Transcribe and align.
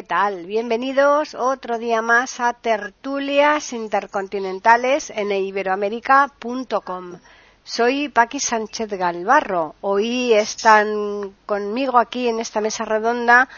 ¿Qué 0.00 0.06
tal? 0.06 0.46
Bienvenidos 0.46 1.34
otro 1.34 1.76
día 1.76 2.00
más 2.00 2.40
a 2.40 2.54
Tertulias 2.54 3.74
Intercontinentales 3.74 5.10
en 5.10 5.30
iberoamérica.com. 5.30 7.18
Soy 7.62 8.08
Paqui 8.08 8.40
Sánchez 8.40 8.88
Galvarro. 8.92 9.74
Hoy 9.82 10.32
están 10.32 11.34
conmigo 11.44 11.98
aquí 11.98 12.28
en 12.28 12.40
esta 12.40 12.62
mesa 12.62 12.86
redonda 12.86 13.50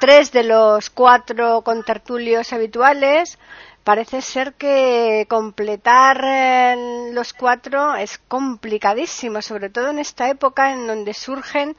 tres 0.00 0.32
de 0.32 0.42
los 0.42 0.90
cuatro 0.90 1.62
contertulios 1.62 2.52
habituales. 2.52 3.38
Parece 3.84 4.20
ser 4.20 4.54
que 4.54 5.26
completar 5.28 6.20
eh, 6.24 7.10
los 7.12 7.32
cuatro 7.34 7.94
es 7.94 8.18
complicadísimo, 8.18 9.42
sobre 9.42 9.70
todo 9.70 9.90
en 9.90 10.00
esta 10.00 10.28
época 10.28 10.72
en 10.72 10.88
donde 10.88 11.14
surgen 11.14 11.76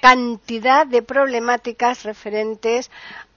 cantidad 0.00 0.86
de 0.86 1.02
problemáticas 1.02 2.04
referentes 2.04 2.90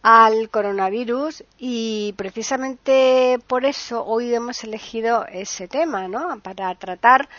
al 0.03 0.49
coronavirus 0.49 1.43
y 1.57 2.13
precisamente 2.17 3.39
por 3.47 3.65
eso 3.65 4.03
hoy 4.05 4.33
hemos 4.33 4.63
elegido 4.63 5.25
ese 5.27 5.67
tema, 5.67 6.07
¿no? 6.07 6.39
Para 6.39 6.73
tratar 6.75 7.29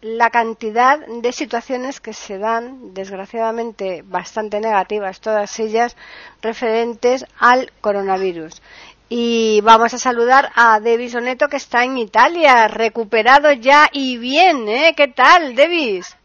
la 0.00 0.30
cantidad 0.30 0.98
de 1.06 1.32
situaciones 1.32 2.00
que 2.00 2.12
se 2.12 2.38
dan, 2.38 2.94
desgraciadamente 2.94 4.02
bastante 4.06 4.60
negativas, 4.60 5.20
todas 5.20 5.58
ellas 5.58 5.96
referentes 6.40 7.24
al 7.38 7.72
coronavirus. 7.80 8.62
Y 9.08 9.60
vamos 9.62 9.94
a 9.94 9.98
saludar 9.98 10.50
a 10.54 10.80
Devis 10.80 11.14
Oneto 11.14 11.48
que 11.48 11.56
está 11.56 11.82
en 11.82 11.96
Italia, 11.96 12.68
recuperado 12.68 13.50
ya 13.52 13.88
y 13.90 14.18
bien, 14.18 14.68
¿eh? 14.68 14.94
¿Qué 14.96 15.08
tal, 15.08 15.54
Devis? 15.54 16.17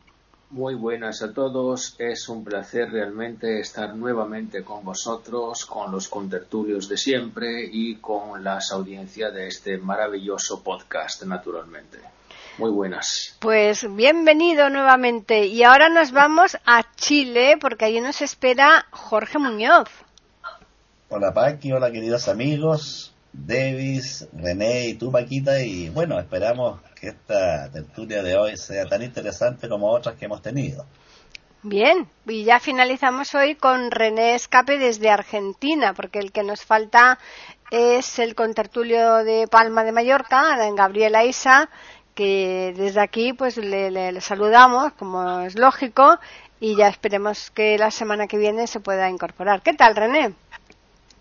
Muy 0.54 0.76
buenas 0.76 1.24
a 1.24 1.34
todos, 1.34 1.96
es 1.98 2.30
un 2.30 2.44
placer 2.44 2.92
realmente 2.92 3.60
estar 3.60 3.96
nuevamente 3.96 4.64
con 4.64 4.86
vosotros, 4.86 5.66
con 5.66 5.92
los 5.92 6.08
contertulios 6.08 6.88
de 6.88 6.96
siempre 6.96 7.68
y 7.72 7.96
con 7.96 8.44
las 8.44 8.72
audiencias 8.72 9.34
de 9.34 9.48
este 9.48 9.80
maravilloso 9.80 10.62
podcast, 10.62 11.24
naturalmente. 11.24 11.98
Muy 12.60 12.70
buenas. 12.70 13.36
Pues 13.40 13.88
bienvenido 13.96 14.70
nuevamente 14.70 15.48
y 15.48 15.64
ahora 15.64 15.90
nos 15.90 16.12
vamos 16.12 16.56
a 16.68 16.84
Chile 16.98 17.58
porque 17.60 17.86
allí 17.86 18.00
nos 18.00 18.22
espera 18.22 18.86
Jorge 18.92 19.40
Muñoz. 19.40 19.90
Hola 21.10 21.34
Paqui, 21.34 21.72
hola 21.72 21.92
queridos 21.92 22.28
amigos, 22.28 23.12
Davis, 23.34 24.28
René 24.34 24.90
y 24.90 24.94
tú 24.94 25.12
Paquita 25.12 25.64
y 25.64 25.90
bueno, 25.90 26.20
esperamos 26.20 26.80
que 27.04 27.10
esta 27.10 27.70
tertulia 27.70 28.24
de 28.24 28.38
hoy 28.38 28.56
sea 28.56 28.86
tan 28.86 29.04
interesante 29.04 29.68
como 29.68 29.92
otras 29.92 30.16
que 30.16 30.24
hemos 30.24 30.42
tenido. 30.42 30.86
Bien, 31.62 32.08
y 32.26 32.46
ya 32.46 32.62
finalizamos 32.62 33.36
hoy 33.36 33.56
con 33.56 33.92
René 33.92 34.36
Escape 34.36 34.78
desde 34.78 35.10
Argentina, 35.10 35.94
porque 35.94 36.20
el 36.20 36.32
que 36.32 36.44
nos 36.44 36.64
falta 36.64 37.20
es 37.72 38.20
el 38.20 38.36
contertulio 38.36 39.18
de 39.26 39.50
Palma 39.50 39.84
de 39.84 39.92
Mallorca, 39.92 40.56
Gabriela 40.76 41.26
Isa, 41.26 41.70
que 42.16 42.74
desde 42.78 43.02
aquí 43.02 43.34
pues 43.34 43.58
le, 43.58 43.92
le, 43.92 44.22
saludamos, 44.22 44.94
como 44.94 45.42
es 45.42 45.60
lógico, 45.60 46.20
y 46.62 46.78
ya 46.78 46.88
esperemos 46.88 47.52
que 47.52 47.78
la 47.78 47.92
semana 47.92 48.28
que 48.28 48.38
viene 48.38 48.66
se 48.66 48.80
pueda 48.80 49.10
incorporar. 49.10 49.62
¿Qué 49.62 49.74
tal, 49.74 49.98
René? 49.98 50.34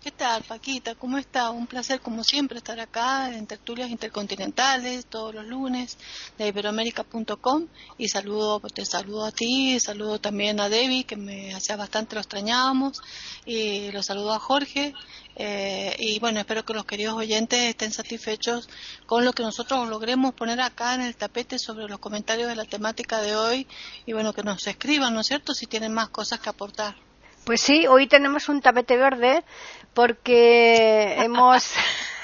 ¿Qué 0.03 0.11
tal, 0.11 0.43
Paquita? 0.43 0.95
¿Cómo 0.95 1.17
está? 1.17 1.49
Un 1.51 1.65
placer, 1.65 2.01
como 2.01 2.25
siempre, 2.25 2.57
estar 2.57 2.77
acá 2.77 3.33
en 3.33 3.47
tertulias 3.47 3.89
intercontinentales 3.89 5.05
todos 5.05 5.33
los 5.33 5.45
lunes 5.45 5.97
de 6.37 6.49
iberoamérica.com 6.49 7.67
y 7.97 8.09
saludo, 8.09 8.59
te 8.59 8.85
saludo 8.85 9.23
a 9.23 9.31
ti, 9.31 9.79
saludo 9.79 10.19
también 10.19 10.59
a 10.59 10.67
Debbie, 10.67 11.05
que 11.05 11.15
me 11.15 11.55
hacía 11.55 11.77
bastante 11.77 12.15
lo 12.15 12.19
extrañábamos, 12.19 13.01
y 13.45 13.93
lo 13.93 14.03
saludo 14.03 14.33
a 14.33 14.39
Jorge, 14.39 14.93
eh, 15.37 15.95
y 15.97 16.19
bueno, 16.19 16.41
espero 16.41 16.65
que 16.65 16.73
los 16.73 16.83
queridos 16.83 17.13
oyentes 17.13 17.61
estén 17.61 17.93
satisfechos 17.93 18.67
con 19.05 19.23
lo 19.23 19.31
que 19.31 19.43
nosotros 19.43 19.87
logremos 19.87 20.33
poner 20.33 20.59
acá 20.59 20.95
en 20.95 21.01
el 21.01 21.15
tapete 21.15 21.57
sobre 21.57 21.87
los 21.87 21.99
comentarios 21.99 22.49
de 22.49 22.57
la 22.57 22.65
temática 22.65 23.21
de 23.21 23.37
hoy 23.37 23.67
y 24.05 24.11
bueno, 24.11 24.33
que 24.33 24.43
nos 24.43 24.67
escriban, 24.67 25.13
¿no 25.13 25.21
es 25.21 25.27
cierto?, 25.27 25.53
si 25.53 25.65
tienen 25.65 25.93
más 25.93 26.09
cosas 26.09 26.41
que 26.41 26.49
aportar. 26.49 27.12
Pues 27.45 27.59
sí, 27.61 27.87
hoy 27.87 28.07
tenemos 28.07 28.47
un 28.47 28.61
tapete 28.61 28.95
verde 28.95 29.43
porque 29.93 31.15
hemos 31.17 31.73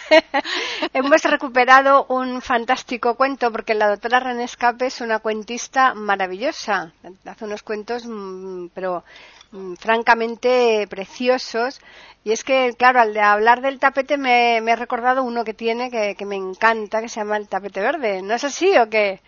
hemos 0.94 1.24
recuperado 1.24 2.06
un 2.07 2.41
fantástico 2.41 3.16
cuento 3.16 3.52
porque 3.52 3.74
la 3.74 3.90
doctora 3.90 4.22
René 4.22 4.46
Escape 4.46 4.85
es 4.88 5.02
una 5.02 5.19
cuentista 5.19 5.94
maravillosa. 5.94 6.94
Hace 7.25 7.46
unos 7.46 7.63
cuentos, 7.63 8.06
mm, 8.06 8.68
pero 8.74 9.03
mm, 9.52 9.74
francamente 9.75 10.88
preciosos. 10.90 11.81
Y 12.24 12.31
es 12.31 12.44
que, 12.46 12.74
claro, 12.78 13.01
al 13.01 13.18
hablar 13.18 13.62
del 13.62 13.80
tapete 13.80 14.18
me, 14.18 14.62
me 14.62 14.72
he 14.72 14.75
recordado 14.78 15.24
uno 15.24 15.44
que 15.44 15.53
tiene 15.53 15.91
que, 15.91 16.16
que 16.16 16.25
me 16.25 16.38
encanta, 16.38 17.01
que 17.01 17.09
se 17.09 17.19
llama 17.19 17.36
el 17.38 17.50
tapete 17.50 17.81
verde. 17.81 18.22
¿No 18.22 18.36
es 18.36 18.44
así 18.46 18.78
o 18.78 18.90
qué? 18.90 19.22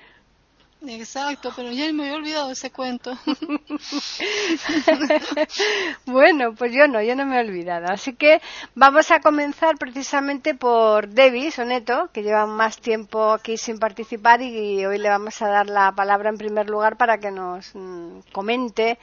Exacto, 0.87 1.53
pero 1.55 1.71
ya 1.71 1.93
me 1.93 2.05
había 2.05 2.17
olvidado 2.17 2.51
ese 2.51 2.71
cuento. 2.71 3.15
bueno, 6.07 6.55
pues 6.55 6.73
yo 6.73 6.87
no, 6.87 7.03
yo 7.03 7.15
no 7.15 7.27
me 7.27 7.37
he 7.37 7.41
olvidado. 7.41 7.85
Así 7.91 8.13
que 8.13 8.41
vamos 8.73 9.11
a 9.11 9.19
comenzar 9.19 9.77
precisamente 9.77 10.55
por 10.55 11.07
Debbie 11.07 11.51
Soneto, 11.51 12.09
que 12.11 12.23
lleva 12.23 12.47
más 12.47 12.79
tiempo 12.79 13.31
aquí 13.31 13.57
sin 13.57 13.77
participar 13.77 14.41
y 14.41 14.83
hoy 14.83 14.97
le 14.97 15.09
vamos 15.09 15.39
a 15.43 15.49
dar 15.49 15.67
la 15.67 15.91
palabra 15.91 16.29
en 16.29 16.39
primer 16.39 16.67
lugar 16.67 16.97
para 16.97 17.19
que 17.19 17.29
nos 17.29 17.75
mm, 17.75 18.21
comente 18.31 18.97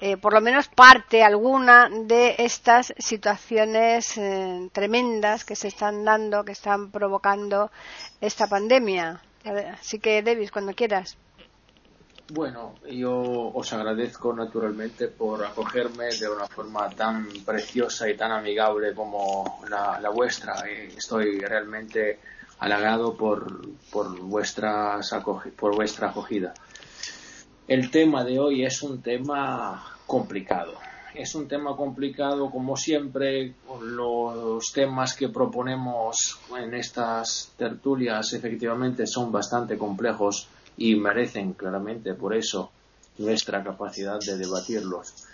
eh, 0.00 0.16
por 0.16 0.32
lo 0.32 0.40
menos 0.40 0.66
parte 0.66 1.22
alguna 1.22 1.88
de 1.90 2.34
estas 2.38 2.92
situaciones 2.98 4.18
eh, 4.18 4.68
tremendas 4.72 5.44
que 5.44 5.54
se 5.54 5.68
están 5.68 6.04
dando, 6.04 6.44
que 6.44 6.52
están 6.52 6.90
provocando 6.90 7.70
esta 8.20 8.48
pandemia. 8.48 9.22
Así 9.44 9.98
que, 9.98 10.22
Davis, 10.22 10.50
cuando 10.50 10.74
quieras. 10.74 11.16
Bueno, 12.32 12.76
yo 12.88 13.50
os 13.52 13.72
agradezco 13.72 14.32
naturalmente 14.32 15.08
por 15.08 15.44
acogerme 15.44 16.14
de 16.14 16.28
una 16.28 16.46
forma 16.46 16.88
tan 16.90 17.26
preciosa 17.44 18.08
y 18.08 18.16
tan 18.16 18.30
amigable 18.30 18.94
como 18.94 19.60
la, 19.68 20.10
vuestra. 20.10 20.54
Estoy 20.96 21.40
realmente 21.40 22.20
halagado 22.60 23.16
por, 23.16 23.60
por, 23.90 24.16
vuestras 24.20 25.10
por 25.56 25.74
vuestra 25.74 26.10
acogida. 26.10 26.54
El 27.66 27.90
tema 27.90 28.22
de 28.22 28.38
hoy 28.38 28.64
es 28.64 28.80
un 28.82 29.02
tema 29.02 29.96
complicado. 30.06 30.74
Es 31.14 31.34
un 31.34 31.48
tema 31.48 31.76
complicado, 31.76 32.50
como 32.50 32.76
siempre, 32.76 33.54
los 33.82 34.72
temas 34.72 35.14
que 35.14 35.28
proponemos 35.28 36.38
en 36.56 36.74
estas 36.74 37.52
tertulias 37.56 38.32
efectivamente 38.32 39.06
son 39.06 39.32
bastante 39.32 39.76
complejos 39.76 40.48
y 40.76 40.94
merecen 40.94 41.54
claramente 41.54 42.14
por 42.14 42.34
eso 42.34 42.70
nuestra 43.18 43.62
capacidad 43.62 44.18
de 44.20 44.36
debatirlos. 44.36 45.26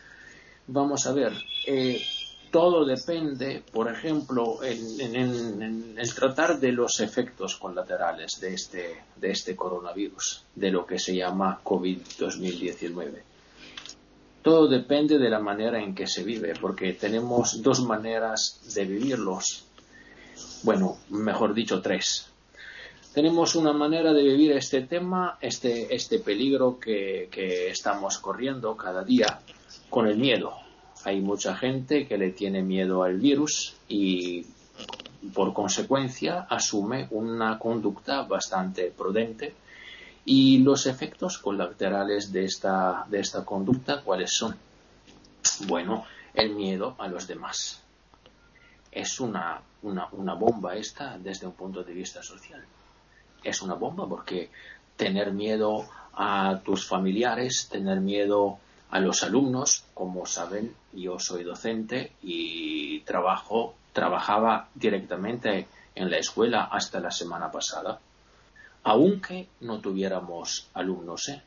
Vamos 0.68 1.06
a 1.06 1.12
ver, 1.12 1.32
eh, 1.66 2.02
todo 2.50 2.84
depende, 2.84 3.62
por 3.70 3.92
ejemplo, 3.92 4.62
en, 4.62 5.94
el 5.98 6.14
tratar 6.14 6.58
de 6.58 6.72
los 6.72 7.00
efectos 7.00 7.56
colaterales 7.56 8.40
de 8.40 8.54
este, 8.54 9.04
de 9.16 9.30
este 9.30 9.54
coronavirus, 9.54 10.42
de 10.54 10.70
lo 10.70 10.86
que 10.86 10.98
se 10.98 11.14
llama 11.14 11.60
COVID-2019. 11.62 13.35
Todo 14.46 14.68
depende 14.68 15.18
de 15.18 15.28
la 15.28 15.40
manera 15.40 15.82
en 15.82 15.92
que 15.92 16.06
se 16.06 16.22
vive, 16.22 16.54
porque 16.60 16.92
tenemos 16.92 17.64
dos 17.64 17.82
maneras 17.82 18.60
de 18.76 18.84
vivirlos. 18.84 19.64
Bueno, 20.62 20.98
mejor 21.10 21.52
dicho, 21.52 21.82
tres 21.82 22.30
tenemos 23.12 23.56
una 23.56 23.72
manera 23.72 24.12
de 24.12 24.22
vivir 24.22 24.52
este 24.52 24.82
tema, 24.82 25.36
este, 25.40 25.92
este 25.92 26.20
peligro 26.20 26.78
que, 26.78 27.28
que 27.28 27.70
estamos 27.70 28.18
corriendo 28.18 28.76
cada 28.76 29.02
día 29.02 29.40
con 29.90 30.06
el 30.06 30.16
miedo. 30.16 30.52
Hay 31.02 31.20
mucha 31.20 31.56
gente 31.56 32.06
que 32.06 32.16
le 32.16 32.30
tiene 32.30 32.62
miedo 32.62 33.02
al 33.02 33.18
virus 33.18 33.74
y 33.88 34.46
por 35.34 35.52
consecuencia 35.54 36.46
asume 36.48 37.08
una 37.10 37.58
conducta 37.58 38.22
bastante 38.22 38.92
prudente 38.96 39.54
y 40.26 40.58
los 40.58 40.86
efectos 40.86 41.38
colaterales 41.38 42.32
de 42.32 42.44
esta, 42.44 43.06
de 43.08 43.20
esta 43.20 43.44
conducta, 43.44 44.02
¿cuáles 44.02 44.32
son? 44.32 44.56
Bueno, 45.66 46.04
el 46.34 46.54
miedo 46.54 46.96
a 46.98 47.06
los 47.06 47.26
demás 47.26 47.80
es 48.90 49.20
una, 49.20 49.60
una, 49.82 50.08
una 50.12 50.34
bomba 50.34 50.74
esta 50.74 51.16
desde 51.16 51.46
un 51.46 51.52
punto 51.52 51.84
de 51.84 51.92
vista 51.92 52.22
social. 52.22 52.64
Es 53.44 53.62
una 53.62 53.74
bomba 53.74 54.08
porque 54.08 54.50
tener 54.96 55.32
miedo 55.32 55.86
a 56.14 56.60
tus 56.64 56.88
familiares, 56.88 57.68
tener 57.70 58.00
miedo 58.00 58.58
a 58.90 58.98
los 58.98 59.22
alumnos, 59.22 59.84
como 59.94 60.26
saben, 60.26 60.74
yo 60.92 61.18
soy 61.20 61.44
docente 61.44 62.12
y 62.22 63.00
trabajo, 63.00 63.74
trabajaba 63.92 64.68
directamente 64.74 65.68
en 65.94 66.10
la 66.10 66.18
escuela 66.18 66.64
hasta 66.64 66.98
la 66.98 67.10
semana 67.10 67.50
pasada, 67.50 68.00
aunque 68.86 69.48
no 69.62 69.80
tuviéramos 69.80 70.68
alumnos, 70.72 71.28
¿eh? 71.28 71.42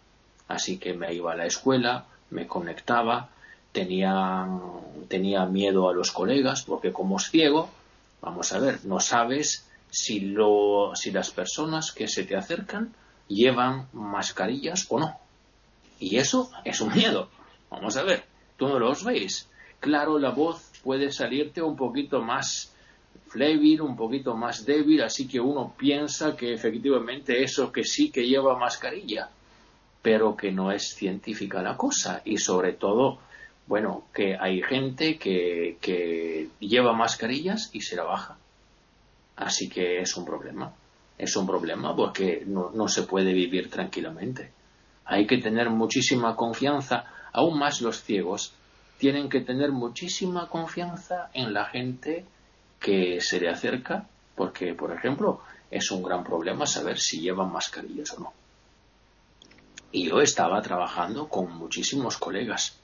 Así 0.49 0.77
que 0.77 0.93
me 0.93 1.13
iba 1.13 1.31
a 1.31 1.37
la 1.37 1.45
escuela, 1.45 2.05
me 2.31 2.47
conectaba, 2.47 3.29
tenía, 3.71 4.45
tenía 5.07 5.45
miedo 5.45 5.87
a 5.87 5.93
los 5.93 6.11
colegas, 6.11 6.63
porque 6.63 6.91
como 6.91 7.15
es 7.15 7.29
ciego, 7.29 7.69
vamos 8.21 8.51
a 8.51 8.59
ver, 8.59 8.83
no 8.83 8.99
sabes 8.99 9.65
si, 9.89 10.19
lo, 10.19 10.91
si 10.95 11.11
las 11.11 11.31
personas 11.31 11.93
que 11.93 12.09
se 12.09 12.25
te 12.25 12.35
acercan 12.35 12.93
llevan 13.29 13.87
mascarillas 13.93 14.85
o 14.89 14.99
no. 14.99 15.17
Y 15.97 16.17
eso 16.17 16.51
es 16.65 16.81
un 16.81 16.93
miedo. 16.93 17.29
Vamos 17.69 17.95
a 17.95 18.03
ver, 18.03 18.25
tú 18.57 18.67
no 18.67 18.79
los 18.79 19.05
veis. 19.05 19.47
Claro, 19.79 20.19
la 20.19 20.31
voz 20.31 20.71
puede 20.83 21.09
salirte 21.13 21.61
un 21.61 21.77
poquito 21.77 22.21
más 22.21 22.73
flébil, 23.29 23.81
un 23.81 23.95
poquito 23.95 24.35
más 24.35 24.65
débil, 24.65 25.03
así 25.03 25.27
que 25.27 25.39
uno 25.39 25.73
piensa 25.77 26.35
que 26.35 26.53
efectivamente 26.53 27.43
eso 27.43 27.71
que 27.71 27.83
sí 27.83 28.11
que 28.11 28.27
lleva 28.27 28.57
mascarilla, 28.57 29.29
pero 30.01 30.35
que 30.35 30.51
no 30.51 30.71
es 30.71 30.95
científica 30.95 31.61
la 31.61 31.77
cosa. 31.77 32.21
Y 32.25 32.37
sobre 32.37 32.73
todo, 32.73 33.19
bueno, 33.67 34.05
que 34.13 34.35
hay 34.35 34.61
gente 34.61 35.17
que, 35.17 35.77
que 35.79 36.49
lleva 36.59 36.93
mascarillas 36.93 37.69
y 37.73 37.81
se 37.81 37.95
la 37.95 38.03
baja. 38.03 38.37
Así 39.35 39.69
que 39.69 39.99
es 39.99 40.17
un 40.17 40.25
problema. 40.25 40.73
Es 41.17 41.35
un 41.35 41.45
problema 41.45 41.95
porque 41.95 42.43
no, 42.45 42.71
no 42.73 42.87
se 42.87 43.03
puede 43.03 43.33
vivir 43.33 43.69
tranquilamente. 43.69 44.51
Hay 45.05 45.27
que 45.27 45.37
tener 45.37 45.69
muchísima 45.69 46.35
confianza, 46.35 47.05
aún 47.31 47.59
más 47.59 47.81
los 47.81 48.03
ciegos, 48.03 48.53
tienen 48.97 49.29
que 49.29 49.41
tener 49.41 49.71
muchísima 49.71 50.47
confianza 50.49 51.29
en 51.33 51.53
la 51.53 51.65
gente 51.65 52.25
que 52.79 53.19
se 53.21 53.39
le 53.39 53.49
acerca, 53.49 54.07
porque, 54.35 54.73
por 54.73 54.91
ejemplo, 54.91 55.41
es 55.69 55.91
un 55.91 56.01
gran 56.01 56.23
problema 56.23 56.65
saber 56.65 56.97
si 56.99 57.19
llevan 57.19 57.51
mascarillas 57.51 58.13
o 58.13 58.21
no. 58.21 58.33
Y 59.91 60.09
yo 60.09 60.21
estaba 60.21 60.61
trabajando 60.61 61.27
con 61.27 61.51
muchísimos 61.51 62.17
colegas. 62.17 62.77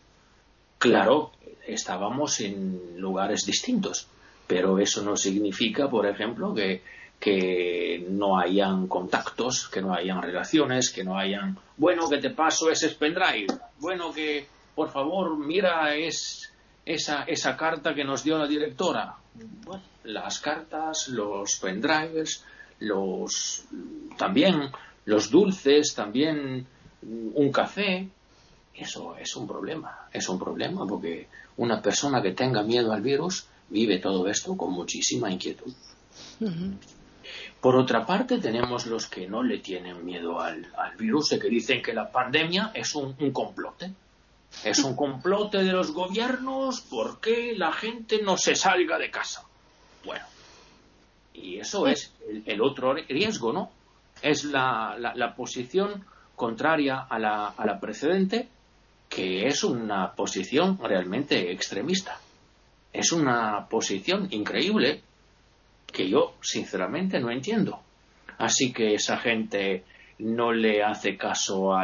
Claro, 0.77 1.31
estábamos 1.65 2.39
en 2.41 2.99
lugares 2.99 3.45
distintos, 3.45 4.07
pero 4.47 4.79
eso 4.79 5.01
no 5.01 5.15
significa, 5.15 5.89
por 5.89 6.05
ejemplo, 6.05 6.53
que, 6.53 6.81
que 7.19 8.05
no 8.09 8.37
hayan 8.37 8.87
contactos, 8.87 9.67
que 9.69 9.81
no 9.81 9.93
hayan 9.93 10.21
relaciones, 10.21 10.91
que 10.91 11.03
no 11.03 11.17
hayan, 11.17 11.57
bueno, 11.77 12.09
que 12.09 12.17
te 12.17 12.31
paso 12.31 12.69
ese 12.69 12.89
pendrive, 12.89 13.47
bueno, 13.79 14.11
que 14.11 14.47
por 14.75 14.91
favor 14.91 15.37
mira 15.37 15.95
es 15.95 16.51
esa, 16.85 17.23
esa 17.23 17.57
carta 17.57 17.93
que 17.93 18.03
nos 18.03 18.23
dio 18.23 18.37
la 18.37 18.47
directora. 18.47 19.15
Bueno, 19.65 19.83
las 20.03 20.39
cartas, 20.39 21.07
los 21.09 21.57
pendrives, 21.57 22.43
los 22.79 23.65
también 24.17 24.69
los 25.05 25.29
dulces, 25.29 25.93
también 25.93 26.65
un 27.01 27.51
café, 27.51 28.07
eso 28.73 29.15
es 29.17 29.35
un 29.35 29.47
problema, 29.47 30.07
es 30.11 30.27
un 30.27 30.39
problema 30.39 30.85
porque 30.85 31.27
una 31.57 31.81
persona 31.81 32.21
que 32.21 32.33
tenga 32.33 32.63
miedo 32.63 32.91
al 32.91 33.01
virus 33.01 33.47
vive 33.69 33.99
todo 33.99 34.27
esto 34.27 34.57
con 34.57 34.73
muchísima 34.73 35.31
inquietud. 35.31 35.73
Por 37.61 37.75
otra 37.75 38.05
parte, 38.05 38.37
tenemos 38.39 38.85
los 38.85 39.07
que 39.07 39.27
no 39.27 39.41
le 39.41 39.59
tienen 39.59 40.05
miedo 40.05 40.39
al, 40.39 40.67
virus 40.97 41.33
y 41.33 41.39
que 41.39 41.49
dicen 41.49 41.81
que 41.81 41.93
la 41.93 42.11
pandemia 42.11 42.71
es 42.73 42.93
un, 42.95 43.15
un 43.19 43.31
complote. 43.31 43.91
Es 44.63 44.79
un 44.79 44.95
complote 44.95 45.63
de 45.63 45.71
los 45.71 45.91
gobiernos 45.91 46.81
porque 46.81 47.53
la 47.55 47.71
gente 47.71 48.21
no 48.23 48.37
se 48.37 48.55
salga 48.55 48.97
de 48.97 49.11
casa. 49.11 49.43
Bueno, 50.03 50.25
y 51.33 51.59
eso 51.59 51.87
es 51.87 52.13
el, 52.45 52.61
otro 52.61 52.93
riesgo, 52.93 53.53
¿no? 53.53 53.71
Es 54.21 54.43
la, 54.45 54.95
la, 54.97 55.35
posición 55.35 56.05
contraria 56.35 56.99
a 57.01 57.19
la, 57.19 57.47
a 57.47 57.65
la 57.65 57.79
precedente, 57.79 58.47
que 59.09 59.45
es 59.45 59.63
una 59.63 60.13
posición 60.13 60.79
realmente 60.81 61.51
extremista. 61.51 62.19
Es 62.93 63.11
una 63.11 63.67
posición 63.67 64.27
increíble 64.31 65.01
que 65.91 66.09
yo 66.09 66.35
sinceramente 66.41 67.19
no 67.19 67.29
entiendo. 67.29 67.81
Así 68.37 68.71
que 68.73 68.95
esa 68.95 69.17
gente 69.17 69.83
no 70.17 70.53
le 70.53 70.83
hace 70.83 71.17
caso 71.17 71.73
a, 71.73 71.83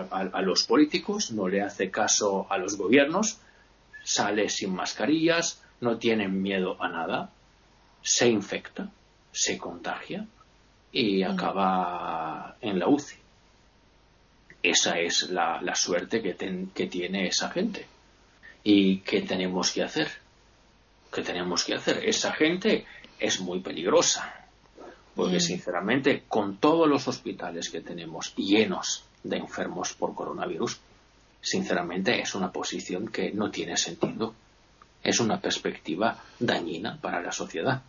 a, 0.00 0.42
los 0.42 0.64
políticos, 0.64 1.30
no 1.30 1.48
le 1.48 1.62
hace 1.62 1.90
caso 1.90 2.46
a 2.50 2.58
los 2.58 2.76
gobiernos, 2.76 3.38
sale 4.02 4.48
sin 4.48 4.74
mascarillas, 4.74 5.62
no 5.80 5.98
tienen 5.98 6.42
miedo 6.42 6.76
a 6.82 6.88
nada, 6.88 7.30
se 8.02 8.28
infecta, 8.28 8.90
se 9.30 9.58
contagia 9.58 10.26
y 10.90 11.22
mm. 11.22 11.30
acaba 11.30 12.56
en 12.60 12.78
la 12.78 12.88
UCI. 12.88 13.16
Esa 14.62 14.98
es 14.98 15.30
la, 15.30 15.74
suerte 15.76 16.20
que, 16.20 16.34
que 16.74 16.86
tiene 16.86 17.28
esa 17.28 17.48
gente. 17.50 17.86
¿Y 18.64 18.98
qué 18.98 19.22
tenemos 19.22 19.70
que 19.70 19.84
hacer? 19.84 20.10
¿Qué 21.12 21.22
tenemos 21.22 21.64
que 21.64 21.74
hacer? 21.74 22.04
Esa 22.04 22.32
gente 22.32 22.84
es 23.20 23.40
muy 23.40 23.60
peligrosa. 23.60 24.37
Porque, 25.18 25.40
sinceramente, 25.40 26.22
con 26.28 26.58
todos 26.58 26.88
los 26.88 27.08
hospitales 27.08 27.70
que 27.70 27.80
tenemos 27.80 28.36
llenos 28.36 29.02
de 29.24 29.38
enfermos 29.38 29.92
por 29.94 30.14
coronavirus, 30.14 30.78
sinceramente 31.40 32.20
es 32.20 32.36
una 32.36 32.52
posición 32.52 33.08
que 33.08 33.32
no 33.32 33.50
tiene 33.50 33.76
sentido. 33.76 34.32
Es 35.02 35.18
una 35.18 35.40
perspectiva 35.40 36.22
dañina 36.38 37.00
para 37.00 37.20
la 37.20 37.32
sociedad. 37.32 37.82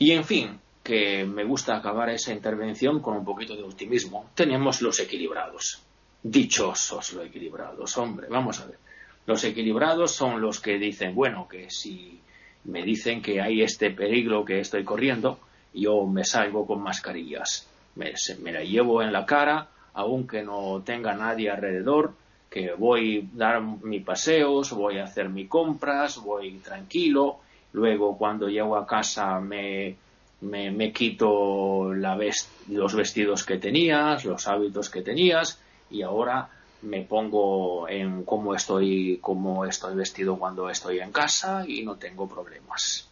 Y, 0.00 0.10
en 0.10 0.24
fin, 0.24 0.58
que 0.82 1.24
me 1.24 1.44
gusta 1.44 1.76
acabar 1.76 2.10
esa 2.10 2.32
intervención 2.32 3.00
con 3.00 3.18
un 3.18 3.24
poquito 3.24 3.54
de 3.54 3.62
optimismo. 3.62 4.30
Tenemos 4.34 4.82
los 4.82 4.98
equilibrados. 4.98 5.80
Dichosos 6.20 7.12
los 7.12 7.26
equilibrados. 7.26 7.96
Hombre, 7.96 8.26
vamos 8.28 8.58
a 8.58 8.66
ver. 8.66 8.78
Los 9.24 9.44
equilibrados 9.44 10.10
son 10.10 10.40
los 10.40 10.58
que 10.58 10.78
dicen, 10.78 11.14
bueno, 11.14 11.46
que 11.46 11.70
si 11.70 12.20
me 12.64 12.82
dicen 12.82 13.22
que 13.22 13.40
hay 13.40 13.62
este 13.62 13.90
peligro 13.90 14.44
que 14.44 14.58
estoy 14.58 14.84
corriendo, 14.84 15.38
yo 15.74 16.06
me 16.06 16.24
salgo 16.24 16.66
con 16.66 16.82
mascarillas. 16.82 17.68
Me, 17.96 18.14
la 18.52 18.62
llevo 18.62 19.02
en 19.02 19.12
la 19.12 19.26
cara, 19.26 19.68
aunque 19.92 20.42
no 20.42 20.82
tenga 20.84 21.14
nadie 21.14 21.50
alrededor, 21.50 22.12
que 22.50 22.72
voy 22.72 23.28
a 23.34 23.36
dar 23.36 23.60
mis 23.60 24.04
paseos, 24.04 24.72
voy 24.72 24.98
a 24.98 25.04
hacer 25.04 25.28
mis 25.28 25.48
compras, 25.48 26.18
voy 26.18 26.58
tranquilo, 26.58 27.40
luego 27.72 28.16
cuando 28.16 28.48
llego 28.48 28.76
a 28.76 28.86
casa 28.86 29.40
me, 29.40 29.96
me, 30.40 30.92
quito 30.92 31.92
los 31.92 32.94
vestidos 32.94 33.44
que 33.44 33.58
tenías, 33.58 34.24
los 34.24 34.46
hábitos 34.46 34.90
que 34.90 35.02
tenías, 35.02 35.60
y 35.90 36.02
ahora 36.02 36.48
me 36.82 37.02
pongo 37.02 37.88
en 37.88 38.24
cómo 38.24 38.54
estoy, 38.54 39.18
cómo 39.20 39.64
estoy 39.64 39.94
vestido 39.94 40.36
cuando 40.36 40.68
estoy 40.68 41.00
en 41.00 41.12
casa 41.12 41.64
y 41.66 41.82
no 41.82 41.96
tengo 41.96 42.28
problemas. 42.28 43.08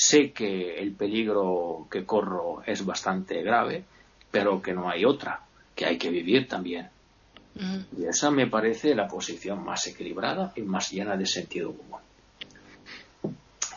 Sé 0.00 0.32
que 0.32 0.78
el 0.78 0.92
peligro 0.92 1.86
que 1.90 2.06
corro 2.06 2.62
es 2.64 2.86
bastante 2.86 3.42
grave, 3.42 3.84
pero 4.30 4.62
que 4.62 4.72
no 4.72 4.88
hay 4.88 5.04
otra, 5.04 5.40
que 5.74 5.84
hay 5.84 5.98
que 5.98 6.08
vivir 6.08 6.48
también. 6.48 6.88
Y 7.98 8.06
esa 8.06 8.30
me 8.30 8.46
parece 8.46 8.94
la 8.94 9.06
posición 9.06 9.62
más 9.62 9.86
equilibrada 9.88 10.54
y 10.56 10.62
más 10.62 10.90
llena 10.90 11.18
de 11.18 11.26
sentido 11.26 11.74
común. 11.74 12.00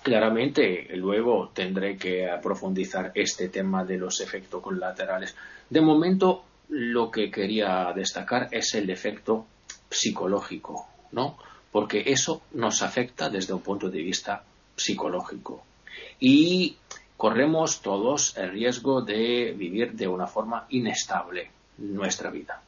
Claramente, 0.01 0.95
luego 0.95 1.51
tendré 1.53 1.97
que 1.97 2.29
profundizar 2.41 3.11
este 3.15 3.49
tema 3.49 3.83
de 3.83 3.97
los 3.97 4.21
efectos 4.21 4.63
colaterales. 4.63 5.35
De 5.69 5.81
momento, 5.81 6.45
lo 6.69 7.11
que 7.11 7.29
quería 7.29 7.91
destacar 7.93 8.47
es 8.51 8.73
el 8.75 8.89
efecto 8.89 9.45
psicológico, 9.89 10.87
¿no? 11.11 11.37
Porque 11.69 12.01
eso 12.05 12.43
nos 12.53 12.81
afecta 12.81 13.29
desde 13.29 13.51
un 13.51 13.61
punto 13.61 13.89
de 13.89 14.01
vista 14.01 14.41
psicológico. 14.73 15.65
Y 16.19 16.77
corremos 17.17 17.81
todos 17.81 18.35
el 18.37 18.51
riesgo 18.51 19.01
de 19.01 19.53
vivir 19.57 19.93
de 19.93 20.07
una 20.07 20.27
forma 20.27 20.65
inestable 20.69 21.49
nuestra 21.77 22.29
vida. 22.29 22.61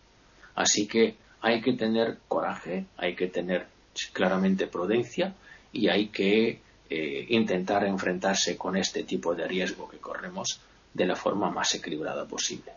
Así 0.56 0.88
que 0.88 1.16
hay 1.42 1.62
que 1.62 1.74
tener 1.74 2.20
coraje, 2.28 2.86
hay 2.98 3.16
que 3.16 3.28
tener 3.28 3.68
claramente 4.14 4.68
prudencia 4.68 5.34
y 5.72 5.90
hay 5.90 6.08
que 6.08 6.60
eh, 6.90 7.26
intentar 7.30 7.84
enfrentarse 7.86 8.58
con 8.58 8.78
este 8.78 9.04
tipo 9.04 9.36
de 9.36 9.48
riesgo 9.48 9.90
que 9.90 9.98
corremos 9.98 10.60
de 10.94 11.06
la 11.06 11.16
forma 11.16 11.50
más 11.52 11.76
equilibrada 11.76 12.26
posible. 12.26 12.72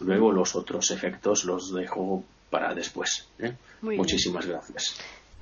Luego 0.00 0.30
los 0.32 0.54
otros 0.54 0.90
efectos 0.90 1.44
los 1.44 1.72
dejo 1.72 2.24
para 2.50 2.74
después. 2.74 3.28
¿eh? 3.38 3.54
Muchísimas 3.82 4.46
gracias. 4.46 4.96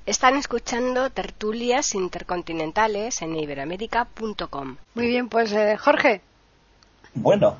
Están 0.05 0.35
escuchando 0.35 1.09
tertulias 1.09 1.93
intercontinentales 1.93 3.21
en 3.21 3.35
iberoamérica.com. 3.35 4.77
Muy 4.95 5.07
bien, 5.07 5.29
pues 5.29 5.51
eh, 5.51 5.77
Jorge. 5.77 6.21
Bueno, 7.13 7.57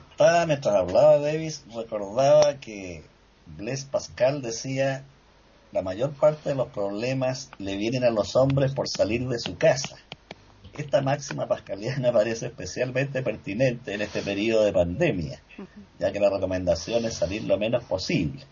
mientras 0.48 0.76
hablaba 0.76 1.20
Davis, 1.20 1.64
recordaba 1.76 2.60
que 2.60 3.04
Blaise 3.58 3.86
Pascal 3.86 4.42
decía, 4.42 5.04
la 5.72 5.82
mayor 5.82 6.12
parte 6.12 6.50
de 6.50 6.56
los 6.56 6.70
problemas 6.70 7.52
le 7.58 7.76
vienen 7.76 8.04
a 8.04 8.10
los 8.10 8.36
hombres 8.36 8.74
por 8.74 8.88
salir 8.88 9.28
de 9.28 9.40
su 9.40 9.58
casa. 9.58 9.98
Esta 10.74 11.02
máxima 11.02 11.48
pascaliana 11.48 12.12
parece 12.14 12.48
especialmente 12.48 13.22
pertinente 13.22 13.94
en 13.94 14.02
este 14.02 14.22
periodo 14.22 14.64
de 14.64 14.74
pandemia, 14.74 15.42
ya 16.00 16.12
que 16.12 16.20
la 16.20 16.30
recomendación 16.30 17.06
es 17.06 17.16
salir 17.16 17.44
lo 17.44 17.58
menos 17.58 17.84
posible. 17.84 18.46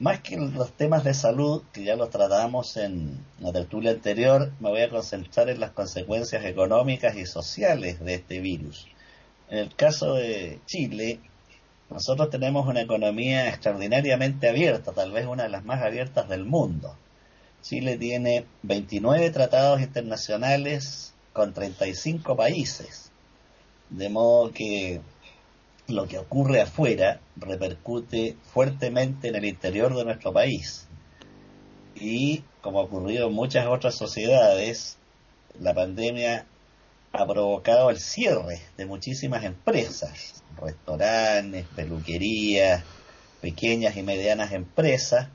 Más 0.00 0.20
que 0.20 0.36
los 0.36 0.72
temas 0.72 1.02
de 1.02 1.12
salud, 1.12 1.62
que 1.72 1.82
ya 1.82 1.96
los 1.96 2.10
tratamos 2.10 2.76
en 2.76 3.18
la 3.40 3.52
tertulia 3.52 3.90
anterior, 3.90 4.52
me 4.60 4.68
voy 4.68 4.82
a 4.82 4.90
concentrar 4.90 5.48
en 5.48 5.58
las 5.58 5.72
consecuencias 5.72 6.44
económicas 6.44 7.16
y 7.16 7.26
sociales 7.26 7.98
de 7.98 8.14
este 8.14 8.38
virus. 8.38 8.86
En 9.50 9.58
el 9.58 9.74
caso 9.74 10.14
de 10.14 10.60
Chile, 10.66 11.18
nosotros 11.90 12.30
tenemos 12.30 12.68
una 12.68 12.82
economía 12.82 13.48
extraordinariamente 13.48 14.48
abierta, 14.48 14.92
tal 14.92 15.10
vez 15.10 15.26
una 15.26 15.44
de 15.44 15.48
las 15.48 15.64
más 15.64 15.82
abiertas 15.82 16.28
del 16.28 16.44
mundo. 16.44 16.94
Chile 17.62 17.98
tiene 17.98 18.44
29 18.62 19.30
tratados 19.30 19.80
internacionales 19.80 21.12
con 21.32 21.52
35 21.52 22.36
países, 22.36 23.10
de 23.90 24.08
modo 24.10 24.52
que 24.52 25.00
lo 25.88 26.06
que 26.06 26.18
ocurre 26.18 26.60
afuera 26.60 27.20
repercute 27.36 28.36
fuertemente 28.52 29.28
en 29.28 29.36
el 29.36 29.46
interior 29.46 29.94
de 29.96 30.04
nuestro 30.04 30.32
país. 30.32 30.86
Y 31.94 32.44
como 32.60 32.80
ha 32.80 32.84
ocurrido 32.84 33.28
en 33.28 33.34
muchas 33.34 33.66
otras 33.66 33.96
sociedades, 33.96 34.98
la 35.58 35.74
pandemia 35.74 36.46
ha 37.12 37.26
provocado 37.26 37.90
el 37.90 37.98
cierre 37.98 38.60
de 38.76 38.84
muchísimas 38.84 39.44
empresas, 39.44 40.42
restaurantes, 40.60 41.66
peluquerías, 41.74 42.84
pequeñas 43.40 43.96
y 43.96 44.02
medianas 44.02 44.52
empresas, 44.52 45.28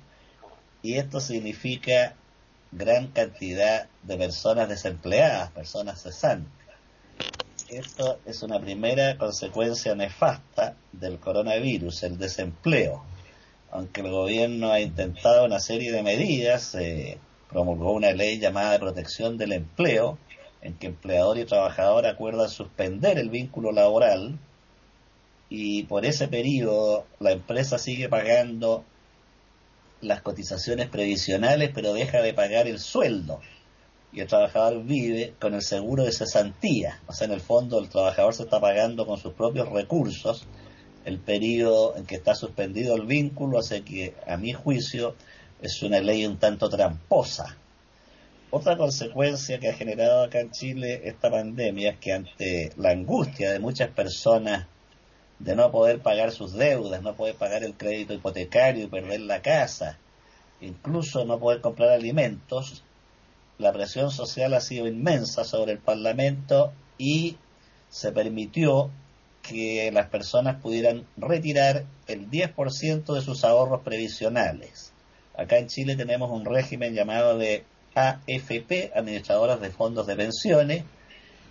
y 0.83 0.97
esto 0.97 1.19
significa 1.19 2.13
gran 2.71 3.07
cantidad 3.07 3.87
de 4.03 4.17
personas 4.17 4.69
desempleadas, 4.69 5.51
personas 5.51 6.01
cesantes. 6.03 6.62
Esto 7.73 8.19
es 8.27 8.43
una 8.43 8.59
primera 8.59 9.17
consecuencia 9.17 9.95
nefasta 9.95 10.77
del 10.91 11.17
coronavirus, 11.17 12.03
el 12.03 12.19
desempleo. 12.19 13.03
Aunque 13.71 14.01
el 14.01 14.11
gobierno 14.11 14.71
ha 14.71 14.79
intentado 14.79 15.43
una 15.45 15.59
serie 15.59 15.91
de 15.91 16.03
medidas, 16.03 16.77
promulgó 17.49 17.93
una 17.93 18.11
ley 18.11 18.37
llamada 18.37 18.77
protección 18.77 19.39
del 19.39 19.53
empleo, 19.53 20.19
en 20.61 20.75
que 20.75 20.85
empleador 20.85 21.39
y 21.39 21.45
trabajador 21.45 22.05
acuerdan 22.05 22.47
suspender 22.47 23.17
el 23.17 23.31
vínculo 23.31 23.71
laboral 23.71 24.37
y 25.49 25.83
por 25.83 26.05
ese 26.05 26.27
periodo 26.27 27.07
la 27.19 27.31
empresa 27.31 27.79
sigue 27.79 28.07
pagando 28.07 28.85
las 30.01 30.21
cotizaciones 30.21 30.89
previsionales 30.89 31.71
pero 31.73 31.93
deja 31.93 32.21
de 32.21 32.33
pagar 32.33 32.67
el 32.67 32.79
sueldo 32.79 33.41
y 34.13 34.21
el 34.21 34.27
trabajador 34.27 34.83
vive 34.83 35.33
con 35.39 35.55
el 35.55 35.61
seguro 35.61 36.03
de 36.03 36.11
cesantía, 36.11 36.99
o 37.07 37.13
sea, 37.13 37.25
en 37.25 37.33
el 37.33 37.41
fondo 37.41 37.79
el 37.79 37.89
trabajador 37.89 38.33
se 38.33 38.43
está 38.43 38.61
pagando 38.61 39.07
con 39.07 39.17
sus 39.17 39.33
propios 39.33 39.69
recursos 39.69 40.45
el 41.03 41.19
periodo 41.19 41.97
en 41.97 42.05
que 42.05 42.15
está 42.15 42.35
suspendido 42.35 42.95
el 42.95 43.05
vínculo, 43.05 43.59
así 43.59 43.81
que 43.81 44.13
a 44.27 44.37
mi 44.37 44.53
juicio 44.53 45.15
es 45.61 45.81
una 45.81 45.99
ley 45.99 46.25
un 46.25 46.37
tanto 46.37 46.69
tramposa. 46.69 47.57
Otra 48.51 48.77
consecuencia 48.77 49.59
que 49.59 49.69
ha 49.69 49.73
generado 49.73 50.23
acá 50.23 50.39
en 50.39 50.51
Chile 50.51 51.01
esta 51.05 51.31
pandemia 51.31 51.91
es 51.91 51.97
que 51.97 52.13
ante 52.13 52.71
la 52.77 52.91
angustia 52.91 53.51
de 53.51 53.59
muchas 53.59 53.89
personas 53.89 54.67
de 55.39 55.55
no 55.55 55.71
poder 55.71 55.99
pagar 55.99 56.31
sus 56.31 56.53
deudas, 56.53 57.01
no 57.01 57.15
poder 57.15 57.35
pagar 57.35 57.63
el 57.63 57.73
crédito 57.73 58.13
hipotecario 58.13 58.85
y 58.85 58.87
perder 58.87 59.21
la 59.21 59.41
casa, 59.41 59.97
incluso 60.61 61.25
no 61.25 61.39
poder 61.39 61.61
comprar 61.61 61.89
alimentos, 61.89 62.83
la 63.57 63.71
presión 63.71 64.11
social 64.11 64.53
ha 64.53 64.61
sido 64.61 64.87
inmensa 64.87 65.43
sobre 65.43 65.73
el 65.73 65.79
Parlamento 65.79 66.73
y 66.97 67.37
se 67.89 68.11
permitió 68.11 68.89
que 69.41 69.91
las 69.91 70.07
personas 70.09 70.61
pudieran 70.61 71.05
retirar 71.17 71.85
el 72.07 72.29
10% 72.29 73.13
de 73.13 73.21
sus 73.21 73.43
ahorros 73.43 73.81
previsionales. 73.81 74.93
Acá 75.37 75.57
en 75.57 75.67
Chile 75.67 75.95
tenemos 75.95 76.31
un 76.31 76.45
régimen 76.45 76.93
llamado 76.93 77.37
de 77.37 77.65
AFP, 77.93 78.91
administradoras 78.95 79.59
de 79.59 79.69
fondos 79.69 80.07
de 80.07 80.15
pensiones, 80.15 80.83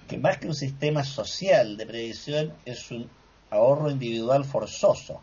que 0.09 0.19
más 0.19 0.39
que 0.39 0.49
un 0.49 0.55
sistema 0.55 1.05
social 1.05 1.77
de 1.77 1.87
previsión 1.87 2.53
es 2.65 2.91
un 2.91 3.09
ahorro 3.51 3.91
individual 3.91 4.45
forzoso, 4.45 5.21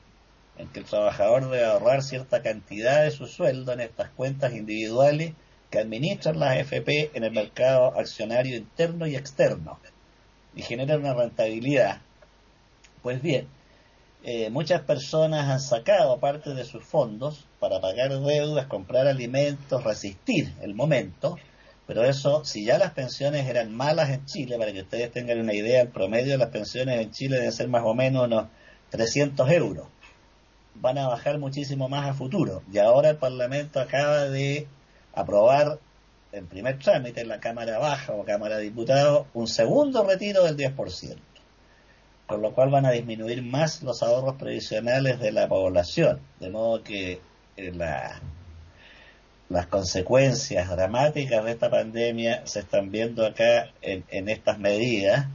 en 0.57 0.67
que 0.69 0.79
el 0.79 0.85
trabajador 0.85 1.49
debe 1.49 1.65
ahorrar 1.65 2.03
cierta 2.03 2.41
cantidad 2.41 3.03
de 3.03 3.11
su 3.11 3.27
sueldo 3.27 3.73
en 3.73 3.81
estas 3.81 4.09
cuentas 4.11 4.53
individuales 4.53 5.33
que 5.69 5.79
administran 5.79 6.39
las 6.39 6.57
AFP 6.57 7.11
en 7.13 7.23
el 7.23 7.31
mercado 7.31 7.97
accionario 7.97 8.57
interno 8.57 9.07
y 9.07 9.15
externo 9.15 9.79
y 10.55 10.61
generan 10.63 11.01
una 11.01 11.13
rentabilidad. 11.13 12.01
Pues 13.01 13.21
bien, 13.21 13.47
eh, 14.23 14.49
muchas 14.49 14.81
personas 14.81 15.47
han 15.47 15.61
sacado 15.61 16.19
parte 16.19 16.53
de 16.53 16.65
sus 16.65 16.83
fondos 16.83 17.45
para 17.59 17.79
pagar 17.79 18.09
deudas, 18.19 18.67
comprar 18.67 19.07
alimentos, 19.07 19.83
resistir 19.83 20.53
el 20.61 20.73
momento, 20.73 21.37
pero 21.87 22.03
eso, 22.03 22.43
si 22.43 22.65
ya 22.65 22.77
las 22.77 22.91
pensiones 22.91 23.47
eran 23.47 23.73
malas 23.73 24.09
en 24.09 24.25
Chile, 24.25 24.57
para 24.57 24.73
que 24.73 24.81
ustedes 24.81 25.11
tengan 25.11 25.39
una 25.39 25.53
idea, 25.53 25.81
el 25.81 25.87
promedio 25.87 26.33
de 26.33 26.37
las 26.37 26.49
pensiones 26.49 26.99
en 26.99 27.11
Chile 27.11 27.37
debe 27.37 27.51
ser 27.51 27.67
más 27.67 27.83
o 27.83 27.93
menos 27.93 28.25
unos 28.25 28.47
300 28.91 29.49
euros. 29.51 29.87
Van 30.75 30.97
a 30.97 31.07
bajar 31.07 31.39
muchísimo 31.39 31.89
más 31.89 32.07
a 32.07 32.13
futuro. 32.13 32.61
Y 32.71 32.77
ahora 32.77 33.09
el 33.09 33.17
Parlamento 33.17 33.79
acaba 33.79 34.25
de 34.25 34.67
aprobar 35.19 35.79
en 36.31 36.47
primer 36.47 36.79
trámite 36.79 37.21
en 37.21 37.27
la 37.27 37.39
Cámara 37.39 37.79
Baja 37.79 38.13
o 38.13 38.23
Cámara 38.23 38.57
de 38.57 38.63
Diputados 38.63 39.27
un 39.33 39.47
segundo 39.47 40.03
retiro 40.03 40.43
del 40.43 40.55
10% 40.55 41.17
con 42.29 42.43
lo 42.43 42.53
cual 42.53 42.69
van 42.69 42.85
a 42.85 42.91
disminuir 42.91 43.41
más 43.41 43.81
los 43.81 44.03
ahorros 44.03 44.35
previsionales 44.35 45.19
de 45.19 45.31
la 45.31 45.49
población, 45.49 46.19
de 46.39 46.51
modo 46.51 46.83
que 46.83 47.19
eh, 47.57 47.71
las 49.49 49.65
consecuencias 49.65 50.69
dramáticas 50.69 51.43
de 51.43 51.51
esta 51.51 51.71
pandemia 51.71 52.45
se 52.45 52.59
están 52.59 52.91
viendo 52.91 53.25
acá 53.25 53.71
en, 53.81 54.05
en 54.09 54.29
estas 54.29 54.59
medidas. 54.59 55.25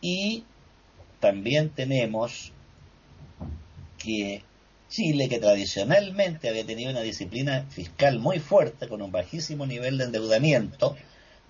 Y 0.00 0.44
también 1.18 1.70
tenemos 1.70 2.52
que 3.98 4.44
Chile, 4.94 5.28
que 5.28 5.40
tradicionalmente 5.40 6.48
había 6.48 6.64
tenido 6.64 6.92
una 6.92 7.00
disciplina 7.00 7.66
fiscal 7.68 8.20
muy 8.20 8.38
fuerte, 8.38 8.86
con 8.86 9.02
un 9.02 9.10
bajísimo 9.10 9.66
nivel 9.66 9.98
de 9.98 10.04
endeudamiento, 10.04 10.94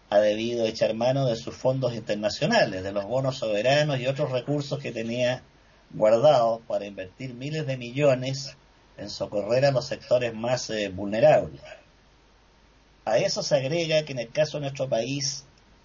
ha 0.09 0.19
debido 0.19 0.65
echar 0.65 0.95
mano 0.95 1.27
de 1.27 1.37
sus 1.37 1.55
fondos 1.55 1.95
internacionales, 1.95 2.83
de 2.83 2.93
los 2.93 3.05
bonos 3.05 3.37
soberanos 3.37 4.01
y 4.01 4.07
otros 4.07 4.31
recursos 4.31 4.79
que 4.79 4.93
tenía 4.93 5.43
guardados 5.91 6.63
para 6.67 6.87
invertir 6.87 7.35
miles 7.35 7.67
de 7.67 7.77
millones 7.77 8.57
en 8.97 9.11
socorrer 9.11 9.67
a 9.67 9.73
los 9.73 9.85
sectores 9.85 10.33
más 10.33 10.71
eh, 10.71 10.89
vulnerables. 10.89 11.61
A 13.05 13.19
eso 13.19 13.43
se 13.43 13.57
agrega 13.57 14.07
que 14.07 14.13
en 14.13 14.21
el 14.21 14.31
caso 14.31 14.57
de 14.57 14.63
nuestro 14.63 14.89
país, 14.89 15.45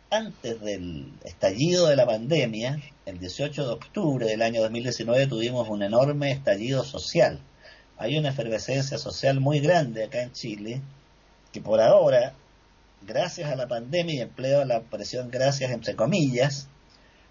antes 0.09 0.61
del 0.61 1.11
estallido 1.25 1.87
de 1.87 1.97
la 1.97 2.05
pandemia, 2.05 2.81
el 3.05 3.19
18 3.19 3.67
de 3.67 3.73
octubre 3.73 4.25
del 4.27 4.43
año 4.43 4.61
2019 4.61 5.27
tuvimos 5.27 5.67
un 5.67 5.83
enorme 5.83 6.31
estallido 6.31 6.85
social. 6.85 7.41
Hay 7.99 8.17
una 8.17 8.29
efervescencia 8.29 8.97
social 8.97 9.41
muy 9.41 9.59
grande 9.59 10.05
acá 10.05 10.21
en 10.21 10.31
Chile, 10.31 10.81
que 11.51 11.59
por 11.59 11.81
ahora 11.81 12.33
gracias 13.01 13.51
a 13.51 13.57
la 13.57 13.67
pandemia 13.67 14.15
y 14.15 14.21
empleo 14.21 14.63
la 14.63 14.79
presión 14.79 15.29
gracias 15.29 15.71
entre 15.71 15.97
comillas, 15.97 16.69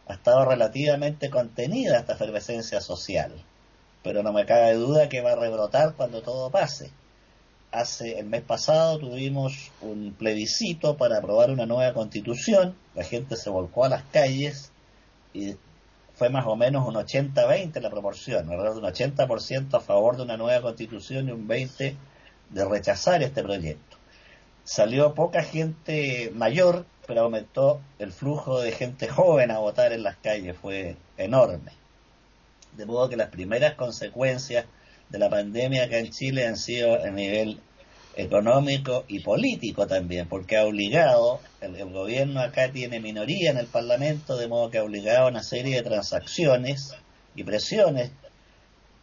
ha 0.07 0.15
estado 0.15 0.45
relativamente 0.45 1.31
contenida 1.31 1.99
esta 1.99 2.13
efervescencia 2.13 2.83
social. 2.83 3.33
Pero 4.03 4.23
no 4.23 4.33
me 4.35 4.45
cabe 4.45 4.75
duda 4.75 5.09
que 5.09 5.23
va 5.23 5.33
a 5.33 5.37
rebrotar 5.37 5.95
cuando 5.95 6.21
todo 6.21 6.51
pase. 6.51 6.91
Hace 7.73 8.19
el 8.19 8.27
mes 8.27 8.43
pasado 8.43 8.99
tuvimos 8.99 9.71
un 9.81 10.15
plebiscito 10.19 10.99
para 10.99 11.19
aprobar 11.19 11.51
una 11.51 11.65
nueva 11.65 11.95
constitución, 11.95 12.77
la 12.95 13.05
gente 13.05 13.37
se 13.37 13.49
volcó 13.49 13.87
a 13.87 13.89
las 13.89 14.03
calles 14.05 14.71
y 15.33 15.57
fue 16.19 16.29
más 16.29 16.47
o 16.47 16.57
menos 16.57 16.87
un 16.87 16.95
80-20 16.95 17.81
la 17.81 17.91
proporción, 17.91 18.51
alrededor 18.51 18.75
de 18.75 18.81
un 18.81 19.17
80% 19.17 19.75
a 19.75 19.81
favor 19.81 20.17
de 20.17 20.25
una 20.25 20.37
nueva 20.37 20.61
constitución 20.61 21.29
y 21.29 21.33
un 21.33 21.49
20% 21.49 21.97
de 22.51 22.65
rechazar 22.65 23.23
este 23.23 23.43
proyecto 23.43 23.99
salió 24.69 25.15
poca 25.15 25.43
gente 25.43 26.31
mayor, 26.35 26.85
pero 27.07 27.23
aumentó 27.23 27.81
el 27.99 28.13
flujo 28.13 28.61
de 28.61 28.71
gente 28.71 29.09
joven 29.09 29.51
a 29.51 29.61
votar 29.61 29.95
en 29.95 30.03
las 30.03 30.17
calles, 30.19 30.59
fue 30.59 30.97
enorme. 31.17 31.73
De 32.77 32.85
modo 32.85 33.09
que 33.09 33.17
las 33.17 33.31
primeras 33.31 33.75
consecuencias 33.77 34.67
de 35.09 35.19
la 35.19 35.31
pandemia 35.31 35.85
acá 35.85 35.99
en 35.99 36.11
Chile 36.11 36.47
han 36.47 36.59
sido 36.59 37.03
a 37.03 37.09
nivel 37.09 37.63
económico 38.19 39.05
y 39.07 39.21
político 39.21 39.87
también, 39.87 40.29
porque 40.29 40.57
ha 40.57 40.67
obligado, 40.67 41.41
el, 41.61 41.77
gobierno 41.93 42.41
acá 42.41 42.73
tiene 42.73 42.99
minoría 42.99 43.53
en 43.53 43.59
el 43.59 43.69
Parlamento, 43.69 44.37
de 44.37 44.49
modo 44.49 44.71
que 44.71 44.79
ha 44.79 44.83
obligado 44.83 45.27
a 45.27 45.31
una 45.31 45.45
serie 45.45 45.77
de 45.77 45.83
transacciones 45.83 46.97
y 47.37 47.45
presiones 47.45 48.11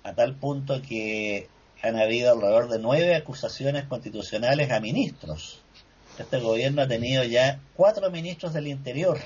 a 0.04 0.14
tal 0.14 0.36
punto 0.36 0.82
que 0.82 1.48
han 1.82 1.96
habido 1.96 2.34
alrededor 2.34 2.68
de 2.68 2.80
nueve 2.80 3.16
acusaciones 3.16 3.86
constitucionales 3.86 4.70
a 4.70 4.82
ministros. 4.82 5.62
Este 6.20 6.40
gobierno 6.40 6.82
ha 6.82 6.88
tenido 6.88 7.24
ya 7.24 7.62
cuatro 7.74 8.12
ministros 8.12 8.54
del 8.54 8.68
Interior. 8.68 9.18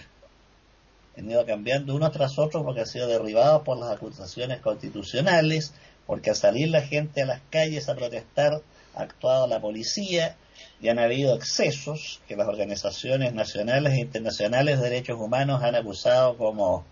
Han 1.17 1.31
ido 1.31 1.43
cambiando 1.47 1.95
unos 1.95 2.11
tras 2.11 2.37
otros 2.37 2.63
porque 2.63 2.81
han 2.81 2.87
sido 2.87 3.07
derribados 3.07 3.63
por 3.63 3.79
las 3.79 3.89
acusaciones 3.89 4.61
constitucionales, 4.61 5.73
porque 6.05 6.29
al 6.29 6.35
salir 6.35 6.69
la 6.69 6.81
gente 6.81 7.23
a 7.23 7.25
las 7.25 7.41
calles 7.49 7.89
a 7.89 7.95
protestar 7.95 8.61
ha 8.95 9.01
actuado 9.01 9.47
la 9.47 9.59
policía 9.59 10.35
y 10.81 10.89
han 10.89 10.99
habido 10.99 11.35
excesos 11.35 12.21
que 12.27 12.35
las 12.35 12.47
organizaciones 12.47 13.33
nacionales 13.33 13.93
e 13.93 14.01
internacionales 14.01 14.79
de 14.79 14.89
derechos 14.89 15.19
humanos 15.19 15.63
han 15.63 15.75
acusado 15.75 16.37
como 16.37 16.85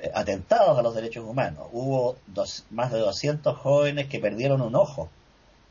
eh, 0.00 0.10
atentados 0.14 0.78
a 0.78 0.82
los 0.82 0.94
derechos 0.94 1.24
humanos. 1.24 1.68
Hubo 1.72 2.16
dos, 2.26 2.64
más 2.70 2.92
de 2.92 2.98
200 2.98 3.56
jóvenes 3.58 4.08
que 4.08 4.18
perdieron 4.18 4.60
un 4.62 4.74
ojo 4.74 5.10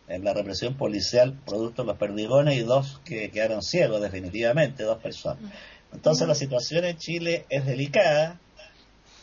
en 0.07 0.23
la 0.23 0.33
represión 0.33 0.75
policial 0.75 1.33
producto 1.45 1.83
de 1.83 1.87
los 1.87 1.97
perdigones 1.97 2.57
y 2.57 2.63
dos 2.63 2.99
que 3.05 3.31
quedaron 3.31 3.61
ciegos 3.61 4.01
definitivamente, 4.01 4.83
dos 4.83 5.01
personas. 5.01 5.51
Entonces 5.93 6.27
la 6.27 6.35
situación 6.35 6.85
en 6.85 6.97
Chile 6.97 7.45
es 7.49 7.65
delicada 7.65 8.39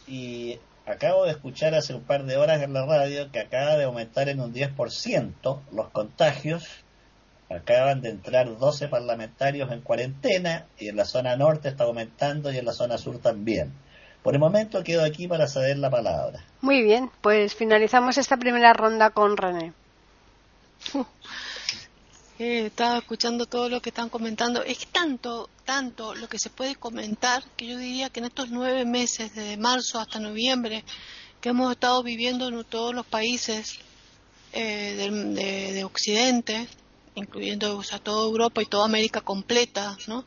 y 0.06 0.58
acabo 0.88 1.24
de 1.24 1.32
escuchar 1.32 1.74
hace 1.74 1.94
un 1.94 2.02
par 2.02 2.24
de 2.24 2.36
horas 2.36 2.62
en 2.62 2.72
la 2.72 2.86
radio 2.86 3.30
que 3.30 3.40
acaba 3.40 3.76
de 3.76 3.84
aumentar 3.84 4.28
en 4.28 4.40
un 4.40 4.52
10% 4.54 5.60
los 5.72 5.88
contagios. 5.90 6.66
Acaban 7.50 8.00
de 8.02 8.10
entrar 8.10 8.58
12 8.58 8.88
parlamentarios 8.88 9.70
en 9.72 9.80
cuarentena 9.80 10.66
y 10.78 10.88
en 10.88 10.96
la 10.96 11.04
zona 11.04 11.36
norte 11.36 11.68
está 11.68 11.84
aumentando 11.84 12.52
y 12.52 12.58
en 12.58 12.64
la 12.64 12.72
zona 12.72 12.98
sur 12.98 13.18
también. 13.18 13.72
Por 14.22 14.34
el 14.34 14.40
momento 14.40 14.82
quedo 14.82 15.04
aquí 15.04 15.28
para 15.28 15.46
ceder 15.46 15.78
la 15.78 15.90
palabra. 15.90 16.44
Muy 16.60 16.82
bien, 16.82 17.10
pues 17.22 17.54
finalizamos 17.54 18.18
esta 18.18 18.36
primera 18.36 18.72
ronda 18.72 19.10
con 19.10 19.36
René. 19.36 19.72
Eh, 22.38 22.66
estaba 22.66 22.98
escuchando 22.98 23.46
todo 23.46 23.68
lo 23.68 23.82
que 23.82 23.88
están 23.88 24.08
comentando. 24.08 24.62
Es 24.62 24.86
tanto, 24.86 25.50
tanto 25.64 26.14
lo 26.14 26.28
que 26.28 26.38
se 26.38 26.50
puede 26.50 26.76
comentar 26.76 27.42
que 27.56 27.66
yo 27.66 27.76
diría 27.76 28.10
que 28.10 28.20
en 28.20 28.26
estos 28.26 28.50
nueve 28.50 28.84
meses, 28.84 29.34
desde 29.34 29.56
marzo 29.56 29.98
hasta 29.98 30.20
noviembre, 30.20 30.84
que 31.40 31.48
hemos 31.48 31.72
estado 31.72 32.00
viviendo 32.04 32.48
en 32.48 32.62
todos 32.64 32.94
los 32.94 33.06
países 33.06 33.80
eh, 34.52 34.94
de, 34.96 35.72
de, 35.72 35.84
Occidente, 35.84 36.68
incluyendo 37.16 37.76
o 37.76 37.82
sea, 37.82 37.98
toda 37.98 38.26
Europa 38.26 38.62
y 38.62 38.66
toda 38.66 38.84
América 38.84 39.20
completa, 39.20 39.96
¿no? 40.06 40.24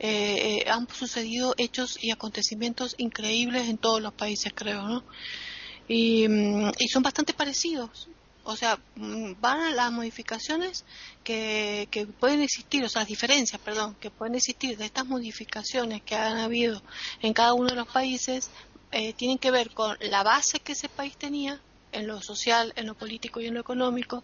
Eh, 0.00 0.62
eh, 0.66 0.70
han 0.70 0.88
sucedido 0.88 1.54
hechos 1.58 1.96
y 2.02 2.10
acontecimientos 2.10 2.96
increíbles 2.98 3.68
en 3.68 3.78
todos 3.78 4.02
los 4.02 4.12
países, 4.12 4.52
creo, 4.54 4.82
¿no? 4.82 5.04
Y, 5.88 6.26
mm, 6.28 6.72
y 6.78 6.88
son 6.88 7.02
bastante 7.04 7.32
parecidos 7.34 8.08
o 8.46 8.56
sea, 8.56 8.78
mm, 8.94 9.32
van 9.40 9.74
las 9.74 9.92
modificaciones 9.92 10.84
que, 11.24 11.88
que, 11.90 12.06
pueden 12.06 12.40
existir, 12.42 12.84
o 12.84 12.88
sea, 12.88 13.02
las 13.02 13.08
diferencias, 13.08 13.60
perdón, 13.60 13.96
que 14.00 14.10
pueden 14.10 14.36
existir 14.36 14.78
de 14.78 14.84
estas 14.84 15.04
modificaciones 15.06 16.02
que 16.02 16.14
han 16.14 16.38
habido 16.38 16.80
en 17.22 17.32
cada 17.32 17.54
uno 17.54 17.70
de 17.70 17.76
los 17.76 17.88
países, 17.88 18.50
eh, 18.92 19.12
tienen 19.14 19.38
que 19.38 19.50
ver 19.50 19.70
con 19.70 19.96
la 20.00 20.22
base 20.22 20.60
que 20.60 20.72
ese 20.72 20.88
país 20.88 21.16
tenía 21.16 21.60
en 21.92 22.06
lo 22.06 22.22
social, 22.22 22.72
en 22.76 22.86
lo 22.86 22.94
político 22.94 23.40
y 23.40 23.46
en 23.46 23.54
lo 23.54 23.60
económico, 23.60 24.22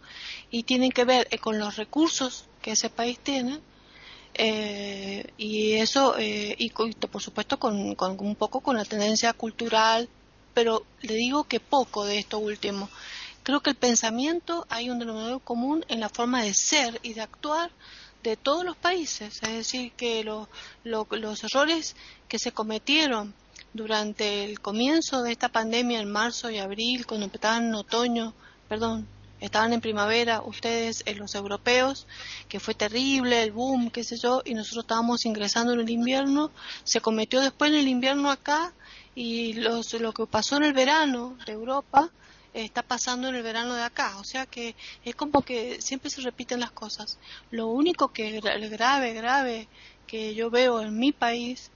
y 0.50 0.62
tienen 0.62 0.92
que 0.92 1.04
ver 1.04 1.26
eh, 1.30 1.38
con 1.38 1.58
los 1.58 1.76
recursos 1.76 2.46
que 2.62 2.72
ese 2.72 2.90
país 2.90 3.18
tiene, 3.18 3.60
eh, 4.34 5.26
y 5.36 5.74
eso, 5.74 6.16
eh, 6.18 6.54
y, 6.58 6.70
por 6.70 7.20
supuesto 7.20 7.58
con, 7.58 7.94
con 7.96 8.16
un 8.20 8.36
poco 8.36 8.60
con 8.60 8.76
la 8.76 8.84
tendencia 8.84 9.32
cultural, 9.32 10.08
pero 10.54 10.84
le 11.00 11.14
digo 11.14 11.44
que 11.44 11.60
poco 11.60 12.04
de 12.04 12.18
esto 12.18 12.38
último 12.38 12.88
Creo 13.42 13.60
que 13.60 13.70
el 13.70 13.76
pensamiento 13.76 14.66
hay 14.68 14.88
un 14.88 14.98
denominador 14.98 15.42
común 15.42 15.84
en 15.88 16.00
la 16.00 16.08
forma 16.08 16.42
de 16.42 16.54
ser 16.54 17.00
y 17.02 17.14
de 17.14 17.22
actuar 17.22 17.70
de 18.22 18.36
todos 18.36 18.64
los 18.64 18.76
países, 18.76 19.42
es 19.42 19.52
decir, 19.52 19.92
que 19.92 20.22
lo, 20.22 20.48
lo, 20.84 21.08
los 21.10 21.42
errores 21.42 21.96
que 22.28 22.38
se 22.38 22.52
cometieron 22.52 23.34
durante 23.72 24.44
el 24.44 24.60
comienzo 24.60 25.22
de 25.22 25.32
esta 25.32 25.48
pandemia 25.48 26.00
en 26.00 26.10
marzo 26.10 26.50
y 26.50 26.58
abril, 26.58 27.04
cuando 27.04 27.26
estaban 27.26 27.66
en 27.66 27.74
otoño, 27.74 28.32
perdón, 28.68 29.08
estaban 29.40 29.72
en 29.72 29.80
primavera 29.80 30.40
ustedes, 30.42 31.02
los 31.16 31.34
europeos, 31.34 32.06
que 32.48 32.60
fue 32.60 32.74
terrible, 32.74 33.42
el 33.42 33.50
boom, 33.50 33.90
qué 33.90 34.04
sé 34.04 34.16
yo, 34.18 34.42
y 34.44 34.54
nosotros 34.54 34.84
estábamos 34.84 35.24
ingresando 35.26 35.72
en 35.72 35.80
el 35.80 35.90
invierno, 35.90 36.52
se 36.84 37.00
cometió 37.00 37.40
después 37.40 37.72
en 37.72 37.78
el 37.78 37.88
invierno 37.88 38.30
acá 38.30 38.72
y 39.16 39.54
los, 39.54 39.92
lo 39.94 40.12
que 40.12 40.26
pasó 40.26 40.58
en 40.58 40.64
el 40.64 40.72
verano 40.72 41.36
de 41.44 41.52
Europa 41.52 42.10
está 42.54 42.82
pasando 42.82 43.28
en 43.28 43.34
el 43.34 43.42
verano 43.42 43.74
de 43.74 43.82
acá. 43.82 44.18
O 44.18 44.24
sea 44.24 44.46
que 44.46 44.74
es 45.04 45.14
como 45.14 45.42
que 45.42 45.80
siempre 45.80 46.10
se 46.10 46.20
repiten 46.20 46.60
las 46.60 46.72
cosas. 46.72 47.18
Lo 47.50 47.68
único 47.68 48.08
que 48.08 48.40
grave, 48.40 49.14
grave 49.14 49.68
que 50.06 50.34
yo 50.34 50.50
veo 50.50 50.82
en 50.82 50.98
mi 50.98 51.12
país 51.12 51.70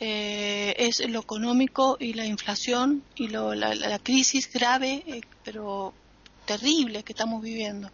eh, 0.00 0.74
es 0.78 1.00
lo 1.08 1.20
económico 1.20 1.96
y 1.98 2.14
la 2.14 2.24
inflación 2.24 3.02
y 3.16 3.28
lo, 3.28 3.54
la, 3.54 3.74
la, 3.74 3.98
crisis 3.98 4.52
grave, 4.52 5.02
eh, 5.06 5.20
pero 5.44 5.92
terrible 6.44 7.02
que 7.02 7.12
estamos 7.12 7.42
viviendo. 7.42 7.90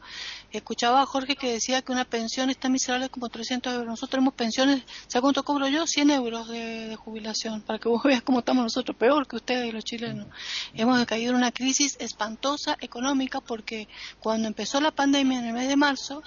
Escuchaba 0.58 1.02
a 1.02 1.06
Jorge 1.06 1.34
que 1.34 1.50
decía 1.52 1.82
que 1.82 1.90
una 1.90 2.04
pensión 2.04 2.48
está 2.48 2.68
miserable 2.68 3.08
como 3.08 3.28
300 3.28 3.72
euros. 3.72 3.88
Nosotros 3.88 4.10
tenemos 4.10 4.34
pensiones, 4.34 4.84
¿sabes 5.08 5.22
cuánto 5.22 5.42
cobro 5.42 5.66
yo? 5.66 5.84
100 5.84 6.10
euros 6.10 6.48
de, 6.48 6.94
jubilación, 6.96 7.60
para 7.62 7.80
que 7.80 7.88
vos 7.88 8.02
veas 8.04 8.22
cómo 8.22 8.38
estamos 8.38 8.62
nosotros, 8.62 8.96
peor 8.96 9.26
que 9.26 9.34
ustedes 9.34 9.66
y 9.66 9.72
los 9.72 9.84
chilenos. 9.84 10.28
Hemos 10.72 11.04
caído 11.06 11.30
en 11.30 11.38
una 11.38 11.50
crisis 11.50 11.96
espantosa 11.98 12.76
económica 12.80 13.40
porque 13.40 13.88
cuando 14.20 14.46
empezó 14.46 14.80
la 14.80 14.92
pandemia 14.92 15.40
en 15.40 15.46
el 15.46 15.54
mes 15.54 15.66
de 15.66 15.76
marzo, 15.76 16.22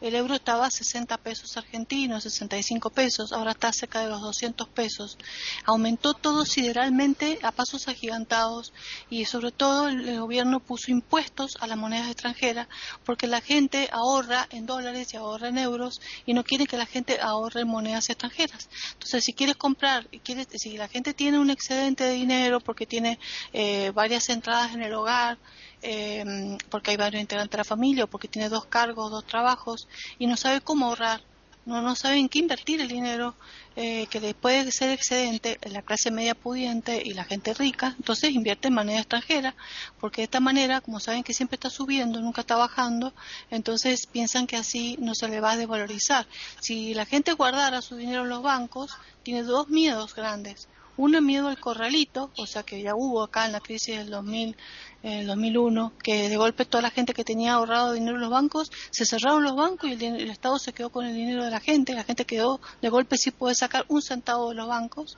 el 0.00 0.14
euro 0.14 0.34
estaba 0.34 0.66
a 0.66 0.70
60 0.70 1.16
pesos 1.18 1.56
argentinos, 1.56 2.22
65 2.22 2.90
pesos, 2.90 3.32
ahora 3.32 3.52
está 3.52 3.72
cerca 3.72 4.00
de 4.00 4.08
los 4.08 4.20
200 4.20 4.68
pesos. 4.68 5.18
Aumentó 5.64 6.14
todo 6.14 6.44
sideralmente 6.44 7.38
a 7.42 7.52
pasos 7.52 7.88
agigantados 7.88 8.72
y 9.10 9.24
sobre 9.24 9.50
todo 9.50 9.88
el 9.88 10.20
gobierno 10.20 10.60
puso 10.60 10.90
impuestos 10.90 11.56
a 11.60 11.66
las 11.66 11.76
monedas 11.76 12.08
extranjeras 12.08 12.68
porque 13.04 13.26
la 13.26 13.40
gente 13.40 13.88
ahorra 13.92 14.46
en 14.50 14.66
dólares 14.66 15.12
y 15.14 15.16
ahorra 15.16 15.48
en 15.48 15.58
euros 15.58 16.00
y 16.26 16.34
no 16.34 16.44
quiere 16.44 16.66
que 16.66 16.76
la 16.76 16.86
gente 16.86 17.18
ahorre 17.20 17.62
en 17.62 17.68
monedas 17.68 18.08
extranjeras. 18.10 18.68
Entonces, 18.92 19.24
si 19.24 19.32
quieres 19.32 19.56
comprar, 19.56 20.08
quieres, 20.22 20.48
si 20.54 20.76
la 20.76 20.88
gente 20.88 21.14
tiene 21.14 21.38
un 21.38 21.50
excedente 21.50 22.04
de 22.04 22.12
dinero 22.12 22.60
porque 22.60 22.86
tiene 22.86 23.18
eh, 23.52 23.90
varias 23.94 24.28
entradas 24.28 24.74
en 24.74 24.82
el 24.82 24.94
hogar, 24.94 25.38
eh, 25.82 26.56
porque 26.70 26.92
hay 26.92 26.96
varios 26.96 27.20
integrantes 27.20 27.52
de 27.52 27.58
la 27.58 27.64
familia 27.64 28.04
o 28.04 28.06
porque 28.08 28.28
tiene 28.28 28.48
dos 28.48 28.66
cargos, 28.66 29.10
dos 29.10 29.24
trabajos 29.24 29.88
y 30.18 30.26
no 30.26 30.36
sabe 30.36 30.60
cómo 30.60 30.86
ahorrar, 30.86 31.20
no, 31.66 31.82
no 31.82 31.94
sabe 31.94 32.16
en 32.16 32.28
qué 32.28 32.38
invertir 32.38 32.80
el 32.80 32.88
dinero 32.88 33.34
eh, 33.76 34.06
que 34.06 34.20
después 34.20 34.64
de 34.64 34.72
ser 34.72 34.90
excedente 34.90 35.58
la 35.70 35.82
clase 35.82 36.10
media 36.10 36.34
pudiente 36.34 37.02
y 37.04 37.12
la 37.12 37.24
gente 37.24 37.54
rica, 37.54 37.94
entonces 37.98 38.32
invierte 38.32 38.68
en 38.68 38.74
moneda 38.74 38.98
extranjera, 38.98 39.54
porque 40.00 40.22
de 40.22 40.24
esta 40.24 40.40
manera, 40.40 40.80
como 40.80 40.98
saben 40.98 41.22
que 41.22 41.34
siempre 41.34 41.56
está 41.56 41.70
subiendo, 41.70 42.20
nunca 42.20 42.40
está 42.40 42.56
bajando, 42.56 43.12
entonces 43.50 44.06
piensan 44.06 44.46
que 44.46 44.56
así 44.56 44.96
no 44.98 45.14
se 45.14 45.28
le 45.28 45.40
va 45.40 45.52
a 45.52 45.56
desvalorizar. 45.56 46.26
Si 46.58 46.94
la 46.94 47.04
gente 47.04 47.34
guardara 47.34 47.82
su 47.82 47.96
dinero 47.96 48.22
en 48.22 48.30
los 48.30 48.42
bancos, 48.42 48.96
tiene 49.22 49.42
dos 49.42 49.68
miedos 49.68 50.14
grandes. 50.14 50.68
Uno, 50.98 51.22
miedo 51.22 51.48
al 51.48 51.58
corralito, 51.58 52.30
o 52.36 52.46
sea 52.46 52.64
que 52.64 52.82
ya 52.82 52.94
hubo 52.94 53.22
acá 53.22 53.46
en 53.46 53.52
la 53.52 53.60
crisis 53.60 53.96
del 53.96 54.10
2000 54.10 54.56
en 55.04 55.12
el 55.12 55.26
2001, 55.28 55.92
que 56.02 56.28
de 56.28 56.36
golpe 56.36 56.64
toda 56.64 56.82
la 56.82 56.90
gente 56.90 57.14
que 57.14 57.24
tenía 57.24 57.52
ahorrado 57.52 57.92
dinero 57.92 58.16
en 58.16 58.20
los 58.20 58.30
bancos, 58.30 58.70
se 58.90 59.06
cerraron 59.06 59.44
los 59.44 59.54
bancos 59.54 59.88
y 59.88 59.92
el, 59.92 60.02
el, 60.02 60.30
Estado 60.30 60.58
se 60.58 60.72
quedó 60.72 60.90
con 60.90 61.06
el 61.06 61.14
dinero 61.14 61.44
de 61.44 61.50
la 61.50 61.60
gente, 61.60 61.94
la 61.94 62.02
gente 62.02 62.24
quedó 62.24 62.60
de 62.82 62.88
golpe 62.88 63.16
sí 63.16 63.30
puede 63.30 63.54
sacar 63.54 63.84
un 63.88 64.02
centavo 64.02 64.48
de 64.50 64.56
los 64.56 64.66
bancos, 64.66 65.16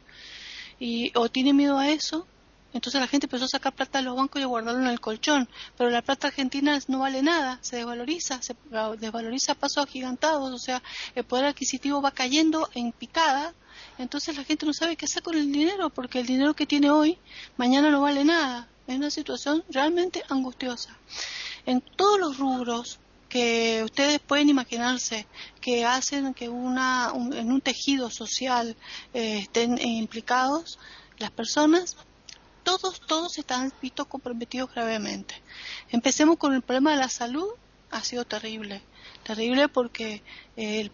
y 0.78 1.12
o 1.16 1.30
tiene 1.30 1.54
miedo 1.54 1.78
a 1.78 1.88
eso, 1.88 2.26
entonces 2.72 3.00
la 3.00 3.08
gente 3.08 3.26
empezó 3.26 3.46
a 3.46 3.48
sacar 3.48 3.74
plata 3.74 3.98
de 3.98 4.04
los 4.04 4.16
bancos 4.16 4.40
y 4.40 4.44
a 4.44 4.46
guardarlo 4.46 4.80
en 4.80 4.88
el 4.88 5.00
colchón, 5.00 5.48
pero 5.76 5.90
la 5.90 6.02
plata 6.02 6.28
argentina 6.28 6.78
no 6.86 7.00
vale 7.00 7.22
nada, 7.22 7.58
se 7.62 7.76
desvaloriza, 7.76 8.40
se 8.42 8.54
desvaloriza 8.98 9.52
a 9.52 9.54
pasos 9.56 9.84
agigantados, 9.84 10.52
o 10.52 10.58
sea, 10.58 10.82
el 11.14 11.24
poder 11.24 11.46
adquisitivo 11.46 12.00
va 12.00 12.12
cayendo 12.12 12.68
en 12.74 12.92
picada, 12.92 13.54
entonces 14.00 14.36
la 14.36 14.44
gente 14.44 14.66
no 14.66 14.72
sabe 14.72 14.96
qué 14.96 15.04
hacer 15.04 15.22
con 15.22 15.36
el 15.36 15.52
dinero, 15.52 15.90
porque 15.90 16.20
el 16.20 16.26
dinero 16.26 16.54
que 16.54 16.66
tiene 16.66 16.90
hoy, 16.90 17.18
mañana 17.56 17.90
no 17.90 18.00
vale 18.00 18.24
nada. 18.24 18.68
Es 18.86 18.96
una 18.96 19.10
situación 19.10 19.62
realmente 19.68 20.24
angustiosa. 20.28 20.96
En 21.66 21.80
todos 21.80 22.18
los 22.18 22.38
rubros 22.38 22.98
que 23.28 23.82
ustedes 23.84 24.18
pueden 24.18 24.48
imaginarse 24.48 25.26
que 25.60 25.84
hacen 25.84 26.34
que 26.34 26.48
una, 26.48 27.12
un, 27.12 27.32
en 27.32 27.52
un 27.52 27.60
tejido 27.60 28.10
social 28.10 28.74
eh, 29.14 29.38
estén 29.38 29.80
implicados 29.80 30.78
las 31.18 31.30
personas, 31.30 31.96
todos, 32.64 33.00
todos 33.00 33.38
están 33.38 33.72
vistos 33.80 34.06
comprometidos 34.06 34.72
gravemente. 34.74 35.34
Empecemos 35.90 36.38
con 36.38 36.54
el 36.54 36.62
problema 36.62 36.92
de 36.92 36.96
la 36.96 37.08
salud 37.08 37.48
ha 37.90 38.02
sido 38.02 38.24
terrible. 38.24 38.82
Terrible 39.30 39.68
porque 39.68 40.24
el, 40.56 40.90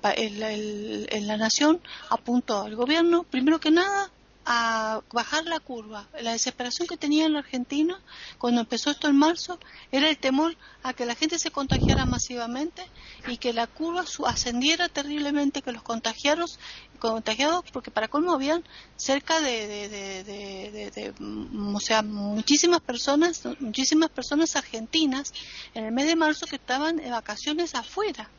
la 1.26 1.38
nación 1.38 1.80
apuntó 2.10 2.60
al 2.60 2.76
gobierno, 2.76 3.22
primero 3.22 3.58
que 3.60 3.70
nada, 3.70 4.12
a 4.46 5.02
bajar 5.12 5.44
la 5.44 5.58
curva. 5.58 6.08
La 6.20 6.32
desesperación 6.32 6.86
que 6.86 6.96
tenía 6.96 7.26
el 7.26 7.36
argentino 7.36 7.98
cuando 8.38 8.60
empezó 8.60 8.90
esto 8.90 9.08
en 9.08 9.16
marzo 9.16 9.58
era 9.90 10.08
el 10.08 10.16
temor 10.18 10.56
a 10.84 10.92
que 10.92 11.04
la 11.04 11.16
gente 11.16 11.38
se 11.40 11.50
contagiara 11.50 12.06
masivamente 12.06 12.86
y 13.26 13.38
que 13.38 13.52
la 13.52 13.66
curva 13.66 14.04
ascendiera 14.26 14.88
terriblemente, 14.88 15.62
que 15.62 15.72
los 15.72 15.82
contagiados, 15.82 16.60
contagiados 17.00 17.64
porque 17.72 17.90
para 17.90 18.06
colmo 18.06 18.32
habían 18.32 18.62
cerca 18.96 19.40
de, 19.40 19.88
de, 19.88 21.14
mm, 21.18 21.74
o 21.74 21.80
sea, 21.80 22.02
muchísimas 22.02 22.80
personas, 22.80 23.42
muchísimas 23.58 24.10
personas 24.10 24.54
argentinas 24.54 25.34
en 25.74 25.86
el 25.86 25.92
mes 25.92 26.06
de 26.06 26.14
marzo 26.14 26.46
que 26.46 26.56
estaban 26.56 26.98
de 26.98 27.10
vacaciones 27.10 27.74
afuera 27.74 28.30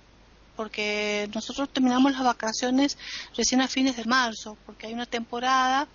porque 0.57 1.29
nosotros 1.33 1.69
terminamos 1.71 2.11
las 2.11 2.23
vacaciones 2.23 2.97
recién 3.37 3.61
a 3.61 3.67
fines 3.67 3.95
de 3.95 4.05
marzo, 4.05 4.57
porque 4.65 4.87
hay 4.87 4.93
una 4.93 5.05
temporada 5.05 5.87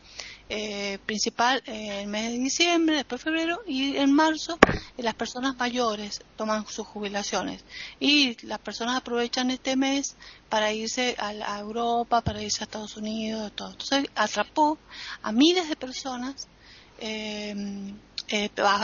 eh, 0.48 0.98
principal 1.04 1.62
en 1.66 1.92
el 1.92 2.06
mes 2.06 2.30
de 2.30 2.38
diciembre, 2.38 2.96
después 2.96 3.20
febrero, 3.20 3.60
y 3.66 3.96
en 3.96 4.12
marzo 4.12 4.58
eh, 4.96 5.02
las 5.02 5.14
personas 5.14 5.56
mayores 5.56 6.22
toman 6.36 6.66
sus 6.66 6.86
jubilaciones. 6.86 7.64
Y 7.98 8.36
las 8.46 8.60
personas 8.60 8.96
aprovechan 8.96 9.50
este 9.50 9.76
mes 9.76 10.14
para 10.48 10.72
irse 10.72 11.16
a, 11.18 11.58
Europa, 11.58 12.20
para 12.20 12.40
irse 12.40 12.62
a 12.62 12.64
Estados 12.64 12.96
Unidos, 12.96 13.52
todo. 13.56 13.72
Entonces 13.72 14.06
atrapó 14.14 14.78
a 15.22 15.32
miles 15.32 15.68
de 15.68 15.76
personas 15.76 16.46
eh, 16.98 17.90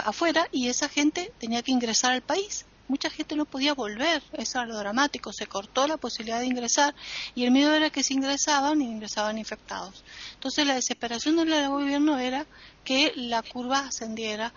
afuera 0.05 0.49
y 0.51 0.69
esa 0.69 0.88
gente 0.88 1.33
tenía 1.38 1.62
que 1.62 1.71
ingresar 1.71 2.12
al 2.12 2.23
país 2.23 2.67
mucha 2.88 3.11
gente 3.11 3.37
no 3.37 3.44
podía 3.44 3.74
volver, 3.74 4.22
eso 4.33 4.59
era 4.59 4.66
lo 4.66 4.79
dramático, 4.79 5.33
se 5.33 5.46
cortó 5.46 5.87
la 5.87 5.96
posibilidad 5.96 6.40
de 6.40 6.46
ingresar 6.46 6.94
y 7.35 7.44
el 7.44 7.51
miedo 7.51 7.72
era 7.74 7.90
que 7.90 8.03
si 8.03 8.14
ingresaban, 8.14 8.83
ingresaban 8.83 9.38
infectados. 9.38 10.03
Entonces 10.35 10.66
la 10.66 10.74
desesperación 10.74 11.37
del 11.37 11.68
gobierno 11.68 12.18
era 12.18 12.46
que 12.85 13.12
la 13.14 13.42
curva 13.42 13.81
ascendiera 13.81 14.53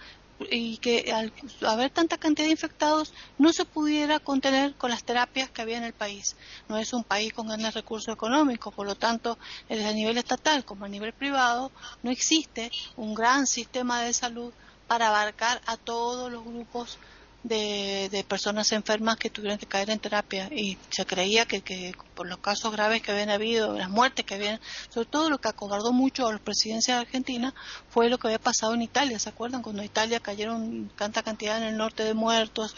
y 0.49 0.77
que 0.77 1.11
al 1.11 1.31
haber 1.67 1.91
tanta 1.91 2.17
cantidad 2.17 2.47
de 2.47 2.51
infectados 2.51 3.13
no 3.37 3.53
se 3.53 3.65
pudiera 3.65 4.19
contener 4.19 4.73
con 4.75 4.89
las 4.89 5.03
terapias 5.03 5.49
que 5.49 5.61
había 5.61 5.77
en 5.77 5.83
el 5.83 5.93
país. 5.93 6.35
No 6.67 6.77
es 6.77 6.93
un 6.93 7.03
país 7.03 7.33
con 7.33 7.47
grandes 7.47 7.73
recursos 7.73 8.13
económicos, 8.13 8.73
por 8.73 8.87
lo 8.87 8.95
tanto, 8.95 9.37
desde 9.69 9.87
a 9.87 9.93
nivel 9.93 10.17
estatal 10.17 10.65
como 10.65 10.85
a 10.85 10.89
nivel 10.89 11.13
privado, 11.13 11.71
no 12.01 12.09
existe 12.09 12.71
un 12.95 13.13
gran 13.13 13.45
sistema 13.45 14.01
de 14.01 14.13
salud 14.13 14.53
para 14.87 15.09
abarcar 15.09 15.61
a 15.67 15.77
todos 15.77 16.31
los 16.31 16.43
grupos 16.43 16.97
de, 17.43 18.25
personas 18.27 18.71
enfermas 18.71 19.17
que 19.17 19.29
tuvieron 19.29 19.57
que 19.57 19.65
caer 19.65 19.89
en 19.89 19.99
terapia 19.99 20.47
y 20.51 20.77
se 20.89 21.05
creía 21.05 21.45
que, 21.45 21.61
que, 21.61 21.93
por 22.15 22.27
los 22.27 22.37
casos 22.37 22.71
graves 22.71 23.01
que 23.01 23.11
habían 23.11 23.29
habido, 23.29 23.77
las 23.77 23.89
muertes 23.89 24.25
que 24.25 24.35
habían, 24.35 24.59
sobre 24.89 25.07
todo 25.07 25.29
lo 25.29 25.39
que 25.39 25.49
acobardó 25.49 25.91
mucho 25.91 26.27
a 26.27 26.33
la 26.33 26.39
presidencia 26.39 26.95
de 26.95 27.01
Argentina 27.01 27.53
fue 27.89 28.09
lo 28.09 28.17
que 28.17 28.27
había 28.27 28.39
pasado 28.39 28.73
en 28.73 28.81
Italia, 28.81 29.19
¿se 29.19 29.29
acuerdan? 29.29 29.61
Cuando 29.61 29.81
en 29.81 29.87
Italia 29.87 30.19
cayeron 30.19 30.91
tanta 30.95 31.23
cantidad 31.23 31.57
en 31.57 31.63
el 31.63 31.77
norte 31.77 32.03
de 32.03 32.13
muertos 32.13 32.75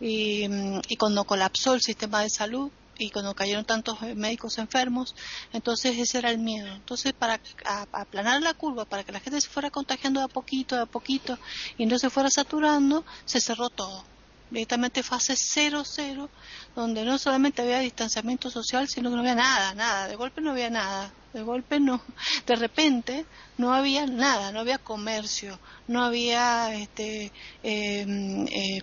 y, 0.00 0.46
y 0.88 0.96
cuando 0.96 1.24
colapsó 1.24 1.74
el 1.74 1.80
sistema 1.80 2.22
de 2.22 2.30
salud 2.30 2.70
y 2.98 3.10
cuando 3.10 3.34
cayeron 3.34 3.64
tantos 3.64 4.00
médicos 4.02 4.58
enfermos, 4.58 5.14
entonces 5.52 5.98
ese 5.98 6.18
era 6.18 6.30
el 6.30 6.38
miedo. 6.38 6.72
Entonces 6.74 7.12
para 7.12 7.40
aplanar 7.92 8.42
la 8.42 8.54
curva, 8.54 8.84
para 8.84 9.04
que 9.04 9.12
la 9.12 9.20
gente 9.20 9.40
se 9.40 9.48
fuera 9.48 9.70
contagiando 9.70 10.20
de 10.20 10.26
a 10.26 10.28
poquito, 10.28 10.76
de 10.76 10.82
a 10.82 10.86
poquito 10.86 11.38
y 11.78 11.86
no 11.86 11.98
se 11.98 12.10
fuera 12.10 12.30
saturando, 12.30 13.04
se 13.24 13.40
cerró 13.40 13.68
todo. 13.70 14.04
Directamente 14.50 15.02
fase 15.02 15.34
0-0, 15.34 16.28
donde 16.76 17.04
no 17.04 17.18
solamente 17.18 17.62
había 17.62 17.80
distanciamiento 17.80 18.50
social, 18.50 18.88
sino 18.88 19.10
que 19.10 19.16
no 19.16 19.22
había 19.22 19.34
nada, 19.34 19.74
nada, 19.74 20.06
de 20.06 20.16
golpe 20.16 20.40
no 20.40 20.52
había 20.52 20.70
nada 20.70 21.12
de 21.34 21.42
golpe 21.42 21.80
no, 21.80 22.00
de 22.46 22.54
repente 22.54 23.26
no 23.58 23.74
había 23.74 24.06
nada, 24.06 24.52
no 24.52 24.60
había 24.60 24.78
comercio, 24.78 25.58
no 25.88 26.04
había, 26.04 26.74
este, 26.74 27.32
em, 27.62 28.46
eh, 28.46 28.80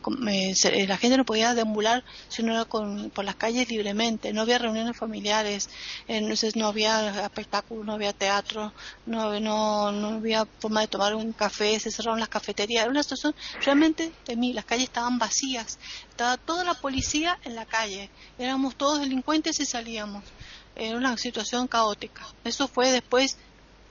eh, 0.64 0.88
la 0.88 0.98
gente 0.98 1.18
no 1.18 1.26
podía 1.26 1.54
deambular 1.54 2.04
sino 2.28 2.54
era 2.54 2.66
con, 2.66 3.10
por 3.10 3.24
las 3.26 3.36
calles 3.36 3.70
libremente, 3.70 4.34
no 4.34 4.42
había 4.42 4.58
reuniones 4.58 4.98
familiares, 4.98 5.70
entonces 6.08 6.56
no 6.58 6.68
había 6.68 7.26
espectáculos, 7.26 7.86
no 7.86 7.94
había 7.94 8.14
teatro, 8.14 8.74
no, 9.06 9.40
no, 9.40 9.92
no 9.94 10.08
había 10.18 10.46
forma 10.60 10.82
de 10.82 10.88
tomar 10.88 11.16
un 11.16 11.32
café, 11.32 11.80
se 11.80 11.90
cerraron 11.90 12.20
las 12.20 12.30
cafeterías, 12.30 12.84
era 12.84 12.92
una 12.92 13.04
situación 13.04 13.34
realmente 13.64 14.12
de 14.28 14.36
mí, 14.36 14.54
las 14.54 14.66
calles 14.66 14.86
estaban 14.86 15.18
vacías, 15.20 15.80
estaba 16.10 16.36
toda 16.38 16.66
la 16.66 16.74
policía 16.74 17.40
en 17.46 17.56
la 17.56 17.66
calle, 17.66 18.10
éramos 18.38 18.76
todos 18.76 19.00
delincuentes 19.00 19.60
y 19.62 19.66
salíamos 19.66 20.24
era 20.76 20.98
una 20.98 21.18
situación 21.18 21.68
caótica. 21.68 22.26
Eso 22.44 22.68
fue 22.68 22.92
después 22.92 23.38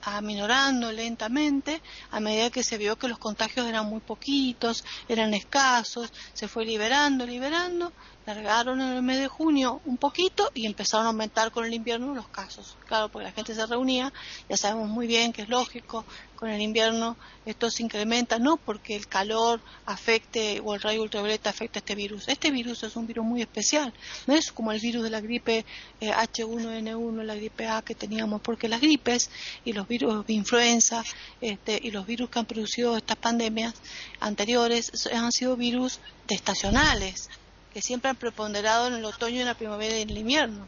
aminorando 0.03 0.91
lentamente 0.91 1.81
a 2.09 2.19
medida 2.19 2.49
que 2.49 2.63
se 2.63 2.77
vio 2.77 2.97
que 2.97 3.07
los 3.07 3.19
contagios 3.19 3.67
eran 3.67 3.85
muy 3.85 3.99
poquitos, 3.99 4.83
eran 5.07 5.33
escasos, 5.33 6.11
se 6.33 6.47
fue 6.47 6.65
liberando, 6.65 7.25
liberando 7.25 7.93
largaron 8.33 8.81
en 8.81 8.93
el 8.93 9.01
mes 9.01 9.19
de 9.19 9.27
junio 9.27 9.81
un 9.85 9.97
poquito 9.97 10.51
y 10.53 10.65
empezaron 10.65 11.05
a 11.05 11.09
aumentar 11.09 11.51
con 11.51 11.65
el 11.65 11.73
invierno 11.73 12.13
los 12.13 12.27
casos. 12.27 12.77
Claro, 12.87 13.09
porque 13.09 13.25
la 13.25 13.31
gente 13.31 13.53
se 13.53 13.65
reunía, 13.65 14.11
ya 14.49 14.57
sabemos 14.57 14.89
muy 14.89 15.07
bien 15.07 15.33
que 15.33 15.43
es 15.43 15.49
lógico, 15.49 16.05
con 16.41 16.49
el 16.49 16.61
invierno 16.61 17.17
esto 17.45 17.69
se 17.69 17.83
incrementa, 17.83 18.39
no 18.39 18.57
porque 18.57 18.95
el 18.95 19.07
calor 19.07 19.61
afecte 19.85 20.59
o 20.63 20.73
el 20.73 20.81
rayo 20.81 21.03
ultravioleta 21.03 21.51
afecte 21.51 21.77
a 21.77 21.81
este 21.81 21.93
virus. 21.93 22.27
Este 22.27 22.49
virus 22.49 22.81
es 22.81 22.95
un 22.95 23.05
virus 23.05 23.23
muy 23.23 23.41
especial, 23.41 23.93
no 24.25 24.33
es 24.33 24.51
como 24.51 24.71
el 24.71 24.79
virus 24.79 25.03
de 25.03 25.11
la 25.11 25.21
gripe 25.21 25.65
H1N1, 26.01 27.21
eh, 27.21 27.25
la 27.25 27.35
gripe 27.35 27.67
A 27.67 27.83
que 27.83 27.93
teníamos, 27.93 28.41
porque 28.41 28.67
las 28.67 28.81
gripes 28.81 29.29
y 29.65 29.73
los 29.73 29.87
virus 29.87 30.25
de 30.25 30.33
influenza 30.33 31.03
este, 31.41 31.79
y 31.81 31.91
los 31.91 32.07
virus 32.07 32.29
que 32.31 32.39
han 32.39 32.45
producido 32.45 32.97
estas 32.97 33.17
pandemias 33.17 33.75
anteriores 34.19 34.91
han 35.13 35.31
sido 35.31 35.55
virus 35.55 35.99
estacionales 36.27 37.29
que 37.73 37.81
siempre 37.81 38.09
han 38.09 38.15
preponderado 38.15 38.87
en 38.87 38.93
el 38.93 39.05
otoño, 39.05 39.39
en 39.39 39.45
la 39.47 39.55
primavera 39.55 39.97
y 39.97 40.01
en 40.01 40.09
el 40.09 40.17
invierno 40.17 40.67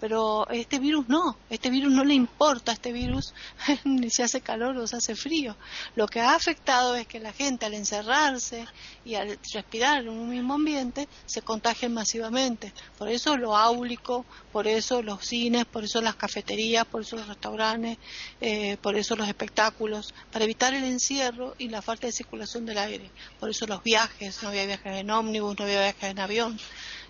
pero 0.00 0.48
este 0.50 0.78
virus 0.78 1.08
no, 1.08 1.36
este 1.50 1.70
virus 1.70 1.92
no 1.92 2.04
le 2.04 2.14
importa 2.14 2.72
este 2.72 2.92
virus 2.92 3.34
ni 3.84 4.10
si 4.10 4.22
hace 4.22 4.40
calor 4.40 4.76
o 4.76 4.86
se 4.86 4.96
hace 4.96 5.16
frío. 5.16 5.56
Lo 5.96 6.06
que 6.06 6.20
ha 6.20 6.34
afectado 6.34 6.94
es 6.94 7.06
que 7.06 7.20
la 7.20 7.32
gente 7.32 7.66
al 7.66 7.74
encerrarse 7.74 8.66
y 9.04 9.14
al 9.14 9.38
respirar 9.52 10.02
en 10.02 10.08
un 10.08 10.28
mismo 10.28 10.54
ambiente 10.54 11.08
se 11.26 11.42
contagien 11.42 11.92
masivamente. 11.92 12.72
Por 12.96 13.08
eso 13.08 13.36
lo 13.36 13.56
áulico, 13.56 14.24
por 14.52 14.66
eso 14.66 15.02
los 15.02 15.24
cines, 15.24 15.64
por 15.64 15.84
eso 15.84 16.00
las 16.00 16.16
cafeterías, 16.16 16.84
por 16.84 17.02
eso 17.02 17.16
los 17.16 17.28
restaurantes, 17.28 17.98
eh, 18.40 18.76
por 18.80 18.96
eso 18.96 19.16
los 19.16 19.28
espectáculos, 19.28 20.14
para 20.30 20.44
evitar 20.44 20.74
el 20.74 20.84
encierro 20.84 21.54
y 21.58 21.68
la 21.68 21.82
falta 21.82 22.06
de 22.06 22.12
circulación 22.12 22.66
del 22.66 22.78
aire. 22.78 23.10
Por 23.40 23.50
eso 23.50 23.66
los 23.66 23.82
viajes, 23.82 24.42
no 24.42 24.48
había 24.50 24.66
viajes 24.66 24.96
en 24.96 25.10
ómnibus, 25.10 25.58
no 25.58 25.64
había 25.64 25.80
viajes 25.80 26.10
en 26.10 26.18
avión, 26.18 26.58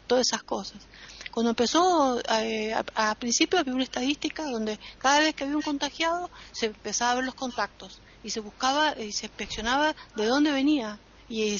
todas 0.08 0.26
esas 0.26 0.42
cosas. 0.42 0.78
Cuando 1.30 1.50
empezó 1.50 2.20
eh, 2.40 2.74
a, 2.74 3.14
principios 3.14 3.60
había 3.60 3.74
una 3.74 3.84
estadística 3.84 4.42
donde 4.44 4.78
cada 4.98 5.20
vez 5.20 5.34
que 5.34 5.44
había 5.44 5.56
un 5.56 5.62
contagiado 5.62 6.30
se 6.50 6.66
empezaba 6.66 7.12
a 7.12 7.14
ver 7.16 7.24
los 7.24 7.34
contactos 7.34 8.00
y 8.24 8.30
se 8.30 8.40
buscaba 8.40 8.98
y 8.98 9.12
se 9.12 9.26
inspeccionaba 9.26 9.94
de 10.16 10.26
dónde 10.26 10.50
venía 10.50 10.98
y 11.28 11.56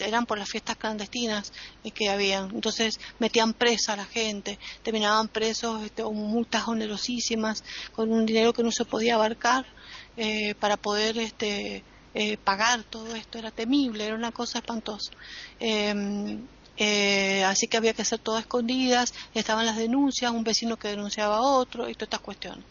eran 0.00 0.26
por 0.26 0.38
las 0.38 0.48
fiestas 0.48 0.76
clandestinas 0.76 1.52
que 1.94 2.10
habían. 2.10 2.50
Entonces 2.54 2.98
metían 3.18 3.54
presa 3.54 3.92
a 3.92 3.96
la 3.96 4.04
gente, 4.04 4.58
terminaban 4.82 5.28
presos 5.28 5.82
este, 5.84 6.02
o 6.02 6.12
multas 6.12 6.66
onerosísimas 6.66 7.62
con 7.92 8.12
un 8.12 8.26
dinero 8.26 8.52
que 8.52 8.62
no 8.62 8.72
se 8.72 8.84
podía 8.84 9.14
abarcar 9.14 9.64
eh, 10.16 10.54
para 10.56 10.76
poder 10.76 11.18
este, 11.18 11.84
eh, 12.14 12.36
pagar 12.36 12.82
todo 12.84 13.14
esto. 13.14 13.38
Era 13.38 13.50
temible, 13.50 14.04
era 14.04 14.14
una 14.14 14.32
cosa 14.32 14.58
espantosa. 14.58 15.12
Em, 15.60 16.46
eh, 16.76 17.44
así 17.44 17.66
que 17.68 17.76
había 17.76 17.92
que 17.94 18.02
hacer 18.02 18.18
todo 18.18 18.38
escondidas, 18.38 19.14
estaban 19.34 19.66
las 19.66 19.76
denuncias, 19.76 20.32
un 20.32 20.44
vecino 20.44 20.76
que 20.76 20.88
denunciaba 20.88 21.36
a 21.36 21.42
otro 21.42 21.88
y 21.88 21.94
todas 21.94 22.06
estas 22.06 22.20
cuestiones. 22.20 22.64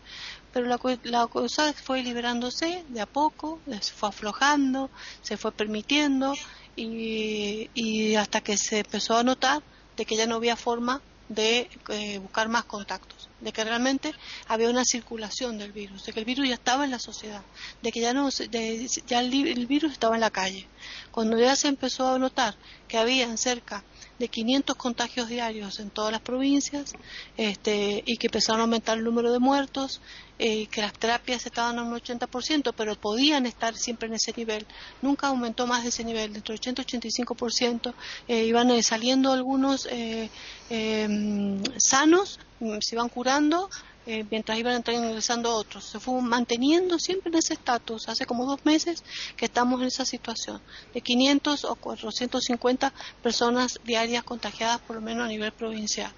Pero 0.54 0.68
la, 0.68 1.28
cosa 1.28 1.74
fue 1.74 2.04
liberándose 2.04 2.84
de 2.90 3.02
a 3.02 3.06
poco, 3.06 3.60
se 3.80 3.94
fue 3.94 4.10
aflojando, 4.10 4.90
se 5.22 5.38
fue 5.38 5.52
permitiendo 5.54 6.34
y, 6.76 7.70
y 7.74 8.16
hasta 8.16 8.42
que 8.42 8.58
se 8.58 8.80
empezó 8.80 9.18
a 9.18 9.24
notar 9.24 9.64
de 9.96 10.06
que 10.06 10.18
ya 10.18 10.28
no 10.28 10.36
había 10.36 10.58
forma 10.58 11.02
de 11.34 11.70
eh, 11.88 12.18
buscar 12.20 12.50
más 12.50 12.66
contactos, 12.66 13.30
de 13.40 13.54
que 13.54 13.64
realmente 13.64 14.14
había 14.48 14.70
una 14.70 14.84
circulación 14.84 15.58
del 15.58 15.72
virus, 15.72 16.06
de 16.06 16.12
que 16.12 16.20
el 16.20 16.26
virus 16.26 16.48
ya 16.48 16.56
estaba 16.56 16.84
en 16.84 16.92
la 16.92 17.00
sociedad, 17.00 17.42
de 17.82 17.92
que 17.92 18.02
ya 18.02 18.14
no 18.14 18.30
ya 18.30 19.20
el, 19.22 19.66
virus 19.68 19.94
estaba 19.94 20.16
en 20.16 20.22
la 20.22 20.30
calle. 20.30 20.68
Cuando 21.12 21.40
ya 21.40 21.56
se 21.56 21.70
empezó 21.70 22.14
a 22.14 22.20
notar 22.20 22.56
que 22.90 22.98
había 22.98 23.36
cerca 23.38 23.84
de 24.22 24.30
500 24.30 24.76
contagios 24.78 25.28
diarios 25.28 25.80
en 25.80 25.90
todas 25.90 26.12
las 26.12 26.22
provincias 26.22 26.94
este, 27.36 28.04
y 28.06 28.18
que 28.18 28.28
empezaron 28.28 28.62
a 28.62 28.64
aumentar 28.64 28.98
el 28.98 29.04
número 29.04 29.34
de 29.34 29.40
muertos, 29.40 30.00
eh, 30.40 30.68
que 30.68 30.82
las 30.82 30.94
terapias 30.94 31.46
estaban 31.46 31.78
a 31.78 31.84
un 31.84 31.94
80%, 31.94 32.74
pero 32.78 32.96
podían 32.96 33.46
estar 33.46 33.76
siempre 33.76 34.08
en 34.08 34.14
ese 34.14 34.34
nivel. 34.38 34.66
Nunca 35.02 35.28
aumentó 35.28 35.68
más 35.68 35.84
de 35.84 35.90
ese 35.90 36.04
nivel, 36.04 36.36
entre 36.36 36.56
80 36.56 36.82
y 36.82 36.86
85%. 36.86 37.94
Eh, 38.28 38.46
iban 38.46 38.72
eh, 38.72 38.82
saliendo 38.84 39.32
algunos 39.32 39.88
eh, 39.92 40.30
em, 40.70 41.62
sanos, 41.78 42.40
mm, 42.60 42.78
se 42.80 42.96
iban 42.96 43.10
curando, 43.10 43.70
eh, 44.06 44.26
mientras 44.30 44.58
iban 44.58 44.84
ingresando 44.88 45.56
otros. 45.56 45.86
Se 45.86 46.00
fue 46.00 46.22
manteniendo 46.22 46.98
siempre 47.00 47.32
en 47.32 47.38
ese 47.38 47.54
estatus. 47.54 48.10
Hace 48.10 48.26
como 48.26 48.46
dos 48.46 48.66
meses 48.66 49.04
que 49.38 49.46
estamos 49.46 49.82
en 49.82 49.88
esa 49.88 50.06
situación, 50.06 50.62
de 50.94 51.02
500 51.02 51.66
o 51.66 51.76
450 51.76 52.94
personas 53.22 53.80
diarias 53.84 54.24
contagiadas, 54.24 54.80
por 54.82 54.96
lo 54.96 55.02
menos 55.02 55.26
a 55.26 55.30
nivel 55.30 55.52
provincial. 55.52 56.12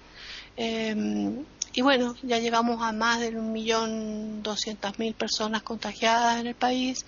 Eh, 0.56 1.44
y 1.76 1.82
bueno, 1.82 2.14
ya 2.22 2.38
llegamos 2.38 2.80
a 2.82 2.92
más 2.92 3.18
de 3.18 3.30
un 3.30 3.52
millón 3.52 4.44
doscientas 4.44 4.96
mil 5.00 5.12
personas 5.12 5.62
contagiadas 5.62 6.40
en 6.40 6.46
el 6.46 6.54
país 6.54 7.04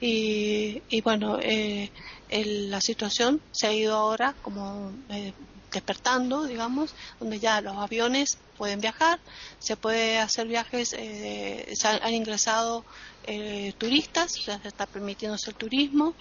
y, 0.00 0.80
y 0.88 1.02
bueno, 1.02 1.38
eh, 1.38 1.90
el, 2.30 2.70
la 2.70 2.80
situación 2.80 3.42
se 3.52 3.66
ha 3.66 3.74
ido 3.74 3.94
ahora 3.94 4.34
como 4.40 4.90
eh, 5.10 5.34
despertando, 5.76 6.44
digamos, 6.44 6.94
donde 7.20 7.38
ya 7.38 7.60
los 7.60 7.76
aviones 7.76 8.38
pueden 8.56 8.80
viajar, 8.80 9.20
se 9.58 9.76
puede 9.76 10.18
hacer 10.18 10.46
viajes, 10.48 10.94
eh, 10.98 11.72
se 11.74 11.88
han, 11.88 12.14
ingresado 12.14 12.84
eh, 13.24 13.74
turistas, 13.78 14.34
ya 14.44 14.58
se 14.60 14.68
está 14.68 14.86
permitiéndose 14.86 15.50
el 15.50 15.56
turismo, 15.56 16.14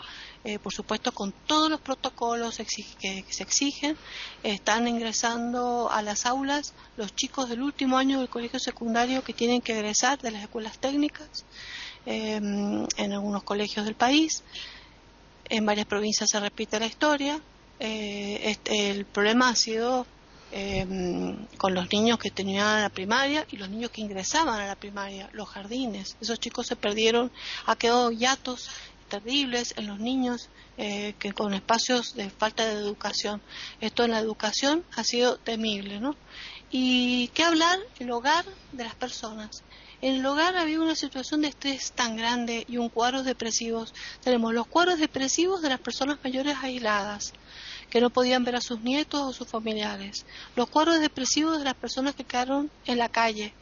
eh, 0.43 0.59
por 0.59 0.73
supuesto 0.73 1.11
con 1.11 1.31
todos 1.47 1.69
los 1.69 1.79
protocolos 1.79 2.57
que, 2.57 3.23
que, 3.23 3.33
se 3.33 3.43
exigen, 3.43 3.97
están 4.43 4.87
ingresando 4.87 5.89
a 5.89 6.01
las 6.01 6.25
aulas 6.25 6.73
los 6.97 7.15
chicos 7.15 7.49
del 7.49 7.61
último 7.61 7.97
año 7.97 8.19
del 8.19 8.29
colegio 8.29 8.59
secundario 8.59 9.23
que 9.23 9.33
tienen 9.33 9.61
que 9.61 9.73
egresar 9.73 10.19
de 10.19 10.31
las 10.31 10.43
escuelas 10.43 10.77
técnicas 10.77 11.45
eh, 12.05 12.35
en 12.35 13.13
algunos 13.13 13.43
colegios 13.43 13.85
del 13.85 13.95
país. 13.95 14.43
En 15.49 15.65
varias 15.65 15.85
provincias 15.85 16.29
se 16.29 16.39
repite 16.39 16.79
la 16.79 16.85
historia. 16.87 17.41
Eh, 17.79 18.39
este, 18.43 18.91
el 18.91 19.05
problema 19.05 19.49
ha 19.49 19.55
sido 19.55 20.05
eh, 20.51 20.85
con 21.57 21.73
los 21.73 21.91
niños 21.91 22.17
que 22.17 22.31
tenían 22.31 22.81
la 22.81 22.89
primaria 22.89 23.45
y 23.51 23.57
los 23.57 23.69
niños 23.69 23.91
que 23.91 24.01
ingresaban 24.01 24.61
a 24.61 24.67
la 24.67 24.75
primaria, 24.75 25.29
los 25.33 25.49
jardines. 25.49 26.15
Esos 26.21 26.39
chicos 26.39 26.67
se 26.67 26.75
perdieron, 26.75 27.31
ha 27.65 27.75
quedado 27.75 28.11
hiatos 28.11 28.69
terribles 29.09 29.73
en 29.77 29.87
los 29.87 29.99
niños 29.99 30.49
eh, 30.77 31.13
que 31.19 31.33
con 31.33 31.53
espacios 31.53 32.15
de 32.15 32.29
falta 32.29 32.65
de 32.65 32.73
educación. 32.73 33.41
Esto 33.81 34.03
en 34.03 34.11
la 34.11 34.19
educación 34.19 34.83
ha 34.95 35.03
sido 35.03 35.37
temible, 35.37 35.99
¿no? 35.99 36.15
Y 36.71 37.29
qué 37.29 37.43
hablar 37.43 37.79
el 37.99 38.11
hogar 38.11 38.45
de 38.71 38.83
las 38.83 38.95
personas. 38.95 39.63
En 40.01 40.15
el 40.15 40.25
hogar 40.25 40.57
había 40.57 40.81
una 40.81 40.95
situación 40.95 41.41
de 41.41 41.47
estrés 41.49 41.91
tan 41.93 42.17
grande 42.17 42.65
y 42.67 42.77
un 42.77 42.89
cuadro 42.89 43.23
depresivos. 43.23 43.93
Tenemos 44.21 44.53
los 44.53 44.67
cuadros 44.67 44.99
depresivos 44.99 45.61
de 45.61 45.69
las 45.69 45.79
personas 45.79 46.17
mayores 46.23 46.57
aisladas 46.61 47.33
que 47.89 48.01
no 48.01 48.09
podían 48.09 48.43
ver 48.43 48.55
a 48.55 48.61
sus 48.61 48.81
nietos 48.81 49.21
o 49.21 49.33
sus 49.33 49.49
familiares, 49.49 50.25
los 50.55 50.69
cuadros 50.69 50.99
depresivos 50.99 51.59
de 51.59 51.65
las 51.65 51.75
personas 51.75 52.15
que 52.15 52.25
quedaron 52.25 52.71
en 52.85 52.97
la 52.97 53.09
calle, 53.09 53.55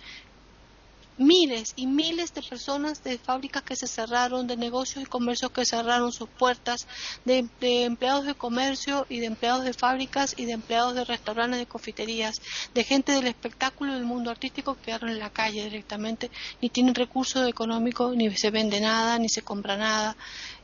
miles 1.17 1.73
y 1.75 1.87
miles 1.87 2.33
de 2.33 2.41
personas 2.41 3.03
de 3.03 3.17
fábricas 3.17 3.63
que 3.63 3.75
se 3.75 3.87
cerraron, 3.87 4.47
de 4.47 4.57
negocios 4.57 5.03
y 5.03 5.07
comercios 5.07 5.51
que 5.51 5.65
cerraron 5.65 6.11
sus 6.11 6.29
puertas, 6.29 6.87
de, 7.25 7.47
de, 7.59 7.83
empleados 7.83 8.25
de 8.25 8.35
comercio 8.35 9.05
y 9.09 9.19
de 9.19 9.27
empleados 9.27 9.63
de 9.63 9.73
fábricas 9.73 10.33
y 10.37 10.45
de 10.45 10.53
empleados 10.53 10.95
de 10.95 11.05
restaurantes, 11.05 11.59
de 11.59 11.65
confiterías, 11.65 12.41
de 12.73 12.83
gente 12.83 13.11
del 13.11 13.27
espectáculo 13.27 13.91
y 13.91 13.95
del 13.95 14.05
mundo 14.05 14.31
artístico 14.31 14.75
que 14.75 14.83
quedaron 14.83 15.09
en 15.09 15.19
la 15.19 15.29
calle 15.29 15.63
directamente, 15.63 16.31
ni 16.61 16.69
tienen 16.69 16.95
recursos 16.95 17.47
económicos, 17.47 18.15
ni 18.15 18.35
se 18.35 18.51
vende 18.51 18.79
nada, 18.79 19.19
ni 19.19 19.29
se 19.29 19.41
compra 19.41 19.77
nada, 19.77 20.15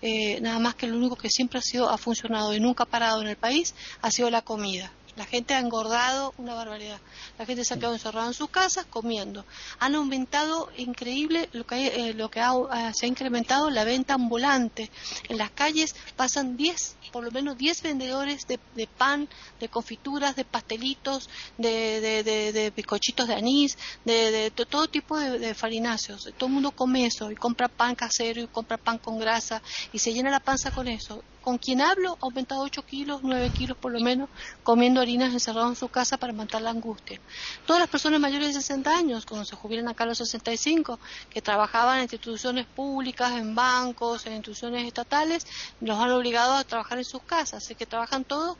eh, 0.01 0.39
nada 0.41 0.59
más 0.59 0.75
que 0.75 0.88
lo 0.88 0.97
único 0.97 1.15
que 1.15 1.29
siempre 1.29 1.59
ha 1.59 1.62
sido, 1.62 1.89
ha 1.89 1.97
funcionado 1.97 2.53
y 2.53 2.59
nunca 2.59 2.83
ha 2.83 2.88
parado 2.88 3.21
en 3.21 3.27
el 3.27 3.38
país, 3.38 3.75
ha 4.01 4.12
sido 4.12 4.29
la 4.29 4.41
comida. 4.41 4.91
La 5.19 5.25
gente 5.25 5.53
ha 5.53 5.60
engordado 5.60 6.34
una 6.38 6.53
barbaridad. 6.53 6.97
La 7.38 7.45
gente 7.45 7.65
se 7.65 7.73
ha 7.73 7.77
quedado 7.77 7.93
encerrada 7.93 8.27
en 8.27 8.34
sus 8.34 8.49
casas 8.49 8.86
comiendo. 8.86 9.45
Han 9.79 9.95
aumentado 9.95 10.69
increíble 10.77 11.49
lo 11.51 11.67
que, 11.67 11.88
eh, 11.88 12.13
lo 12.13 12.32
que 12.32 12.39
ha, 12.39 12.53
se 12.93 13.05
ha 13.05 13.10
incrementado 13.10 13.69
la 13.69 13.84
venta 13.84 14.13
ambulante. 14.13 14.89
En 15.27 15.38
las 15.38 15.51
calles 15.51 15.93
pasan 16.15 16.55
10, 16.55 16.95
por 17.12 17.25
lo 17.25 17.32
menos 17.32 17.58
10 17.58 17.82
vendedores 17.82 18.47
de, 18.47 18.62
de, 18.75 18.88
pan, 18.88 19.27
de 19.60 19.67
confituras, 19.67 20.38
de 20.38 20.45
pastelitos, 20.45 21.29
de, 21.58 21.99
de, 21.99 22.23
de, 22.23 22.53
de 22.53 22.69
bizcochitos 22.69 23.27
de 23.27 23.34
anís, 23.34 23.77
de, 24.05 24.53
todo 24.69 24.88
tipo 24.88 25.19
de, 25.19 25.53
farináceos. 25.53 26.29
Todo 26.38 26.47
el 26.47 26.53
mundo 26.53 26.71
come 26.71 27.05
eso 27.05 27.29
y 27.29 27.36
compra 27.36 27.67
pan 27.67 27.93
casero 27.93 28.41
y 28.41 28.47
compra 28.47 28.77
pan 28.77 28.99
con 28.99 29.19
grasa 29.19 29.62
y 29.91 29.99
se 29.99 30.13
llena 30.13 30.32
la 30.32 30.39
panza 30.39 30.71
con 30.71 30.88
eso 30.88 31.21
con 31.49 31.57
quien 31.57 31.81
hablo 31.81 32.12
ha 32.21 32.25
aumentado 32.25 32.62
8 32.62 32.85
kilos, 32.85 33.21
9 33.23 33.49
kilos 33.49 33.75
por 33.75 33.91
lo 33.91 33.99
menos, 33.99 34.29
comiendo 34.62 35.01
harinas 35.01 35.33
encerrados 35.33 35.69
en 35.71 35.75
su 35.75 35.88
casa 35.88 36.15
para 36.17 36.31
matar 36.31 36.62
la 36.62 36.69
angustia. 36.69 37.19
Todas 37.65 37.79
las 37.79 37.89
personas 37.89 38.19
mayores 38.19 38.49
de 38.49 38.62
60 38.62 38.95
años, 38.95 39.25
cuando 39.25 39.45
se 39.45 39.55
jubilan 39.55 39.88
acá 39.88 40.03
a 40.03 40.07
los 40.07 40.19
65, 40.19 40.99
que 41.27 41.41
trabajaban 41.41 41.97
en 41.97 42.01
instituciones 42.03 42.67
públicas, 42.67 43.31
en 43.31 43.55
bancos, 43.55 44.27
en 44.27 44.33
instituciones 44.33 44.85
estatales, 44.85 45.47
los 45.81 45.97
han 45.97 46.12
obligado 46.12 46.53
a 46.53 46.63
trabajar 46.63 46.99
en 46.99 47.05
sus 47.05 47.23
casas, 47.23 47.63
así 47.63 47.73
que 47.73 47.88
trabajan 47.88 48.25
todos 48.25 48.55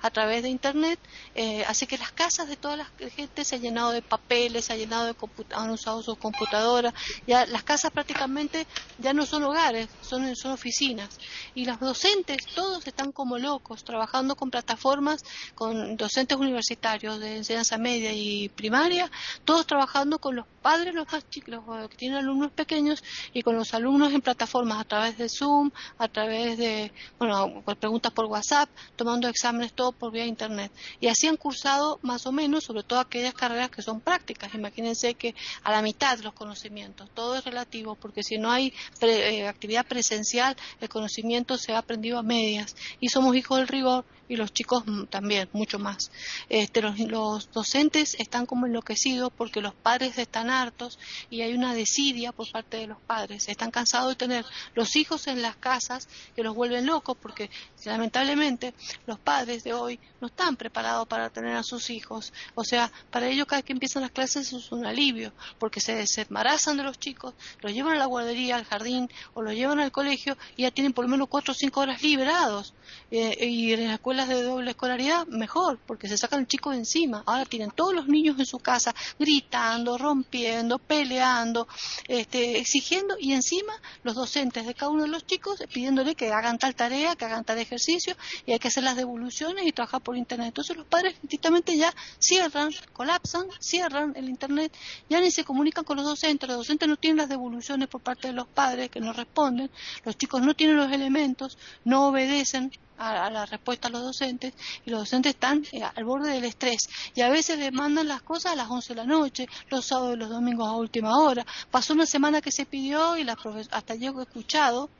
a 0.00 0.10
través 0.10 0.44
de 0.44 0.50
Internet, 0.50 1.00
eh, 1.34 1.64
así 1.66 1.88
que 1.88 1.98
las 1.98 2.12
casas 2.12 2.48
de 2.48 2.54
toda 2.54 2.76
la 2.76 2.86
gente 3.16 3.44
se 3.44 3.56
han 3.56 3.62
llenado 3.62 3.90
de 3.90 4.02
papeles, 4.02 4.66
se 4.66 4.74
han 4.74 4.78
llenado 4.78 5.06
de 5.06 5.16
han 5.52 5.70
usado 5.70 6.00
sus 6.00 6.16
computadoras, 6.16 6.94
ya 7.26 7.44
las 7.46 7.64
casas 7.64 7.90
prácticamente 7.90 8.68
ya 8.98 9.12
no 9.12 9.26
son 9.26 9.42
hogares, 9.42 9.88
son, 10.00 10.36
son 10.36 10.52
oficinas. 10.52 11.08
Y 11.56 11.64
los 11.64 11.80
docentes 11.80 12.19
todos 12.54 12.86
están 12.86 13.12
como 13.12 13.38
locos, 13.38 13.84
trabajando 13.84 14.36
con 14.36 14.50
plataformas, 14.50 15.24
con 15.54 15.96
docentes 15.96 16.36
universitarios 16.38 17.18
de 17.20 17.38
enseñanza 17.38 17.78
media 17.78 18.12
y 18.12 18.48
primaria, 18.48 19.10
todos 19.44 19.66
trabajando 19.66 20.18
con 20.18 20.36
los 20.36 20.46
padres, 20.62 20.94
los 20.94 21.10
más 21.10 21.28
chicos, 21.30 21.60
que 21.88 21.96
tienen 21.96 22.18
alumnos 22.18 22.50
pequeños, 22.52 23.02
y 23.32 23.42
con 23.42 23.56
los 23.56 23.74
alumnos 23.74 24.12
en 24.12 24.20
plataformas 24.20 24.80
a 24.80 24.84
través 24.84 25.18
de 25.18 25.28
Zoom, 25.28 25.70
a 25.98 26.08
través 26.08 26.58
de, 26.58 26.92
bueno, 27.18 27.62
preguntas 27.78 28.12
por 28.12 28.26
WhatsApp, 28.26 28.68
tomando 28.96 29.28
exámenes 29.28 29.72
todo 29.72 29.92
por 29.92 30.12
vía 30.12 30.26
Internet. 30.26 30.72
Y 31.00 31.08
así 31.08 31.26
han 31.26 31.36
cursado 31.36 31.98
más 32.02 32.26
o 32.26 32.32
menos, 32.32 32.64
sobre 32.64 32.82
todo 32.82 33.00
aquellas 33.00 33.34
carreras 33.34 33.70
que 33.70 33.82
son 33.82 34.00
prácticas. 34.00 34.54
Imagínense 34.54 35.14
que 35.14 35.34
a 35.62 35.70
la 35.70 35.82
mitad 35.82 36.18
los 36.20 36.34
conocimientos, 36.34 37.08
todo 37.14 37.36
es 37.36 37.44
relativo, 37.44 37.94
porque 37.94 38.22
si 38.22 38.38
no 38.38 38.50
hay 38.50 38.72
pre, 38.98 39.38
eh, 39.38 39.48
actividad 39.48 39.86
presencial, 39.86 40.56
el 40.80 40.88
conocimiento 40.88 41.56
se 41.56 41.72
ha 41.72 41.78
aprendido 41.78 42.09
a 42.18 42.22
medias 42.22 42.76
y 43.00 43.08
somos 43.08 43.36
hijos 43.36 43.58
del 43.58 43.68
rigor 43.68 44.04
y 44.30 44.36
los 44.36 44.52
chicos 44.52 44.84
también, 45.10 45.48
mucho 45.52 45.80
más. 45.80 46.12
Este, 46.48 46.80
los, 46.80 46.98
los 47.00 47.50
docentes 47.50 48.14
están 48.20 48.46
como 48.46 48.66
enloquecidos 48.66 49.32
porque 49.36 49.60
los 49.60 49.74
padres 49.74 50.18
están 50.18 50.50
hartos 50.50 51.00
y 51.30 51.40
hay 51.40 51.52
una 51.52 51.74
desidia 51.74 52.30
por 52.30 52.48
parte 52.48 52.76
de 52.76 52.86
los 52.86 52.98
padres. 53.00 53.48
Están 53.48 53.72
cansados 53.72 54.10
de 54.10 54.14
tener 54.14 54.46
los 54.76 54.94
hijos 54.94 55.26
en 55.26 55.42
las 55.42 55.56
casas 55.56 56.08
que 56.36 56.44
los 56.44 56.54
vuelven 56.54 56.86
locos 56.86 57.16
porque 57.20 57.50
lamentablemente 57.84 58.72
los 59.04 59.18
padres 59.18 59.64
de 59.64 59.72
hoy 59.72 59.98
no 60.20 60.28
están 60.28 60.56
preparados 60.56 61.08
para 61.08 61.28
tener 61.30 61.56
a 61.56 61.64
sus 61.64 61.90
hijos. 61.90 62.32
O 62.54 62.62
sea, 62.62 62.92
para 63.10 63.26
ellos 63.26 63.48
cada 63.48 63.62
que 63.62 63.72
empiezan 63.72 64.02
las 64.02 64.12
clases 64.12 64.52
es 64.52 64.70
un 64.70 64.86
alivio 64.86 65.32
porque 65.58 65.80
se, 65.80 66.06
se 66.06 66.22
embarazan 66.22 66.76
de 66.76 66.84
los 66.84 67.00
chicos, 67.00 67.34
los 67.62 67.72
llevan 67.72 67.94
a 67.94 67.98
la 67.98 68.06
guardería, 68.06 68.54
al 68.54 68.64
jardín 68.64 69.10
o 69.34 69.42
los 69.42 69.54
llevan 69.54 69.80
al 69.80 69.90
colegio 69.90 70.36
y 70.56 70.62
ya 70.62 70.70
tienen 70.70 70.92
por 70.92 71.04
lo 71.04 71.10
menos 71.10 71.26
cuatro 71.28 71.50
o 71.50 71.54
cinco 71.54 71.80
horas 71.80 72.00
liberados. 72.00 72.74
Eh, 73.10 73.46
y 73.46 73.72
en 73.72 73.88
las 73.88 73.98
de 74.28 74.42
doble 74.42 74.70
escolaridad, 74.70 75.26
mejor, 75.26 75.78
porque 75.86 76.08
se 76.08 76.18
sacan 76.18 76.40
el 76.40 76.46
chico 76.46 76.70
de 76.70 76.78
encima. 76.78 77.22
Ahora 77.26 77.44
tienen 77.44 77.70
todos 77.70 77.94
los 77.94 78.08
niños 78.08 78.38
en 78.38 78.46
su 78.46 78.58
casa 78.58 78.94
gritando, 79.18 79.98
rompiendo, 79.98 80.78
peleando, 80.78 81.68
este, 82.08 82.58
exigiendo, 82.58 83.16
y 83.18 83.32
encima 83.32 83.72
los 84.02 84.14
docentes 84.14 84.66
de 84.66 84.74
cada 84.74 84.90
uno 84.90 85.02
de 85.02 85.08
los 85.08 85.26
chicos 85.26 85.62
pidiéndole 85.72 86.14
que 86.14 86.32
hagan 86.32 86.58
tal 86.58 86.74
tarea, 86.74 87.16
que 87.16 87.24
hagan 87.24 87.44
tal 87.44 87.58
ejercicio, 87.58 88.16
y 88.46 88.52
hay 88.52 88.58
que 88.58 88.68
hacer 88.68 88.84
las 88.84 88.96
devoluciones 88.96 89.66
y 89.66 89.72
trabajar 89.72 90.00
por 90.00 90.16
internet. 90.16 90.48
Entonces 90.48 90.76
los 90.76 90.86
padres 90.86 91.16
directamente 91.22 91.76
ya 91.76 91.94
cierran, 92.18 92.70
colapsan, 92.92 93.46
cierran 93.60 94.12
el 94.16 94.28
internet, 94.28 94.72
ya 95.08 95.20
ni 95.20 95.30
se 95.30 95.44
comunican 95.44 95.84
con 95.84 95.96
los 95.96 96.06
docentes, 96.06 96.48
los 96.48 96.58
docentes 96.58 96.88
no 96.88 96.96
tienen 96.96 97.18
las 97.18 97.28
devoluciones 97.28 97.88
por 97.88 98.00
parte 98.00 98.28
de 98.28 98.34
los 98.34 98.46
padres 98.46 98.90
que 98.90 99.00
no 99.00 99.12
responden, 99.12 99.70
los 100.04 100.16
chicos 100.16 100.42
no 100.42 100.54
tienen 100.54 100.76
los 100.76 100.92
elementos, 100.92 101.58
no 101.84 102.08
obedecen 102.08 102.72
a, 103.00 103.30
la 103.30 103.46
respuesta 103.46 103.88
a 103.88 103.90
los 103.90 104.02
docentes 104.02 104.52
y 104.84 104.90
los 104.90 105.00
docentes 105.00 105.34
están 105.34 105.64
eh, 105.72 105.82
al 105.82 106.04
borde 106.04 106.32
del 106.32 106.44
estrés 106.44 106.88
y 107.14 107.22
a 107.22 107.30
veces 107.30 107.58
les 107.58 107.72
mandan 107.72 108.06
las 108.06 108.22
cosas 108.22 108.52
a 108.52 108.56
las 108.56 108.68
11 108.68 108.90
de 108.90 108.96
la 108.96 109.04
noche, 109.04 109.48
los 109.70 109.86
sábados 109.86 110.16
y 110.16 110.18
los 110.18 110.28
domingos 110.28 110.68
a 110.68 110.72
última 110.72 111.18
hora. 111.18 111.44
Pasó 111.70 111.94
una 111.94 112.06
semana 112.06 112.40
que 112.40 112.52
se 112.52 112.66
pidió 112.66 113.16
y 113.16 113.24
la 113.24 113.36
hasta 113.70 113.94
yo 113.94 114.20
escuchado 114.20 114.90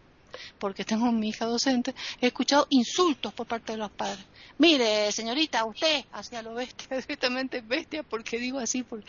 porque 0.59 0.85
tengo 0.85 1.11
mi 1.13 1.29
hija 1.29 1.45
docente, 1.45 1.95
he 2.21 2.29
escuchado 2.29 2.67
insultos 2.71 3.35
por 3.35 3.47
parte 3.47 3.73
de 3.73 3.79
los 3.79 3.91
padres. 3.91 4.25
Mire, 4.59 5.11
señorita, 5.11 5.65
usted, 5.65 6.05
hacia 6.13 6.43
lo 6.43 6.55
bestia, 6.55 6.87
directamente 6.97 7.61
bestia, 7.61 8.03
porque 8.03 8.39
digo 8.39 8.59
así, 8.59 8.83
porque 8.83 9.07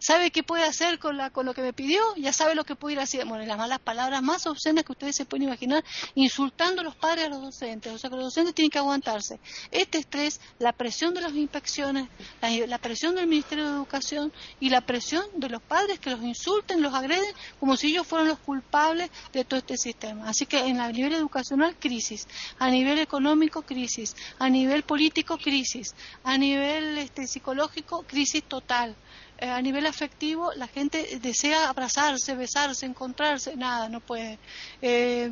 sabe 0.00 0.30
qué 0.30 0.42
puede 0.42 0.64
hacer 0.64 0.98
con, 0.98 1.16
la, 1.16 1.30
con 1.30 1.46
lo 1.46 1.54
que 1.54 1.62
me 1.62 1.72
pidió, 1.72 2.00
ya 2.16 2.32
sabe 2.32 2.54
lo 2.54 2.64
que 2.64 2.74
puede 2.74 2.94
ir 2.94 3.00
haciendo. 3.00 3.28
Bueno, 3.28 3.44
las 3.46 3.58
malas 3.58 3.78
palabras 3.78 4.22
más 4.22 4.46
obscenas 4.46 4.84
que 4.84 4.92
ustedes 4.92 5.14
se 5.14 5.24
pueden 5.24 5.44
imaginar, 5.46 5.84
insultando 6.14 6.80
a 6.80 6.84
los 6.84 6.96
padres 6.96 7.26
a 7.26 7.28
los 7.28 7.42
docentes. 7.42 7.92
O 7.92 7.98
sea 7.98 8.10
que 8.10 8.16
los 8.16 8.24
docentes 8.26 8.54
tienen 8.54 8.70
que 8.70 8.78
aguantarse. 8.78 9.38
Este 9.70 9.98
estrés, 9.98 10.40
la 10.58 10.72
presión 10.72 11.14
de 11.14 11.20
las 11.20 11.32
inspecciones, 11.32 12.08
la, 12.40 12.78
presión 12.78 13.14
del 13.14 13.26
Ministerio 13.26 13.66
de 13.66 13.70
Educación 13.72 14.32
y 14.58 14.70
la 14.70 14.80
presión 14.80 15.24
de 15.36 15.48
los 15.48 15.62
padres 15.62 15.98
que 15.98 16.10
los 16.10 16.22
insulten, 16.22 16.82
los 16.82 16.94
agreden, 16.94 17.32
como 17.60 17.76
si 17.76 17.88
ellos 17.88 18.06
fueran 18.06 18.28
los 18.28 18.38
culpables 18.38 19.10
de 19.32 19.44
todo 19.44 19.58
este 19.58 19.76
sistema. 19.76 20.28
Así 20.28 20.46
que 20.46 20.58
en 20.66 20.80
a 20.80 20.90
nivel 20.90 21.12
educacional, 21.12 21.76
crisis. 21.78 22.26
A 22.58 22.70
nivel 22.70 22.98
económico, 22.98 23.62
crisis. 23.62 24.16
A 24.38 24.48
nivel 24.48 24.82
político, 24.82 25.36
crisis. 25.36 25.94
A 26.24 26.38
nivel 26.38 26.98
este, 26.98 27.26
psicológico, 27.26 28.02
crisis 28.02 28.42
total. 28.44 28.96
Eh, 29.40 29.48
a 29.48 29.62
nivel 29.62 29.86
afectivo 29.86 30.52
la 30.52 30.68
gente 30.68 31.18
desea 31.22 31.70
abrazarse, 31.70 32.34
besarse, 32.34 32.84
encontrarse, 32.84 33.56
nada, 33.56 33.88
no 33.88 34.00
puede. 34.00 34.38
Eh, 34.82 35.30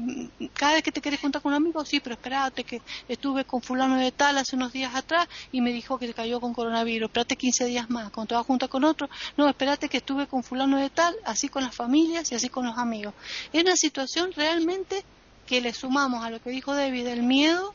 cada 0.55 0.75
vez 0.75 0.83
que 0.83 0.92
te 0.92 1.03
quieres 1.03 1.21
juntar 1.21 1.42
con 1.42 1.53
un 1.53 1.57
amigo, 1.57 1.85
sí, 1.85 2.01
pero 2.01 2.14
espérate 2.14 2.64
que 2.64 2.81
estuve 3.07 3.44
con 3.44 3.61
fulano 3.61 3.97
de 3.97 4.11
tal 4.11 4.38
hace 4.38 4.57
unos 4.57 4.73
días 4.73 4.94
atrás 4.94 5.29
y 5.53 5.61
me 5.61 5.73
dijo 5.73 5.99
que 5.99 6.07
se 6.07 6.14
cayó 6.14 6.40
con 6.40 6.55
coronavirus, 6.55 7.09
espérate 7.09 7.37
15 7.37 7.66
días 7.66 7.90
más, 7.90 8.11
cuando 8.11 8.29
te 8.29 8.35
vas 8.35 8.47
junta 8.47 8.66
con 8.66 8.85
otro, 8.85 9.11
no, 9.37 9.47
espérate 9.47 9.90
que 9.90 9.99
estuve 9.99 10.27
con 10.27 10.42
fulano 10.42 10.79
de 10.79 10.88
tal, 10.88 11.14
así 11.27 11.51
con 11.51 11.62
las 11.62 11.75
familias 11.75 12.33
y 12.33 12.35
así 12.35 12.49
con 12.49 12.64
los 12.64 12.79
amigos. 12.79 13.12
Es 13.53 13.62
una 13.62 13.77
situación 13.77 14.33
realmente 14.33 15.05
que 15.47 15.61
le 15.61 15.75
sumamos 15.75 16.25
a 16.25 16.31
lo 16.31 16.40
que 16.40 16.49
dijo 16.49 16.75
David, 16.75 17.09
el 17.09 17.25
miedo, 17.25 17.75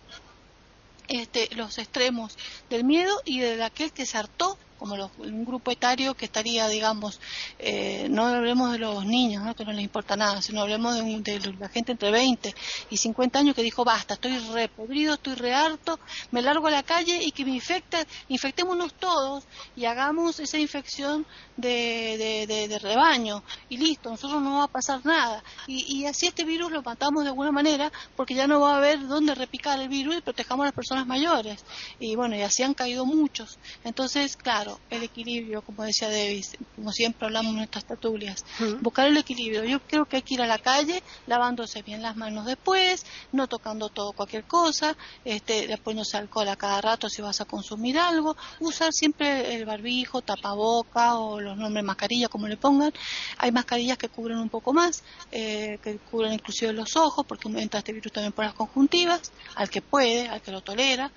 este, 1.07 1.53
los 1.55 1.77
extremos 1.77 2.37
del 2.71 2.85
miedo 2.85 3.21
y 3.23 3.39
de 3.39 3.63
aquel 3.63 3.91
que 3.91 4.07
se 4.07 4.17
hartó 4.17 4.57
como 4.77 4.95
un 5.17 5.45
grupo 5.45 5.71
etario 5.71 6.13
que 6.13 6.25
estaría, 6.25 6.67
digamos, 6.67 7.19
eh, 7.59 8.07
no 8.09 8.25
hablemos 8.25 8.71
de 8.71 8.79
los 8.79 9.05
niños, 9.05 9.43
¿no? 9.43 9.55
que 9.55 9.65
no 9.65 9.71
les 9.71 9.83
importa 9.83 10.15
nada, 10.15 10.41
sino 10.41 10.61
hablemos 10.61 10.95
de, 10.95 11.55
la 11.59 11.69
gente 11.69 11.91
entre 11.91 12.11
20 12.11 12.53
y 12.89 12.97
50 12.97 13.39
años 13.39 13.55
que 13.55 13.63
dijo, 13.63 13.83
basta, 13.83 14.15
estoy 14.15 14.37
re 14.53 14.67
podrido, 14.69 15.15
estoy 15.15 15.35
re 15.35 15.53
harto, 15.53 15.99
me 16.31 16.41
largo 16.41 16.67
a 16.67 16.71
la 16.71 16.83
calle 16.83 17.19
y 17.23 17.31
que 17.31 17.45
me 17.45 17.51
infecte, 17.51 18.05
infectémonos 18.29 18.93
todos 18.93 19.43
y 19.75 19.85
hagamos 19.85 20.39
esa 20.39 20.57
infección 20.57 21.25
de, 21.57 22.45
de, 22.47 22.79
rebaño 22.79 23.43
y 23.69 23.77
listo, 23.77 24.09
nosotros 24.09 24.41
no 24.41 24.57
va 24.57 24.63
a 24.65 24.67
pasar 24.67 25.05
nada. 25.05 25.43
Y, 25.67 25.99
y 25.99 26.05
así 26.05 26.27
este 26.27 26.43
virus 26.43 26.71
lo 26.71 26.81
matamos 26.81 27.23
de 27.23 27.29
alguna 27.29 27.51
manera 27.51 27.91
porque 28.15 28.33
ya 28.33 28.47
no 28.47 28.61
va 28.61 28.73
a 28.73 28.77
haber 28.77 29.07
dónde 29.07 29.35
repicar 29.35 29.79
el 29.79 29.89
virus 29.89 30.17
y 30.17 30.21
protejamos 30.21 30.63
a 30.63 30.67
las 30.67 30.73
personas 30.73 31.05
mayores. 31.07 31.63
Y 31.99 32.15
bueno, 32.15 32.35
y 32.35 32.41
así 32.41 32.63
han 32.63 32.73
caído 32.73 33.05
muchos. 33.05 33.59
Entonces, 33.83 34.35
claro, 34.37 34.72
el 34.89 35.03
equilibrio, 35.03 35.61
como 35.61 35.83
decía 35.83 36.09
Davis, 36.09 36.57
como 36.75 36.91
siempre 36.91 37.25
hablamos 37.25 37.51
en 37.51 37.57
nuestras 37.57 37.85
tertulias, 37.85 38.45
buscar 38.81 39.07
el 39.07 39.17
equilibrio. 39.17 39.63
Yo 39.63 39.79
creo 39.81 40.05
que 40.05 40.17
hay 40.17 40.21
que 40.21 40.35
ir 40.35 40.41
a 40.41 40.47
la 40.47 40.59
calle 40.59 41.03
lavándose 41.27 41.81
bien 41.81 42.01
las 42.01 42.15
manos 42.15 42.45
después, 42.45 43.05
no 43.31 43.47
tocando 43.47 43.89
todo 43.89 44.13
cualquier 44.13 44.43
cosa, 44.43 44.95
este, 45.25 45.77
poniéndose 45.77 46.17
alcohol 46.17 46.47
a 46.47 46.55
cada 46.55 46.81
rato 46.81 47.09
si 47.09 47.21
vas 47.21 47.41
a 47.41 47.45
consumir 47.45 47.97
algo, 47.97 48.35
usar 48.59 48.91
siempre 48.91 49.55
el 49.55 49.65
barbijo, 49.65 50.21
tapaboca 50.21 51.15
o 51.15 51.39
los 51.39 51.57
nombres 51.57 51.83
mascarilla, 51.83 52.27
como 52.27 52.47
le 52.47 52.57
pongan. 52.57 52.93
Hay 53.37 53.51
mascarillas 53.51 53.97
que 53.97 54.09
cubren 54.09 54.37
un 54.37 54.49
poco 54.49 54.73
más, 54.73 55.03
eh, 55.31 55.79
que 55.83 55.97
cubren 55.97 56.33
inclusive 56.33 56.73
los 56.73 56.95
ojos, 56.95 57.25
porque 57.25 57.47
entra 57.47 57.79
este 57.79 57.93
virus 57.93 58.11
también 58.11 58.33
por 58.33 58.45
las 58.45 58.53
conjuntivas, 58.53 59.31
al 59.55 59.69
que 59.69 59.81
puede, 59.81 60.27
al 60.27 60.41
que 60.41 60.51
lo 60.51 60.61
tolera 60.61 61.11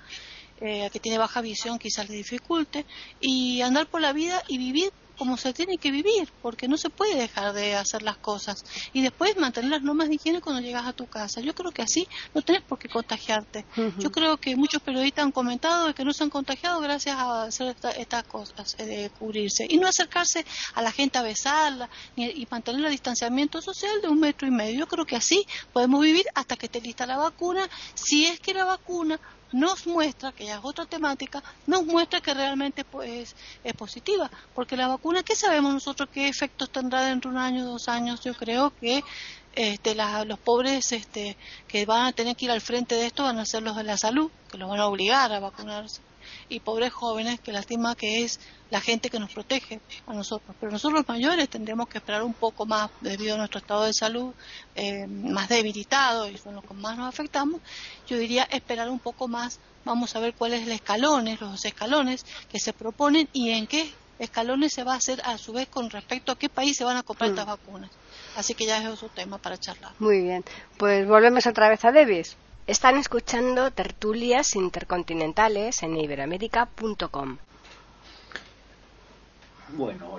eh, 0.61 0.89
que 0.91 0.99
tiene 0.99 1.17
baja 1.17 1.41
visión 1.41 1.79
quizás 1.79 2.09
le 2.09 2.15
dificulte, 2.15 2.85
y 3.19 3.61
andar 3.61 3.87
por 3.87 4.01
la 4.01 4.13
vida 4.13 4.43
y 4.47 4.57
vivir 4.57 4.91
como 5.17 5.35
se 5.35 5.53
tiene 5.53 5.77
que 5.77 5.91
vivir, 5.91 6.29
porque 6.41 6.67
no 6.67 6.77
se 6.77 6.89
puede 6.89 7.15
dejar 7.15 7.53
de 7.53 7.75
hacer 7.75 8.03
las 8.03 8.17
cosas. 8.17 8.63
Y 8.93 9.01
después 9.01 9.35
mantener 9.37 9.71
las 9.71 9.81
normas 9.81 10.09
de 10.09 10.15
higiene 10.15 10.41
cuando 10.41 10.61
llegas 10.61 10.85
a 10.85 10.93
tu 10.93 11.07
casa. 11.07 11.41
Yo 11.41 11.55
creo 11.55 11.71
que 11.71 11.81
así 11.81 12.07
no 12.33 12.41
tenés 12.41 12.61
por 12.61 12.77
qué 12.77 12.87
contagiarte. 12.87 13.65
Yo 13.97 14.11
creo 14.11 14.37
que 14.37 14.55
muchos 14.55 14.81
periodistas 14.81 15.25
han 15.25 15.31
comentado 15.31 15.93
que 15.93 16.05
no 16.05 16.13
se 16.13 16.23
han 16.23 16.29
contagiado 16.29 16.79
gracias 16.79 17.15
a 17.17 17.43
hacer 17.43 17.75
estas 17.97 18.23
cosas, 18.25 18.75
eh, 18.77 18.85
de 18.85 19.09
cubrirse. 19.09 19.65
Y 19.67 19.77
no 19.77 19.87
acercarse 19.87 20.45
a 20.75 20.81
la 20.81 20.91
gente 20.91 21.17
a 21.17 21.23
besarla 21.23 21.89
y 22.15 22.47
mantener 22.49 22.85
el 22.85 22.91
distanciamiento 22.91 23.61
social 23.61 24.01
de 24.01 24.07
un 24.07 24.19
metro 24.19 24.47
y 24.47 24.51
medio. 24.51 24.79
Yo 24.79 24.87
creo 24.87 25.05
que 25.05 25.15
así 25.15 25.45
podemos 25.73 26.01
vivir 26.01 26.25
hasta 26.35 26.55
que 26.55 26.67
esté 26.67 26.79
lista 26.79 27.05
la 27.05 27.17
vacuna, 27.17 27.67
si 27.95 28.25
es 28.25 28.39
que 28.39 28.53
la 28.53 28.65
vacuna 28.65 29.19
nos 29.51 29.87
muestra, 29.87 30.31
que 30.31 30.45
ya 30.45 30.55
es 30.55 30.61
otra 30.63 30.85
temática, 30.85 31.43
nos 31.65 31.85
muestra 31.85 32.21
que 32.21 32.33
realmente 32.33 32.83
pues, 32.83 33.35
es 33.63 33.73
positiva. 33.73 34.29
Porque 34.53 34.77
la 34.77 34.87
vacuna, 34.87 35.23
¿qué 35.23 35.35
sabemos 35.35 35.73
nosotros 35.73 36.09
qué 36.11 36.27
efectos 36.27 36.69
tendrá 36.69 37.05
dentro 37.05 37.31
de 37.31 37.37
un 37.37 37.43
año, 37.43 37.65
dos 37.65 37.87
años? 37.87 38.21
Yo 38.21 38.33
creo 38.33 38.73
que 38.79 39.03
este, 39.55 39.95
los 40.25 40.39
pobres 40.39 40.91
este, 40.91 41.37
que 41.67 41.85
van 41.85 42.05
a 42.07 42.11
tener 42.11 42.35
que 42.35 42.45
ir 42.45 42.51
al 42.51 42.61
frente 42.61 42.95
de 42.95 43.07
esto 43.07 43.23
van 43.23 43.39
a 43.39 43.45
ser 43.45 43.63
los 43.63 43.75
de 43.75 43.83
la 43.83 43.97
salud, 43.97 44.29
que 44.51 44.57
los 44.57 44.69
van 44.69 44.79
a 44.79 44.87
obligar 44.87 45.31
a 45.31 45.39
vacunarse 45.39 46.06
y 46.49 46.59
pobres 46.59 46.93
jóvenes, 46.93 47.39
que 47.39 47.51
lástima 47.51 47.95
que 47.95 48.23
es 48.23 48.39
la 48.69 48.81
gente 48.81 49.09
que 49.09 49.19
nos 49.19 49.33
protege 49.33 49.79
a 50.05 50.13
nosotros. 50.13 50.55
Pero 50.59 50.71
nosotros 50.71 50.99
los 50.99 51.07
mayores 51.07 51.49
tendremos 51.49 51.87
que 51.87 51.97
esperar 51.97 52.23
un 52.23 52.33
poco 52.33 52.65
más 52.65 52.89
debido 53.01 53.35
a 53.35 53.37
nuestro 53.37 53.59
estado 53.59 53.83
de 53.83 53.93
salud 53.93 54.33
eh, 54.75 55.07
más 55.07 55.49
debilitado 55.49 56.29
y 56.29 56.37
son 56.37 56.55
los 56.55 56.63
que 56.63 56.73
más 56.73 56.97
nos 56.97 57.07
afectamos. 57.07 57.61
Yo 58.07 58.17
diría 58.17 58.43
esperar 58.43 58.89
un 58.89 58.99
poco 58.99 59.27
más. 59.27 59.59
Vamos 59.85 60.15
a 60.15 60.19
ver 60.19 60.33
cuáles 60.33 60.59
son 60.59 60.69
los 60.69 60.75
escalones, 60.75 61.41
los 61.41 61.65
escalones 61.65 62.25
que 62.49 62.59
se 62.59 62.73
proponen 62.73 63.29
y 63.31 63.51
en 63.51 63.67
qué 63.67 63.93
escalones 64.19 64.73
se 64.73 64.83
va 64.83 64.93
a 64.93 64.97
hacer 64.97 65.21
a 65.23 65.37
su 65.37 65.53
vez 65.53 65.67
con 65.67 65.89
respecto 65.89 66.31
a 66.31 66.37
qué 66.37 66.49
país 66.49 66.75
se 66.75 66.83
van 66.83 66.97
a 66.97 67.03
comprar 67.03 67.29
estas 67.29 67.45
mm. 67.45 67.49
vacunas. 67.49 67.91
Así 68.35 68.53
que 68.53 68.65
ya 68.65 68.81
es 68.81 68.87
otro 68.87 69.09
tema 69.09 69.37
para 69.37 69.57
charlar. 69.57 69.93
Muy 69.99 70.21
bien. 70.21 70.43
Pues 70.77 71.07
volvemos 71.07 71.45
otra 71.47 71.69
vez 71.69 71.83
a 71.85 71.91
Davis. 71.91 72.35
Están 72.67 72.97
escuchando 72.97 73.71
tertulias 73.71 74.53
intercontinentales 74.57 75.83
en 75.83 75.95
iberoamérica.com. 75.95 77.37
Bueno, 79.69 80.17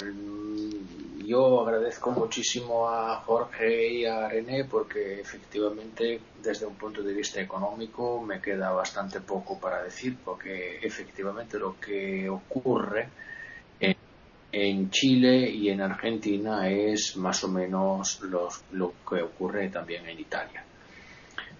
yo 1.27 1.61
agradezco 1.61 2.11
muchísimo 2.11 2.89
a 2.89 3.17
Jorge 3.17 3.93
y 3.93 4.07
a 4.07 4.31
René 4.31 4.65
porque 4.65 5.21
efectivamente 5.21 6.23
desde 6.43 6.65
un 6.65 6.77
punto 6.77 7.03
de 7.03 7.13
vista 7.13 7.39
económico 7.39 8.23
me 8.23 8.41
queda 8.41 8.71
bastante 8.71 9.21
poco 9.21 9.61
para 9.61 9.83
decir 9.83 10.17
porque 10.25 10.79
efectivamente 10.79 11.59
lo 11.59 11.79
que 11.79 12.31
ocurre 12.31 13.11
en, 14.51 14.91
Chile 14.91 15.51
y 15.51 15.69
en 15.69 15.83
Argentina 15.83 16.71
es 16.71 17.15
más 17.19 17.45
o 17.45 17.49
menos 17.49 18.23
lo 18.23 18.95
que 19.07 19.21
ocurre 19.21 19.69
también 19.69 20.09
en 20.09 20.19
Italia. 20.19 20.65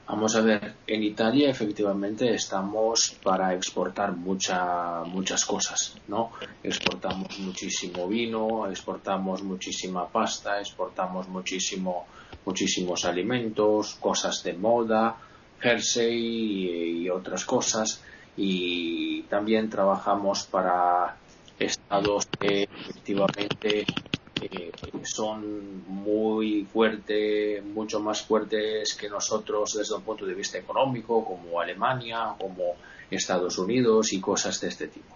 Vamos 0.09 0.35
a 0.37 0.41
ver, 0.41 0.75
en 0.87 1.03
Italia 1.03 1.51
efectivamente 1.51 2.33
estamos 2.33 3.15
para 3.23 3.53
exportar 3.55 4.17
mucha, 4.17 5.05
muchas 5.05 5.45
cosas, 5.45 5.97
¿no? 6.09 6.33
Exportamos 6.63 7.39
muchísimo 7.41 8.09
vino, 8.09 8.67
exportamos 8.71 9.43
muchísima 9.43 10.09
pasta, 10.09 10.61
exportamos 10.61 11.29
muchísimo, 11.29 12.07
muchísimos 12.47 13.05
alimentos, 13.05 13.97
cosas 13.97 14.43
de 14.43 14.55
moda, 14.55 15.15
jersey 15.61 17.03
y 17.03 17.11
otras 17.11 17.45
cosas. 17.45 18.03
Y 18.35 19.25
también 19.25 19.69
trabajamos 19.69 20.45
para 20.45 21.17
estados 21.59 22.27
que 22.41 22.63
efectivamente 22.63 23.85
eh, 24.41 24.73
son 25.03 25.85
muy 25.87 26.65
fuertes, 26.65 27.65
mucho 27.65 28.01
más 28.01 28.23
fuertes 28.23 28.95
que 28.95 29.09
nosotros 29.09 29.75
desde 29.75 29.95
un 29.95 30.03
punto 30.03 30.27
de 30.27 30.35
vista 30.35 30.59
económico, 30.59 31.25
como 31.25 31.61
Alemania, 31.61 32.35
como 32.39 32.75
Estados 33.11 33.59
Unidos 33.59 34.13
y 34.13 34.21
cosas 34.21 34.61
de 34.61 34.69
este 34.69 34.89
tipo. 34.89 35.15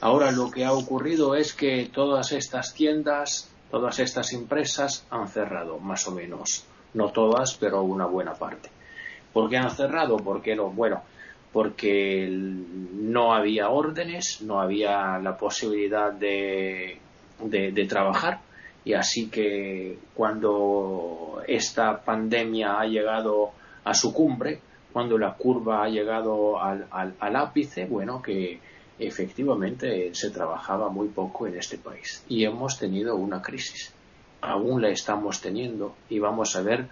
Ahora 0.00 0.30
lo 0.32 0.50
que 0.50 0.64
ha 0.64 0.72
ocurrido 0.72 1.34
es 1.34 1.52
que 1.52 1.90
todas 1.92 2.32
estas 2.32 2.72
tiendas, 2.72 3.50
todas 3.70 3.98
estas 3.98 4.32
empresas 4.32 5.06
han 5.10 5.28
cerrado, 5.28 5.78
más 5.78 6.08
o 6.08 6.12
menos. 6.12 6.64
No 6.94 7.10
todas, 7.12 7.54
pero 7.54 7.82
una 7.82 8.06
buena 8.06 8.34
parte. 8.34 8.70
¿Por 9.32 9.48
qué 9.48 9.58
han 9.58 9.70
cerrado? 9.70 10.16
Porque 10.16 10.56
no, 10.56 10.70
bueno, 10.70 11.02
porque 11.52 12.26
no 12.30 13.34
había 13.34 13.68
órdenes, 13.68 14.40
no 14.42 14.60
había 14.60 15.18
la 15.18 15.36
posibilidad 15.36 16.12
de 16.12 16.98
de, 17.44 17.86
trabajar 17.86 18.40
y 18.84 18.94
así 18.94 19.28
que 19.28 19.98
cuando 20.14 21.42
esta 21.46 22.00
pandemia 22.02 22.80
ha 22.80 22.86
llegado 22.86 23.52
a 23.84 23.94
su 23.94 24.12
cumbre, 24.12 24.60
cuando 24.92 25.18
la 25.18 25.34
curva 25.34 25.84
ha 25.84 25.88
llegado 25.88 26.60
al, 26.60 26.86
al, 26.90 27.36
ápice, 27.36 27.86
bueno, 27.86 28.20
que 28.22 28.58
efectivamente 28.98 30.14
se 30.14 30.30
trabajaba 30.30 30.88
muy 30.88 31.08
poco 31.08 31.46
en 31.46 31.56
este 31.56 31.78
país 31.78 32.24
y 32.28 32.44
hemos 32.44 32.78
tenido 32.78 33.16
una 33.16 33.40
crisis. 33.40 33.92
Aún 34.42 34.80
la 34.80 34.88
estamos 34.88 35.40
teniendo 35.40 35.94
y 36.08 36.18
vamos 36.18 36.56
a 36.56 36.62
ver 36.62 36.88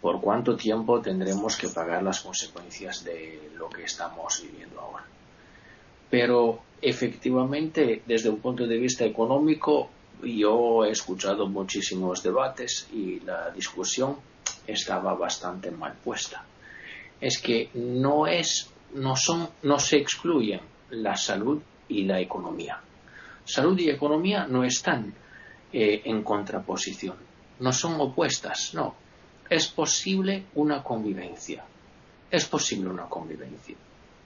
por 0.00 0.20
cuánto 0.20 0.56
tiempo 0.56 1.00
tendremos 1.00 1.56
que 1.56 1.68
pagar 1.68 2.02
las 2.02 2.20
consecuencias 2.20 3.04
de 3.04 3.50
lo 3.56 3.68
que 3.68 3.84
estamos 3.84 4.42
viviendo 4.42 4.80
ahora. 4.80 5.04
Pero 6.10 6.60
efectivamente, 6.84 8.02
desde 8.06 8.28
un 8.28 8.40
punto 8.40 8.66
de 8.66 8.76
vista 8.76 9.04
económico, 9.04 9.88
yo 10.22 10.84
he 10.84 10.90
escuchado 10.90 11.48
muchísimos 11.48 12.22
debates 12.22 12.88
y 12.92 13.20
la 13.20 13.50
discusión 13.50 14.16
estaba 14.66 15.14
bastante 15.14 15.70
mal 15.70 15.94
puesta. 16.04 16.44
Es 17.20 17.40
que 17.40 17.70
no 17.74 18.26
es, 18.26 18.70
no 18.94 19.16
son, 19.16 19.48
no 19.62 19.78
se 19.78 19.96
excluyen 19.96 20.60
la 20.90 21.16
salud 21.16 21.60
y 21.88 22.04
la 22.04 22.20
economía. 22.20 22.78
Salud 23.44 23.78
y 23.78 23.88
economía 23.88 24.46
no 24.46 24.62
están 24.62 25.14
eh, 25.72 26.02
en 26.04 26.22
contraposición, 26.22 27.16
no 27.60 27.72
son 27.72 27.98
opuestas, 28.00 28.74
no. 28.74 28.94
Es 29.48 29.68
posible 29.68 30.46
una 30.54 30.82
convivencia. 30.82 31.64
Es 32.30 32.46
posible 32.46 32.88
una 32.88 33.04
convivencia. 33.04 33.76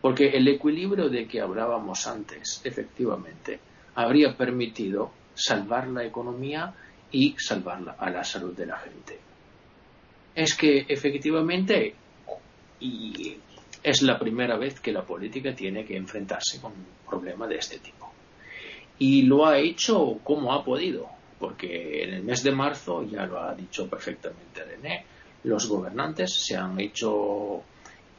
Porque 0.01 0.28
el 0.28 0.46
equilibrio 0.49 1.09
de 1.09 1.26
que 1.26 1.40
hablábamos 1.40 2.07
antes, 2.07 2.61
efectivamente, 2.64 3.59
habría 3.94 4.36
permitido 4.36 5.11
salvar 5.34 5.88
la 5.88 6.05
economía 6.05 6.72
y 7.11 7.34
salvar 7.38 7.96
a 7.99 8.11
la 8.11 8.22
salud 8.22 8.55
de 8.55 8.66
la 8.66 8.78
gente. 8.78 9.18
Es 10.34 10.55
que 10.55 10.86
efectivamente 10.88 11.94
y 12.80 13.36
es 13.82 14.03
la 14.03 14.18
primera 14.18 14.57
vez 14.57 14.80
que 14.80 14.92
la 14.92 15.03
política 15.03 15.55
tiene 15.55 15.84
que 15.84 15.96
enfrentarse 15.96 16.61
con 16.61 16.72
un 16.72 16.86
problema 17.09 17.46
de 17.46 17.57
este 17.57 17.78
tipo. 17.78 18.12
Y 18.99 19.22
lo 19.22 19.46
ha 19.46 19.59
hecho 19.59 20.18
como 20.24 20.53
ha 20.53 20.64
podido, 20.64 21.09
porque 21.38 22.03
en 22.03 22.14
el 22.14 22.22
mes 22.22 22.42
de 22.42 22.53
marzo, 22.53 23.05
ya 23.05 23.26
lo 23.26 23.40
ha 23.40 23.55
dicho 23.55 23.88
perfectamente 23.88 24.64
René, 24.64 25.05
los 25.44 25.68
gobernantes 25.68 26.44
se 26.44 26.57
han 26.57 26.78
hecho, 26.80 27.62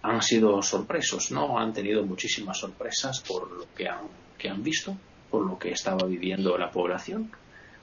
han 0.02 0.22
sido 0.22 0.62
sorpresos, 0.62 1.32
¿no? 1.32 1.60
Han 1.60 1.74
tenido 1.74 2.06
muchísimas 2.06 2.58
sorpresas 2.58 3.22
por 3.22 3.52
lo 3.52 3.66
que 3.76 3.88
han, 3.88 4.08
que 4.38 4.50
han 4.50 4.64
visto, 4.64 4.96
por 5.30 5.46
lo 5.46 5.58
que 5.58 5.72
estaba 5.72 6.08
viviendo 6.08 6.58
la 6.58 6.72
población. 6.72 7.32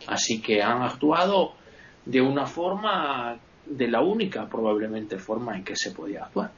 Así 0.06 0.40
que 0.40 0.62
han 0.62 0.82
actuado 0.82 1.54
de 2.04 2.20
una 2.20 2.46
forma, 2.46 3.38
de 3.66 3.88
la 3.88 4.00
única 4.00 4.48
probablemente 4.48 5.18
forma 5.18 5.56
en 5.56 5.64
que 5.64 5.76
se 5.76 5.90
podía 5.90 6.24
actuar 6.24 6.50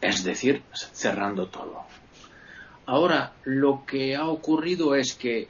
es 0.00 0.22
decir, 0.22 0.62
cerrando 0.92 1.48
todo. 1.48 1.84
Ahora, 2.86 3.32
lo 3.44 3.84
que 3.86 4.14
ha 4.14 4.28
ocurrido 4.28 4.94
es 4.94 5.14
que, 5.14 5.48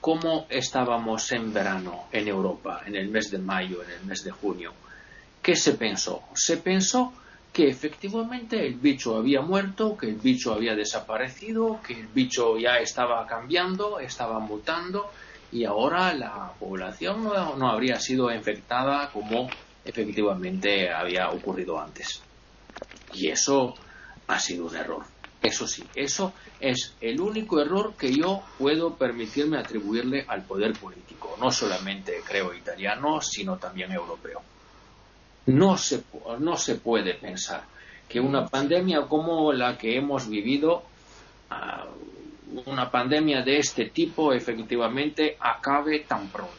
como 0.00 0.46
estábamos 0.50 1.32
en 1.32 1.52
verano 1.52 2.04
en 2.12 2.28
Europa, 2.28 2.82
en 2.84 2.96
el 2.96 3.08
mes 3.08 3.30
de 3.30 3.38
mayo, 3.38 3.82
en 3.82 3.90
el 3.90 4.04
mes 4.04 4.22
de 4.22 4.30
junio, 4.30 4.72
¿qué 5.42 5.56
se 5.56 5.72
pensó? 5.72 6.22
Se 6.34 6.58
pensó 6.58 7.14
que 7.54 7.68
efectivamente 7.68 8.66
el 8.66 8.74
bicho 8.74 9.16
había 9.16 9.40
muerto, 9.40 9.96
que 9.96 10.08
el 10.08 10.16
bicho 10.16 10.52
había 10.52 10.74
desaparecido, 10.74 11.78
que 11.86 11.92
el 12.00 12.08
bicho 12.08 12.58
ya 12.58 12.78
estaba 12.78 13.24
cambiando, 13.28 14.00
estaba 14.00 14.40
mutando 14.40 15.08
y 15.52 15.64
ahora 15.64 16.12
la 16.14 16.52
población 16.58 17.22
no, 17.22 17.70
habría 17.70 18.00
sido 18.00 18.34
infectada 18.34 19.08
como 19.12 19.48
efectivamente 19.84 20.92
había 20.92 21.30
ocurrido 21.30 21.80
antes. 21.80 22.24
Y 23.12 23.28
eso 23.28 23.74
ha 24.26 24.40
sido 24.40 24.66
un 24.66 24.74
error. 24.74 25.04
Eso 25.40 25.68
sí, 25.68 25.86
eso 25.94 26.34
es 26.58 26.96
el 27.00 27.20
único 27.20 27.60
error 27.60 27.94
que 27.96 28.12
yo 28.12 28.42
puedo 28.58 28.96
permitirme 28.96 29.58
atribuirle 29.58 30.24
al 30.26 30.42
poder 30.42 30.72
político, 30.72 31.36
no 31.38 31.52
solamente 31.52 32.20
creo 32.26 32.52
italiano, 32.52 33.20
sino 33.20 33.58
también 33.58 33.92
europeo. 33.92 34.42
No 35.46 35.76
se, 35.76 36.02
no 36.38 36.56
se 36.56 36.76
puede 36.76 37.14
pensar 37.14 37.64
que 38.08 38.20
una 38.20 38.46
pandemia 38.46 39.02
como 39.02 39.52
la 39.52 39.76
que 39.76 39.96
hemos 39.96 40.28
vivido, 40.28 40.82
ah, 41.50 41.86
una 42.66 42.90
pandemia 42.90 43.42
de 43.42 43.58
este 43.58 43.86
tipo, 43.86 44.32
efectivamente 44.32 45.36
acabe 45.40 46.00
tan 46.00 46.28
pronto. 46.28 46.54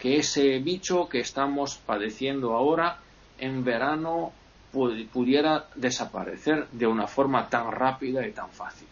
Que 0.00 0.18
ese 0.18 0.58
bicho 0.60 1.08
que 1.08 1.20
estamos 1.20 1.76
padeciendo 1.76 2.54
ahora 2.54 2.98
en 3.38 3.64
verano 3.64 4.32
pudiera 4.72 5.66
desaparecer 5.74 6.68
de 6.68 6.86
una 6.86 7.06
forma 7.06 7.48
tan 7.48 7.70
rápida 7.72 8.26
y 8.26 8.32
tan 8.32 8.50
fácil. 8.50 8.86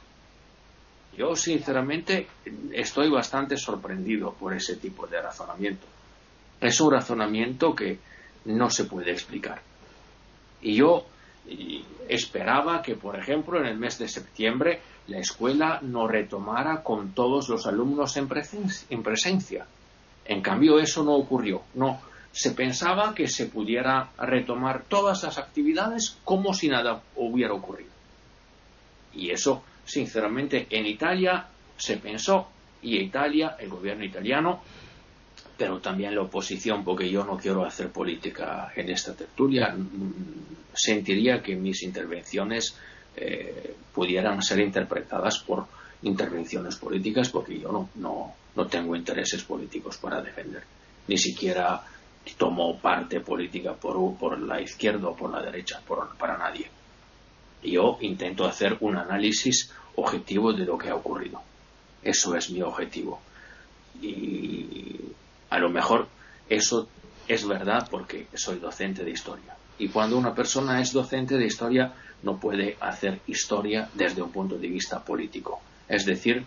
Yo, 1.16 1.34
sinceramente, 1.34 2.26
estoy 2.72 3.10
bastante 3.10 3.56
sorprendido 3.56 4.32
por 4.32 4.52
ese 4.52 4.76
tipo 4.76 5.06
de 5.06 5.22
razonamiento. 5.22 5.86
Es 6.60 6.80
un 6.80 6.92
razonamiento 6.92 7.74
que 7.74 7.98
no 8.46 8.70
se 8.70 8.84
puede 8.84 9.12
explicar. 9.12 9.60
Y 10.62 10.76
yo 10.76 11.06
esperaba 12.08 12.82
que, 12.82 12.96
por 12.96 13.16
ejemplo, 13.16 13.60
en 13.60 13.66
el 13.66 13.78
mes 13.78 13.98
de 13.98 14.08
septiembre 14.08 14.80
la 15.08 15.18
escuela 15.18 15.78
no 15.82 16.08
retomara 16.08 16.82
con 16.82 17.12
todos 17.12 17.48
los 17.48 17.66
alumnos 17.66 18.16
en 18.16 18.28
presencia. 19.02 19.66
En 20.24 20.42
cambio, 20.42 20.80
eso 20.80 21.04
no 21.04 21.14
ocurrió. 21.14 21.62
No, 21.74 22.00
se 22.32 22.50
pensaba 22.50 23.14
que 23.14 23.28
se 23.28 23.46
pudiera 23.46 24.10
retomar 24.18 24.84
todas 24.88 25.22
las 25.22 25.38
actividades 25.38 26.18
como 26.24 26.52
si 26.52 26.68
nada 26.68 27.02
hubiera 27.14 27.54
ocurrido. 27.54 27.90
Y 29.14 29.30
eso, 29.30 29.62
sinceramente, 29.84 30.66
en 30.70 30.86
Italia 30.86 31.46
se 31.76 31.96
pensó, 31.96 32.48
y 32.82 32.98
Italia, 32.98 33.56
el 33.58 33.70
gobierno 33.70 34.04
italiano, 34.04 34.60
pero 35.56 35.80
también 35.80 36.14
la 36.14 36.22
oposición, 36.22 36.84
porque 36.84 37.10
yo 37.10 37.24
no 37.24 37.36
quiero 37.36 37.64
hacer 37.64 37.90
política 37.90 38.72
en 38.76 38.90
esta 38.90 39.14
tertulia, 39.14 39.74
mm, 39.74 40.74
sentiría 40.74 41.42
que 41.42 41.56
mis 41.56 41.82
intervenciones 41.82 42.76
eh, 43.16 43.74
pudieran 43.94 44.42
ser 44.42 44.60
interpretadas 44.60 45.38
por 45.38 45.66
intervenciones 46.02 46.76
políticas, 46.76 47.30
porque 47.30 47.58
yo 47.58 47.72
no, 47.72 47.88
no, 47.94 48.34
no 48.54 48.66
tengo 48.66 48.94
intereses 48.94 49.42
políticos 49.42 49.96
para 49.96 50.20
defender, 50.20 50.62
ni 51.08 51.16
siquiera 51.16 51.82
tomo 52.36 52.78
parte 52.78 53.20
política 53.20 53.72
por, 53.72 54.16
por 54.18 54.38
la 54.38 54.60
izquierda 54.60 55.08
o 55.08 55.16
por 55.16 55.30
la 55.30 55.42
derecha, 55.42 55.80
para 56.18 56.36
nadie. 56.36 56.68
Yo 57.62 57.98
intento 58.00 58.44
hacer 58.44 58.76
un 58.80 58.96
análisis 58.96 59.72
objetivo 59.94 60.52
de 60.52 60.64
lo 60.66 60.76
que 60.76 60.90
ha 60.90 60.94
ocurrido. 60.94 61.40
Eso 62.02 62.36
es 62.36 62.50
mi 62.50 62.60
objetivo. 62.62 63.20
Y 64.02 65.00
a 65.50 65.58
lo 65.58 65.70
mejor 65.70 66.08
eso 66.48 66.88
es 67.28 67.46
verdad 67.46 67.88
porque 67.90 68.26
soy 68.34 68.58
docente 68.58 69.04
de 69.04 69.10
historia. 69.10 69.56
Y 69.78 69.88
cuando 69.88 70.16
una 70.16 70.34
persona 70.34 70.80
es 70.80 70.92
docente 70.92 71.36
de 71.36 71.46
historia 71.46 71.92
no 72.22 72.38
puede 72.38 72.76
hacer 72.80 73.20
historia 73.26 73.88
desde 73.94 74.22
un 74.22 74.32
punto 74.32 74.56
de 74.56 74.68
vista 74.68 75.04
político. 75.04 75.60
Es 75.88 76.06
decir, 76.06 76.44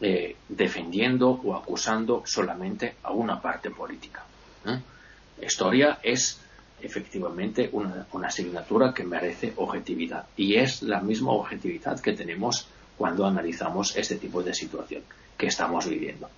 eh, 0.00 0.36
defendiendo 0.48 1.30
o 1.30 1.54
acusando 1.54 2.22
solamente 2.26 2.96
a 3.02 3.12
una 3.12 3.40
parte 3.40 3.70
política. 3.70 4.24
¿eh? 4.66 4.80
Historia 5.44 5.98
es 6.02 6.40
efectivamente 6.80 7.68
una, 7.72 8.06
asignatura 8.24 8.92
que 8.92 9.04
merece 9.04 9.52
objetividad 9.56 10.26
y 10.36 10.56
es 10.56 10.82
la 10.82 11.00
misma 11.00 11.32
objetividad 11.32 12.00
que 12.00 12.12
tenemos 12.12 12.66
cuando 12.98 13.26
analizamos 13.26 13.96
este 13.96 14.16
tipo 14.16 14.42
de 14.42 14.54
situación 14.54 15.02
que 15.36 15.46
estamos 15.46 15.88
viviendo. 15.88 16.28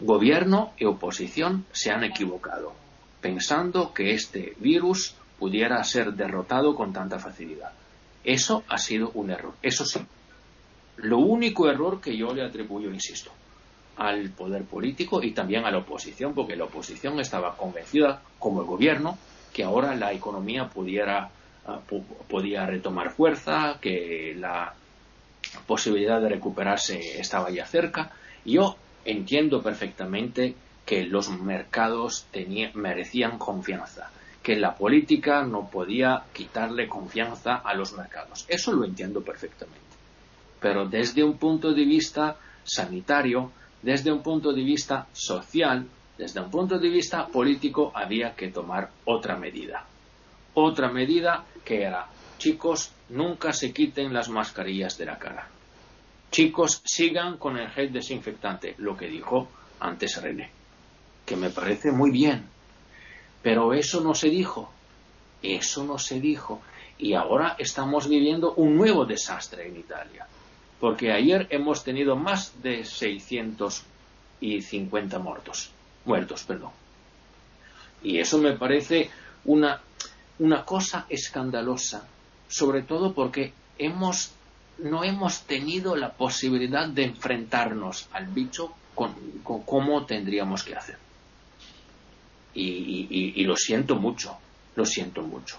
Gobierno 0.00 0.72
y 0.78 0.84
oposición 0.84 1.64
se 1.72 1.90
han 1.90 2.04
equivocado 2.04 2.82
pensando 3.22 3.94
que 3.94 4.12
este 4.12 4.54
virus 4.58 5.14
pudiera 5.38 5.82
ser 5.84 6.12
derrotado 6.12 6.74
con 6.74 6.92
tanta 6.92 7.18
facilidad. 7.18 7.72
Eso 8.24 8.64
ha 8.68 8.76
sido 8.76 9.10
un 9.14 9.30
error. 9.30 9.54
Eso 9.62 9.86
sí. 9.86 10.00
Lo 10.96 11.18
único 11.18 11.70
error 11.70 12.00
que 12.00 12.16
yo 12.16 12.34
le 12.34 12.44
atribuyo, 12.44 12.90
insisto, 12.90 13.30
al 13.96 14.30
poder 14.30 14.64
político 14.64 15.22
y 15.22 15.32
también 15.32 15.64
a 15.64 15.70
la 15.70 15.78
oposición, 15.78 16.34
porque 16.34 16.56
la 16.56 16.64
oposición 16.64 17.18
estaba 17.20 17.56
convencida, 17.56 18.20
como 18.38 18.60
el 18.60 18.66
gobierno, 18.66 19.16
que 19.52 19.64
ahora 19.64 19.94
la 19.94 20.12
economía 20.12 20.68
pudiera, 20.68 21.30
ah, 21.66 21.80
podía 22.28 22.66
retomar 22.66 23.12
fuerza, 23.12 23.78
que 23.80 24.34
la 24.38 24.74
posibilidad 25.66 26.20
de 26.20 26.28
recuperarse 26.28 27.20
estaba 27.20 27.50
ya 27.50 27.66
cerca. 27.66 28.12
Yo 28.44 28.76
entiendo 29.04 29.62
perfectamente 29.62 30.54
que 30.84 31.04
los 31.04 31.28
mercados 31.30 32.26
merecían 32.74 33.38
confianza, 33.38 34.10
que 34.42 34.56
la 34.56 34.74
política 34.74 35.44
no 35.44 35.68
podía 35.70 36.24
quitarle 36.32 36.88
confianza 36.88 37.56
a 37.56 37.74
los 37.74 37.92
mercados. 37.92 38.44
Eso 38.48 38.72
lo 38.72 38.84
entiendo 38.84 39.22
perfectamente. 39.22 39.80
Pero 40.60 40.86
desde 40.86 41.24
un 41.24 41.38
punto 41.38 41.72
de 41.72 41.84
vista 41.84 42.36
sanitario, 42.64 43.52
desde 43.82 44.12
un 44.12 44.22
punto 44.22 44.52
de 44.52 44.62
vista 44.62 45.06
social, 45.12 45.86
desde 46.18 46.40
un 46.40 46.50
punto 46.50 46.78
de 46.78 46.88
vista 46.88 47.26
político, 47.26 47.90
había 47.94 48.34
que 48.34 48.48
tomar 48.48 48.90
otra 49.04 49.36
medida. 49.36 49.84
Otra 50.54 50.90
medida 50.90 51.44
que 51.64 51.82
era, 51.82 52.06
chicos, 52.38 52.92
nunca 53.08 53.52
se 53.52 53.72
quiten 53.72 54.12
las 54.12 54.28
mascarillas 54.28 54.98
de 54.98 55.06
la 55.06 55.18
cara. 55.18 55.48
Chicos, 56.32 56.82
sigan 56.84 57.36
con 57.36 57.56
el 57.58 57.68
gel 57.68 57.92
desinfectante, 57.92 58.74
lo 58.78 58.96
que 58.96 59.06
dijo 59.06 59.48
antes 59.80 60.20
René, 60.20 60.50
que 61.26 61.36
me 61.36 61.50
parece 61.50 61.92
muy 61.92 62.10
bien. 62.10 62.48
Pero 63.42 63.74
eso 63.74 64.00
no 64.00 64.14
se 64.14 64.30
dijo. 64.30 64.72
Eso 65.42 65.84
no 65.84 65.98
se 65.98 66.20
dijo. 66.20 66.62
Y 66.98 67.12
ahora 67.12 67.54
estamos 67.58 68.08
viviendo 68.08 68.54
un 68.54 68.76
nuevo 68.76 69.04
desastre 69.04 69.68
en 69.68 69.76
Italia. 69.76 70.26
Porque 70.80 71.12
ayer 71.12 71.48
hemos 71.50 71.84
tenido 71.84 72.16
más 72.16 72.62
de 72.62 72.86
650 72.86 75.18
muertos. 75.18 75.70
Muertos, 76.06 76.44
perdón. 76.44 76.70
Y 78.02 78.18
eso 78.18 78.38
me 78.38 78.52
parece 78.52 79.10
una, 79.44 79.82
una 80.38 80.64
cosa 80.64 81.04
escandalosa. 81.10 82.08
Sobre 82.48 82.80
todo 82.82 83.12
porque 83.12 83.52
hemos, 83.76 84.32
no 84.78 85.04
hemos 85.04 85.42
tenido 85.42 85.96
la 85.96 86.12
posibilidad 86.12 86.88
de 86.88 87.04
enfrentarnos 87.04 88.08
al 88.12 88.26
bicho 88.26 88.74
con, 88.94 89.14
cómo 89.42 90.04
tendríamos 90.06 90.62
que 90.64 90.74
hacer. 90.74 90.98
Y, 92.54 93.44
lo 93.44 93.56
siento 93.56 93.96
mucho, 93.96 94.36
lo 94.76 94.84
siento 94.84 95.22
mucho. 95.22 95.58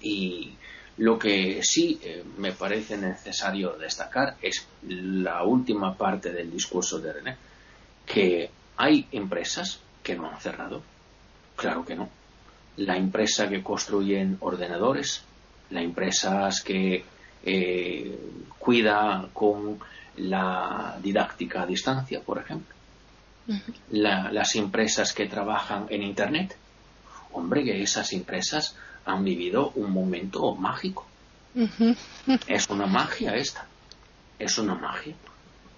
Y 0.00 0.52
lo 0.98 1.18
que 1.18 1.60
sí 1.62 1.98
eh, 2.02 2.24
me 2.36 2.52
parece 2.52 2.96
necesario 2.96 3.72
destacar 3.72 4.36
es 4.42 4.66
la 4.86 5.42
última 5.44 5.96
parte 5.96 6.32
del 6.32 6.50
discurso 6.50 6.98
de 6.98 7.12
René, 7.12 7.36
que 8.04 8.50
hay 8.76 9.06
empresas 9.12 9.80
que 10.02 10.16
no 10.16 10.28
han 10.28 10.40
cerrado. 10.40 10.82
Claro 11.56 11.84
que 11.84 11.96
no. 11.96 12.08
La 12.76 12.96
empresa 12.96 13.48
que 13.48 13.62
construyen 13.62 14.36
ordenadores, 14.40 15.22
la 15.70 15.82
empresa 15.82 16.48
que 16.64 17.04
eh, 17.44 18.18
cuida 18.58 19.28
con 19.32 19.78
la 20.16 20.98
didáctica 21.02 21.62
a 21.62 21.66
distancia, 21.66 22.20
por 22.20 22.38
ejemplo 22.38 22.78
las 23.90 24.54
empresas 24.56 25.12
que 25.12 25.26
trabajan 25.26 25.86
en 25.88 26.02
Internet. 26.02 26.56
Hombre, 27.32 27.64
que 27.64 27.82
esas 27.82 28.12
empresas 28.12 28.76
han 29.04 29.24
vivido 29.24 29.70
un 29.74 29.90
momento 29.92 30.54
mágico. 30.54 31.06
Es 32.46 32.68
una 32.68 32.86
magia 32.86 33.34
esta. 33.34 33.66
Es 34.38 34.58
una 34.58 34.74
magia. 34.74 35.14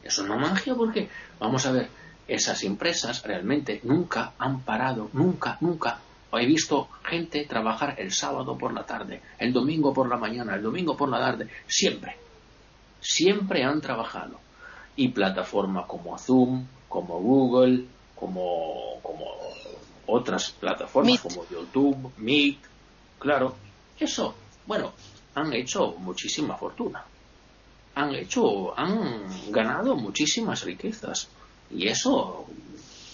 Es 0.03 0.19
una 0.19 0.37
magia 0.37 0.75
porque, 0.75 1.09
vamos 1.39 1.65
a 1.67 1.73
ver, 1.73 1.89
esas 2.27 2.63
empresas 2.65 3.23
realmente 3.23 3.81
nunca 3.85 4.33
han 4.39 4.61
parado, 4.61 5.11
nunca, 5.13 5.57
nunca. 5.61 5.99
He 6.33 6.47
visto 6.47 6.89
gente 7.03 7.45
trabajar 7.45 7.97
el 7.99 8.13
sábado 8.13 8.57
por 8.57 8.73
la 8.73 8.85
tarde, 8.85 9.21
el 9.39 9.53
domingo 9.53 9.93
por 9.93 10.09
la 10.09 10.17
mañana, 10.17 10.55
el 10.55 10.63
domingo 10.63 10.97
por 10.97 11.09
la 11.09 11.19
tarde, 11.19 11.49
siempre. 11.67 12.17
Siempre 13.01 13.65
han 13.65 13.81
trabajado. 13.81 14.39
Y 14.97 15.09
plataformas 15.09 15.87
como 15.87 16.17
Zoom, 16.19 16.67
como 16.89 17.21
Google, 17.21 17.85
como, 18.15 19.01
como 19.03 19.27
otras 20.07 20.51
plataformas 20.51 21.21
como 21.21 21.47
YouTube, 21.49 22.13
Meet, 22.19 22.59
claro, 23.19 23.55
eso, 23.99 24.35
bueno, 24.67 24.93
han 25.35 25.53
hecho 25.53 25.95
muchísima 25.99 26.57
fortuna, 26.57 27.05
han 27.95 28.15
hecho, 28.15 28.79
han 28.79 29.51
ganado 29.51 29.97
muchísimas 29.97 30.65
riquezas 30.65 31.29
y 31.71 31.89
eso 31.89 32.47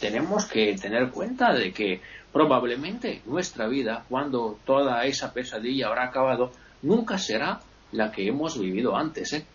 tenemos 0.00 0.46
que 0.46 0.74
tener 0.76 1.10
cuenta 1.10 1.52
de 1.52 1.72
que 1.72 2.00
probablemente 2.32 3.22
nuestra 3.26 3.66
vida, 3.66 4.04
cuando 4.08 4.58
toda 4.64 5.04
esa 5.04 5.32
pesadilla 5.32 5.88
habrá 5.88 6.04
acabado, 6.04 6.52
nunca 6.82 7.18
será 7.18 7.60
la 7.92 8.12
que 8.12 8.28
hemos 8.28 8.58
vivido 8.58 8.96
antes, 8.96 9.32
¿eh? 9.32 9.46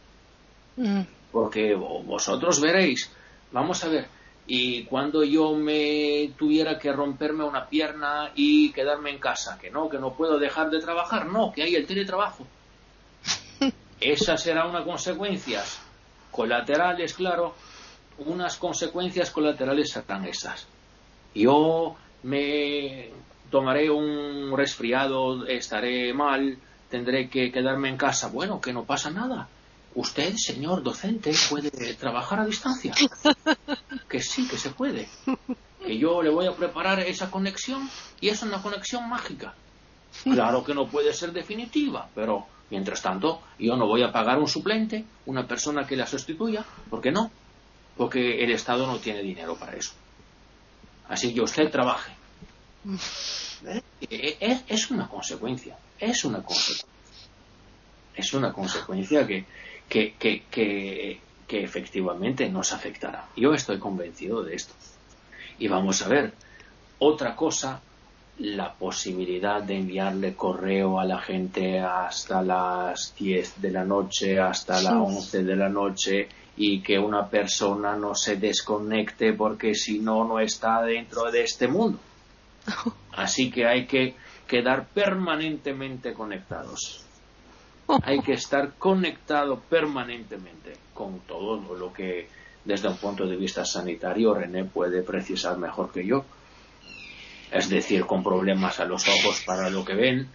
Mm. 0.78 1.02
Porque 1.32 1.76
vosotros 1.76 2.60
veréis 2.60 3.12
Vamos 3.52 3.84
a 3.84 3.90
ver, 3.90 4.08
y 4.48 4.86
cuando 4.86 5.24
yo 5.24 5.54
me 5.54 6.32
tuviera 6.38 6.80
que 6.80 6.92
romperme 6.92 7.44
una 7.44 7.68
pierna 7.68 8.32
y 8.34 8.72
quedarme 8.72 9.10
en 9.10 9.20
casa, 9.20 9.58
que 9.60 9.70
no, 9.70 9.90
que 9.90 10.00
no 10.00 10.14
puedo 10.14 10.40
dejar 10.40 10.70
de 10.70 10.80
trabajar, 10.80 11.26
no, 11.26 11.52
que 11.52 11.64
hay 11.64 11.76
el 11.76 11.86
teletrabajo. 11.86 12.48
Esa 14.00 14.38
será 14.38 14.68
una 14.68 14.86
consecuencia 14.86 15.64
colaterales, 16.32 17.14
claro, 17.14 17.56
unas 18.26 18.58
consecuencias 18.58 19.32
colaterales 19.32 19.90
serán 19.92 20.26
esas. 20.26 20.68
Yo 21.34 21.96
me 22.24 23.10
tomaré 23.50 23.90
un 23.90 24.56
resfriado, 24.56 25.46
estaré 25.46 26.14
mal, 26.14 26.58
tendré 26.90 27.30
que 27.30 27.52
quedarme 27.52 27.90
en 27.90 27.98
casa. 27.98 28.28
Bueno, 28.28 28.60
que 28.60 28.74
no 28.74 28.84
pasa 28.84 29.10
nada 29.12 29.48
usted, 29.96 30.34
señor 30.36 30.84
docente, 30.84 31.32
puede 31.50 31.70
trabajar 31.96 32.40
a 32.40 32.46
distancia. 32.46 32.94
Que 34.08 34.22
sí, 34.22 34.48
que 34.48 34.58
se 34.58 34.72
puede. 34.72 35.08
Que 35.86 35.98
yo 35.98 36.22
le 36.22 36.30
voy 36.30 36.48
a 36.48 36.56
preparar 36.56 37.00
esa 37.00 37.32
conexión 37.32 37.90
y 38.20 38.30
es 38.30 38.42
una 38.44 38.62
conexión 38.62 39.10
mágica. 39.10 39.54
Claro 40.24 40.64
que 40.64 40.74
no 40.74 40.88
puede 40.88 41.14
ser 41.14 41.32
definitiva, 41.32 42.10
pero 42.14 42.46
mientras 42.70 43.02
tanto 43.02 43.42
yo 43.58 43.76
no 43.76 43.88
voy 43.88 44.04
a 44.04 44.12
pagar 44.12 44.40
un 44.40 44.48
suplente, 44.48 45.06
una 45.26 45.48
persona 45.48 45.88
que 45.88 45.96
la 45.96 46.06
sustituya, 46.08 46.66
¿por 46.90 47.02
qué 47.02 47.12
no? 47.12 47.32
Porque 47.98 48.44
el 48.44 48.52
Estado 48.52 48.88
no 48.88 48.98
tiene 49.00 49.22
dinero 49.22 49.56
para 49.56 49.76
eso. 49.76 49.94
Así 51.08 51.34
que 51.34 51.42
usted 51.42 51.70
trabaje. 51.70 52.14
¿Eh? 53.66 54.38
Es, 54.40 54.64
es 54.68 54.92
una 54.92 55.08
consecuencia, 55.08 55.78
es 56.00 56.24
una 56.26 56.42
consecuencia. 56.42 56.88
Es 58.16 58.34
una 58.34 58.52
consecuencia 58.52 59.26
que, 59.28 59.46
que, 59.88 60.14
que, 60.18 60.44
que, 60.50 61.64
efectivamente 61.64 62.50
nos 62.50 62.72
afectará. 62.72 63.28
Yo 63.36 63.54
estoy 63.54 63.78
convencido 63.78 64.42
de 64.42 64.56
esto. 64.56 64.74
Y 65.60 65.68
vamos 65.68 66.02
a 66.02 66.08
ver, 66.08 66.34
otra 67.00 67.36
cosa, 67.36 67.82
la 68.40 68.74
posibilidad 68.74 69.62
de 69.62 69.78
enviarle 69.78 70.36
correo 70.36 71.00
a 71.00 71.06
la 71.06 71.20
gente 71.20 71.80
hasta 71.80 72.42
las 72.42 73.14
10 73.16 73.62
de 73.62 73.72
la 73.72 73.84
noche, 73.84 74.40
hasta 74.40 74.82
las 74.82 74.94
11 74.94 75.44
de 75.44 75.56
la 75.56 75.70
noche 75.70 76.30
y 76.58 76.82
que 76.82 77.00
una 77.00 77.28
persona 77.30 77.96
no 77.96 78.14
se 78.16 78.36
desconecte 78.36 79.34
porque 79.34 79.74
si 79.74 80.00
no, 80.00 80.26
no 80.26 80.40
está 80.40 80.82
dentro 80.84 81.32
de 81.32 81.44
este 81.44 81.68
mundo. 81.68 82.00
Así 83.14 83.50
que 83.50 83.66
hay 83.66 83.86
que 83.86 84.16
quedar 84.48 84.88
permanentemente 84.88 86.14
conectados. 86.14 87.06
Hay 88.04 88.20
que 88.22 88.34
estar 88.34 88.74
conectado 88.74 89.60
permanentemente 89.60 90.74
con 90.94 91.20
todo 91.22 91.76
lo 91.76 91.92
que 91.92 92.28
desde 92.64 92.88
un 92.88 92.98
punto 92.98 93.26
de 93.26 93.36
vista 93.36 93.66
sanitario 93.66 94.34
René 94.34 94.66
puede 94.66 95.02
precisar 95.02 95.58
mejor 95.58 95.92
que 95.92 96.06
yo. 96.06 96.24
Es 97.52 97.68
decir, 97.70 98.06
con 98.06 98.24
problemas 98.24 98.80
a 98.80 98.86
los 98.86 99.06
ojos 99.08 99.44
para 99.46 99.70
lo 99.70 99.84
que 99.84 99.94
ven, 99.94 100.30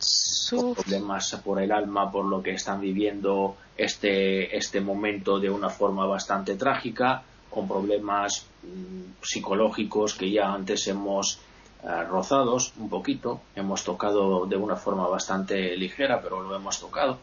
con 0.50 0.74
problemas 0.74 1.40
por 1.42 1.62
el 1.62 1.72
alma 1.72 2.10
por 2.12 2.26
lo 2.26 2.42
que 2.42 2.50
están 2.50 2.80
viviendo 2.80 3.56
este, 3.76 4.54
este 4.56 4.82
momento 4.82 5.40
de 5.40 5.48
una 5.48 5.70
forma 5.70 6.04
bastante 6.06 6.56
trágica, 6.56 7.22
con 7.48 7.66
problemas 7.66 8.46
mm, 8.62 9.22
psicológicos 9.22 10.14
que 10.14 10.30
ya 10.30 10.52
antes 10.52 10.86
hemos 10.88 11.38
eh, 11.82 12.04
rozados 12.04 12.74
un 12.76 12.90
poquito, 12.90 13.40
hemos 13.54 13.82
tocado 13.82 14.44
de 14.44 14.56
una 14.56 14.76
forma 14.76 15.08
bastante 15.08 15.74
ligera, 15.74 16.20
pero 16.20 16.42
lo 16.42 16.54
hemos 16.54 16.78
tocado 16.78 17.18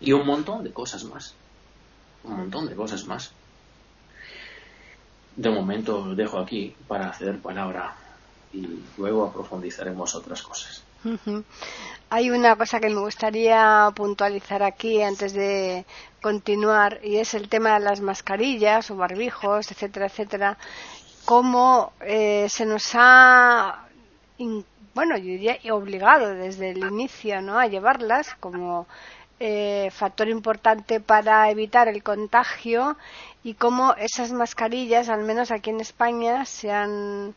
y 0.00 0.12
un 0.12 0.26
montón 0.26 0.64
de 0.64 0.72
cosas 0.72 1.04
más. 1.04 1.34
Un 2.24 2.36
montón 2.36 2.66
de 2.66 2.74
cosas 2.74 3.06
más. 3.06 3.32
De 5.36 5.50
momento 5.50 5.98
os 5.98 6.16
dejo 6.16 6.38
aquí 6.38 6.74
para 6.86 7.10
hacer 7.10 7.40
palabra 7.40 7.94
y 8.52 8.80
luego 8.96 9.32
profundizaremos 9.32 10.14
otras 10.14 10.42
cosas. 10.42 10.82
Hay 12.10 12.30
una 12.30 12.56
cosa 12.56 12.80
que 12.80 12.88
me 12.88 13.00
gustaría 13.00 13.90
puntualizar 13.94 14.62
aquí 14.62 15.02
antes 15.02 15.32
de 15.32 15.84
continuar 16.20 17.00
y 17.04 17.16
es 17.16 17.34
el 17.34 17.48
tema 17.48 17.74
de 17.74 17.84
las 17.84 18.00
mascarillas 18.00 18.90
o 18.90 18.96
barbijos, 18.96 19.70
etcétera, 19.70 20.06
etcétera. 20.06 20.58
Cómo 21.24 21.92
eh, 22.00 22.46
se 22.48 22.66
nos 22.66 22.90
ha, 22.94 23.86
bueno, 24.94 25.16
yo 25.18 25.24
diría 25.24 25.58
obligado 25.72 26.34
desde 26.34 26.70
el 26.70 26.78
inicio, 26.78 27.40
¿no? 27.42 27.58
A 27.58 27.66
llevarlas 27.66 28.34
como 28.40 28.86
eh, 29.40 29.90
factor 29.92 30.28
importante 30.28 30.98
para 30.98 31.48
evitar 31.50 31.86
el 31.86 32.02
contagio 32.02 32.96
y 33.44 33.54
cómo 33.54 33.94
esas 33.94 34.32
mascarillas, 34.32 35.08
al 35.08 35.22
menos 35.22 35.52
aquí 35.52 35.70
en 35.70 35.80
España, 35.80 36.44
se, 36.44 36.72
han, 36.72 37.36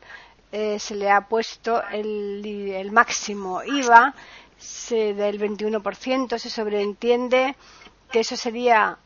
eh, 0.51 0.79
se 0.79 0.95
le 0.95 1.09
ha 1.09 1.27
puesto 1.27 1.81
el, 1.91 2.43
el 2.45 2.91
máximo 2.91 3.63
IVA 3.63 4.13
se, 4.57 5.13
del 5.13 5.39
21%. 5.39 6.37
Se 6.37 6.49
sobreentiende 6.49 7.55
que 8.11 8.19
eso 8.19 8.35
sería 8.35 8.97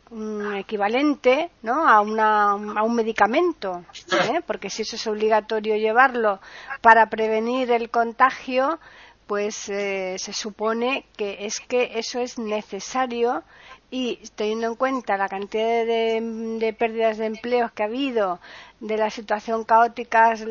equivalente 0.55 1.51
¿no? 1.61 1.87
a, 1.87 2.01
una, 2.01 2.51
a 2.51 2.83
un 2.83 2.95
medicamento, 2.95 3.85
¿eh? 4.11 4.41
porque 4.45 4.69
si 4.69 4.81
eso 4.81 4.95
es 4.95 5.07
obligatorio 5.07 5.75
llevarlo 5.75 6.39
para 6.81 7.09
prevenir 7.09 7.71
el 7.71 7.89
contagio, 7.89 8.79
pues 9.27 9.69
eh, 9.69 10.15
se 10.17 10.33
supone 10.33 11.05
que 11.17 11.45
es 11.45 11.59
que 11.59 11.91
eso 11.95 12.19
es 12.19 12.37
necesario 12.37 13.43
y 13.89 14.19
teniendo 14.35 14.67
en 14.67 14.75
cuenta 14.75 15.17
la 15.17 15.27
cantidad 15.27 15.85
de, 15.85 16.75
pérdidas 16.77 17.17
de 17.17 17.27
empleos 17.27 17.71
que 17.71 17.83
ha 17.83 17.87
habido, 17.87 18.39
de 18.87 18.97
la 18.97 19.09
situación 19.09 19.63
caóticas 19.63 20.45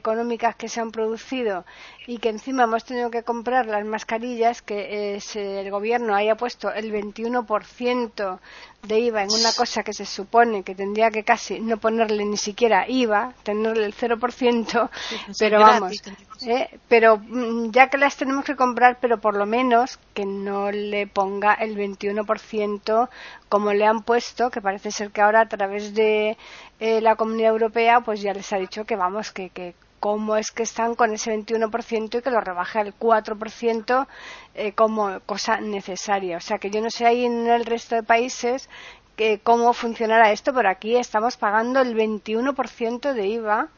económicas 0.00 0.54
que 0.54 0.68
se 0.68 0.80
han 0.80 0.92
producido 0.92 1.64
y 2.06 2.18
que 2.18 2.30
encima 2.30 2.64
hemos 2.64 2.84
tenido 2.84 3.10
que 3.10 3.22
comprar 3.22 3.66
las 3.66 3.84
mascarillas, 3.84 4.62
que 4.62 5.20
el 5.34 5.70
gobierno 5.70 6.14
haya 6.14 6.34
puesto 6.36 6.72
el 6.72 6.92
21% 6.92 8.38
de 8.82 8.98
IVA 8.98 9.24
en 9.24 9.32
una 9.32 9.52
cosa 9.52 9.82
que 9.82 9.92
se 9.92 10.06
supone 10.06 10.62
que 10.62 10.74
tendría 10.74 11.10
que 11.10 11.22
casi 11.22 11.60
no 11.60 11.76
ponerle 11.76 12.24
ni 12.24 12.38
siquiera 12.38 12.88
IVA, 12.88 13.34
tenerle 13.42 13.84
el 13.84 13.94
0%, 13.94 14.90
pero 15.38 15.60
vamos, 15.60 16.02
¿eh? 16.46 16.78
pero 16.88 17.18
mm, 17.18 17.70
ya 17.70 17.88
que 17.88 17.98
las 17.98 18.16
tenemos 18.16 18.44
que 18.44 18.56
comprar, 18.56 18.98
pero 19.00 19.20
por 19.20 19.36
lo 19.36 19.44
menos 19.44 19.98
que 20.14 20.24
no 20.24 20.70
le 20.70 21.06
ponga 21.06 21.54
el 21.54 21.76
21% 21.76 23.08
como 23.48 23.72
le 23.72 23.84
han 23.84 24.02
puesto, 24.02 24.50
que 24.50 24.62
parece 24.62 24.90
ser 24.90 25.10
que 25.10 25.20
ahora 25.20 25.42
a 25.42 25.48
través 25.48 25.94
de 25.94 26.38
eh, 26.78 27.00
la 27.02 27.16
Comunidad 27.16 27.50
Europea 27.50 28.00
pues 28.00 28.22
ya 28.22 28.32
les 28.32 28.50
ha 28.52 28.56
dicho 28.56 28.84
que 28.84 28.96
vamos, 28.96 29.32
que, 29.32 29.50
que 29.50 29.74
cómo 30.00 30.36
es 30.36 30.50
que 30.50 30.62
están 30.62 30.94
con 30.94 31.12
ese 31.12 31.32
21% 31.32 32.18
y 32.18 32.22
que 32.22 32.30
lo 32.30 32.40
rebaje 32.40 32.78
al 32.78 32.98
4% 32.98 34.06
eh, 34.54 34.72
como 34.72 35.20
cosa 35.20 35.60
necesaria. 35.60 36.38
O 36.38 36.40
sea 36.40 36.58
que 36.58 36.70
yo 36.70 36.80
no 36.80 36.90
sé 36.90 37.06
ahí 37.06 37.24
en 37.26 37.46
el 37.46 37.66
resto 37.66 37.94
de 37.94 38.02
países 38.02 38.68
que, 39.16 39.40
cómo 39.40 39.72
funcionará 39.74 40.32
esto, 40.32 40.52
pero 40.54 40.70
aquí 40.70 40.96
estamos 40.96 41.36
pagando 41.36 41.80
el 41.80 41.94
21% 41.94 43.12
de 43.12 43.28
IVA, 43.28 43.68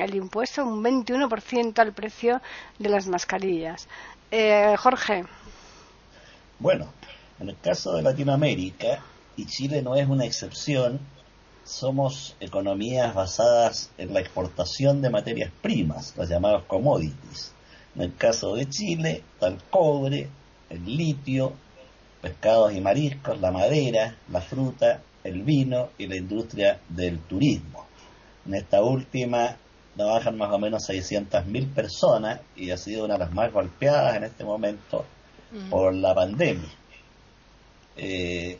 el 0.00 0.14
impuesto, 0.16 0.66
un 0.66 0.82
21% 0.82 1.78
al 1.78 1.92
precio 1.92 2.40
de 2.80 2.88
las 2.88 3.06
mascarillas. 3.06 3.88
Eh, 4.32 4.74
Jorge. 4.76 5.24
Bueno, 6.58 6.92
en 7.38 7.50
el 7.50 7.58
caso 7.60 7.92
de 7.92 8.02
Latinoamérica, 8.02 9.00
y 9.36 9.46
Chile 9.46 9.82
no 9.82 9.94
es 9.94 10.08
una 10.08 10.24
excepción, 10.24 10.98
somos 11.64 12.36
economías 12.40 13.14
basadas 13.14 13.90
en 13.98 14.12
la 14.12 14.20
exportación 14.20 15.00
de 15.02 15.10
materias 15.10 15.50
primas, 15.60 16.14
las 16.16 16.28
llamadas 16.28 16.64
commodities. 16.64 17.52
En 17.94 18.02
el 18.02 18.14
caso 18.16 18.54
de 18.54 18.68
Chile, 18.68 19.22
está 19.34 19.48
el 19.48 19.62
cobre, 19.70 20.28
el 20.70 20.84
litio, 20.84 21.52
pescados 22.20 22.72
y 22.72 22.80
mariscos, 22.80 23.40
la 23.40 23.50
madera, 23.50 24.16
la 24.30 24.40
fruta, 24.40 25.02
el 25.24 25.42
vino 25.42 25.90
y 25.98 26.06
la 26.06 26.16
industria 26.16 26.80
del 26.88 27.18
turismo. 27.20 27.86
En 28.46 28.54
esta 28.54 28.82
última 28.82 29.56
trabajan 29.96 30.38
más 30.38 30.50
o 30.52 30.58
menos 30.58 30.88
600.000 30.88 31.74
personas 31.74 32.40
y 32.56 32.70
ha 32.70 32.76
sido 32.76 33.04
una 33.04 33.14
de 33.14 33.20
las 33.20 33.32
más 33.32 33.52
golpeadas 33.52 34.16
en 34.16 34.24
este 34.24 34.44
momento 34.44 35.04
mm. 35.52 35.70
por 35.70 35.94
la 35.94 36.14
pandemia. 36.14 36.70
Eh, 37.96 38.58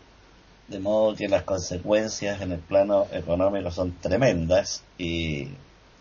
de 0.73 0.81
modo 0.81 1.14
que 1.14 1.29
las 1.29 1.43
consecuencias 1.43 2.41
en 2.41 2.53
el 2.53 2.59
plano 2.59 3.07
económico 3.12 3.70
son 3.70 3.93
tremendas 4.01 4.83
y 4.97 5.49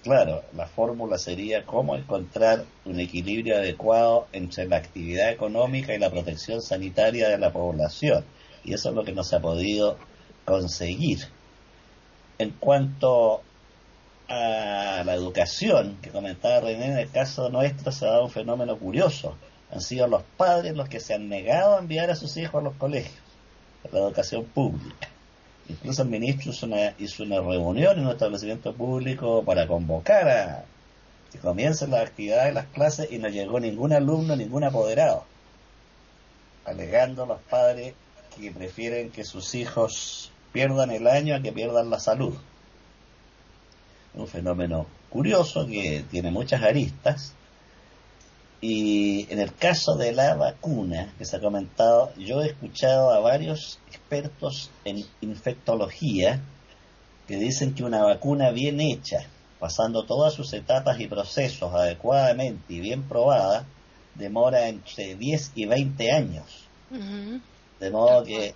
claro, 0.01 0.43
la 0.55 0.65
fórmula 0.65 1.17
sería 1.17 1.65
cómo 1.65 1.95
encontrar 1.95 2.63
un 2.85 2.99
equilibrio 3.01 3.57
adecuado 3.57 4.27
entre 4.31 4.65
la 4.67 4.77
actividad 4.77 5.29
económica 5.29 5.93
y 5.93 5.99
la 5.99 6.09
protección 6.09 6.61
sanitaria 6.61 7.27
de 7.27 7.37
la 7.37 7.51
población 7.51 8.23
y 8.63 8.73
eso 8.73 8.89
es 8.89 8.95
lo 8.95 9.03
que 9.03 9.11
no 9.11 9.23
se 9.23 9.35
ha 9.35 9.41
podido 9.41 9.97
conseguir. 10.45 11.19
En 12.37 12.51
cuanto 12.51 13.41
a 14.29 15.03
la 15.05 15.13
educación 15.13 15.97
que 16.01 16.11
comentaba 16.11 16.61
René, 16.61 16.85
en 16.87 16.97
el 16.97 17.11
caso 17.11 17.49
nuestro 17.49 17.91
se 17.91 18.05
ha 18.05 18.11
dado 18.11 18.23
un 18.23 18.31
fenómeno 18.31 18.77
curioso. 18.77 19.35
Han 19.69 19.81
sido 19.81 20.07
los 20.07 20.23
padres 20.37 20.75
los 20.75 20.87
que 20.87 20.99
se 20.99 21.13
han 21.13 21.27
negado 21.27 21.75
a 21.75 21.79
enviar 21.79 22.09
a 22.09 22.15
sus 22.15 22.37
hijos 22.37 22.61
a 22.61 22.63
los 22.63 22.75
colegios 22.75 23.30
la 23.91 23.99
educación 23.99 24.45
pública. 24.45 25.09
Incluso 25.67 26.01
el 26.01 26.09
ministro 26.09 26.51
hizo 26.51 26.65
una, 27.23 27.39
reunión 27.39 27.97
en 27.97 28.05
un 28.05 28.11
establecimiento 28.11 28.73
público 28.73 29.43
para 29.43 29.67
convocar 29.67 30.29
a 30.29 30.65
que 31.31 31.39
comiencen 31.39 31.91
las 31.91 32.01
actividades 32.07 32.47
de 32.47 32.53
las 32.53 32.65
clases 32.67 33.11
y 33.11 33.17
no 33.17 33.29
llegó 33.29 33.59
ningún 33.59 33.93
alumno, 33.93 34.35
ningún 34.35 34.65
apoderado, 34.65 35.23
alegando 36.65 37.25
los 37.25 37.39
padres 37.43 37.93
que 38.35 38.51
prefieren 38.51 39.11
que 39.11 39.23
sus 39.23 39.55
hijos 39.55 40.31
pierdan 40.51 40.91
el 40.91 41.07
año 41.07 41.35
a 41.35 41.41
que 41.41 41.53
pierdan 41.53 41.89
la 41.89 41.99
salud. 41.99 42.35
Un 44.13 44.27
fenómeno 44.27 44.87
curioso 45.09 45.65
que 45.67 46.03
tiene 46.11 46.31
muchas 46.31 46.63
aristas 46.63 47.33
y 48.61 49.25
en 49.31 49.39
el 49.39 49.53
caso 49.55 49.95
de 49.95 50.13
la 50.13 50.35
vacuna 50.35 51.13
que 51.17 51.25
se 51.25 51.37
ha 51.37 51.41
comentado, 51.41 52.13
yo 52.15 52.43
he 52.43 52.47
escuchado 52.47 53.09
a 53.09 53.19
varios 53.19 53.79
expertos 53.87 54.69
en 54.85 55.03
infectología 55.21 56.39
que 57.27 57.37
dicen 57.37 57.73
que 57.73 57.83
una 57.83 58.03
vacuna 58.03 58.51
bien 58.51 58.79
hecha, 58.79 59.25
pasando 59.59 60.05
todas 60.05 60.33
sus 60.33 60.53
etapas 60.53 60.99
y 60.99 61.07
procesos 61.07 61.73
adecuadamente 61.73 62.73
y 62.73 62.79
bien 62.79 63.03
probada, 63.03 63.65
demora 64.13 64.67
entre 64.67 65.15
10 65.15 65.53
y 65.55 65.65
20 65.65 66.11
años. 66.11 66.45
De 67.79 67.89
modo 67.89 68.23
que 68.23 68.53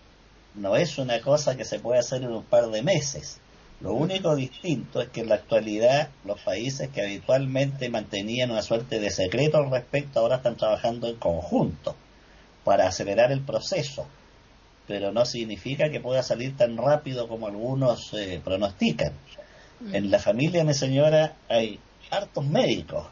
no 0.53 0.75
es 0.75 0.99
una 0.99 1.19
cosa 1.21 1.57
que 1.57 1.65
se 1.65 1.79
puede 1.79 1.99
hacer 1.99 2.21
en 2.21 2.31
un 2.31 2.43
par 2.43 2.69
de 2.69 2.83
meses. 2.83 3.39
Lo 3.85 3.93
único 3.93 4.35
distinto 4.35 4.99
es 4.99 5.09
que 5.09 5.21
en 5.21 5.29
la 5.29 5.35
actualidad 5.35 6.09
los 6.23 6.41
países 6.41 6.89
que 6.89 7.03
habitualmente 7.03 7.87
mantenían 7.87 8.49
una 8.49 8.63
suerte 8.63 8.99
de 8.99 9.11
secreto 9.11 9.57
al 9.57 9.69
respecto 9.69 10.19
ahora 10.19 10.37
están 10.37 10.57
trabajando 10.57 11.07
en 11.07 11.17
conjunto 11.17 11.95
para 12.63 12.87
acelerar 12.87 13.31
el 13.31 13.41
proceso, 13.41 14.07
pero 14.87 15.11
no 15.11 15.23
significa 15.23 15.91
que 15.91 15.99
pueda 15.99 16.23
salir 16.23 16.57
tan 16.57 16.77
rápido 16.77 17.27
como 17.27 17.45
algunos 17.45 18.11
eh, 18.15 18.41
pronostican. 18.43 19.13
Mm. 19.79 19.93
En 19.93 20.09
la 20.09 20.17
familia 20.17 20.61
de 20.61 20.65
mi 20.65 20.73
señora 20.73 21.35
hay 21.47 21.79
hartos 22.09 22.43
médicos 22.43 23.05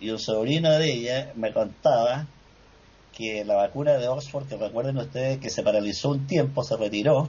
y 0.00 0.08
un 0.08 0.18
sobrino 0.18 0.70
de 0.70 0.90
ella 0.90 1.32
me 1.34 1.52
contaba 1.52 2.26
que 3.12 3.44
la 3.44 3.56
vacuna 3.56 3.98
de 3.98 4.08
Oxford, 4.08 4.48
que 4.48 4.56
recuerden 4.56 4.96
ustedes 4.96 5.38
que 5.38 5.50
se 5.50 5.62
paralizó 5.62 6.12
un 6.12 6.26
tiempo, 6.26 6.64
se 6.64 6.78
retiró, 6.78 7.28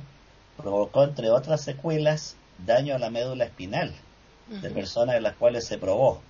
provocó 0.56 1.04
entre 1.04 1.30
otras 1.30 1.62
secuelas 1.62 2.38
daño 2.58 2.96
a 2.96 3.00
la 3.00 3.10
médula 3.10 3.46
espinal 3.46 3.94
de 4.48 4.70
personas 4.70 5.16
en 5.16 5.24
las 5.24 5.36
cuales 5.36 5.66
se 5.66 5.78
probó. 5.78 6.22